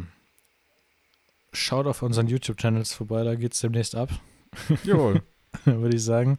schaut 1.52 1.88
auf 1.88 2.02
unseren 2.02 2.28
YouTube-Channels 2.28 2.94
vorbei, 2.94 3.24
da 3.24 3.36
geht 3.36 3.54
es 3.54 3.60
demnächst 3.60 3.96
ab, 3.96 4.10
Jawohl. 4.84 5.24
würde 5.66 5.96
ich 5.96 6.04
sagen. 6.04 6.38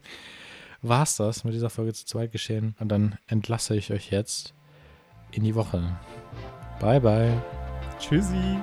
War's 0.81 1.15
das 1.15 1.43
mit 1.43 1.53
dieser 1.53 1.69
Folge 1.69 1.93
zu 1.93 2.05
zweit 2.05 2.31
geschehen 2.31 2.75
und 2.79 2.89
dann 2.89 3.17
entlasse 3.27 3.75
ich 3.75 3.91
euch 3.91 4.09
jetzt 4.09 4.53
in 5.31 5.43
die 5.43 5.53
Woche. 5.53 5.97
Bye, 6.79 6.99
bye. 6.99 7.41
Tschüssi. 7.99 8.57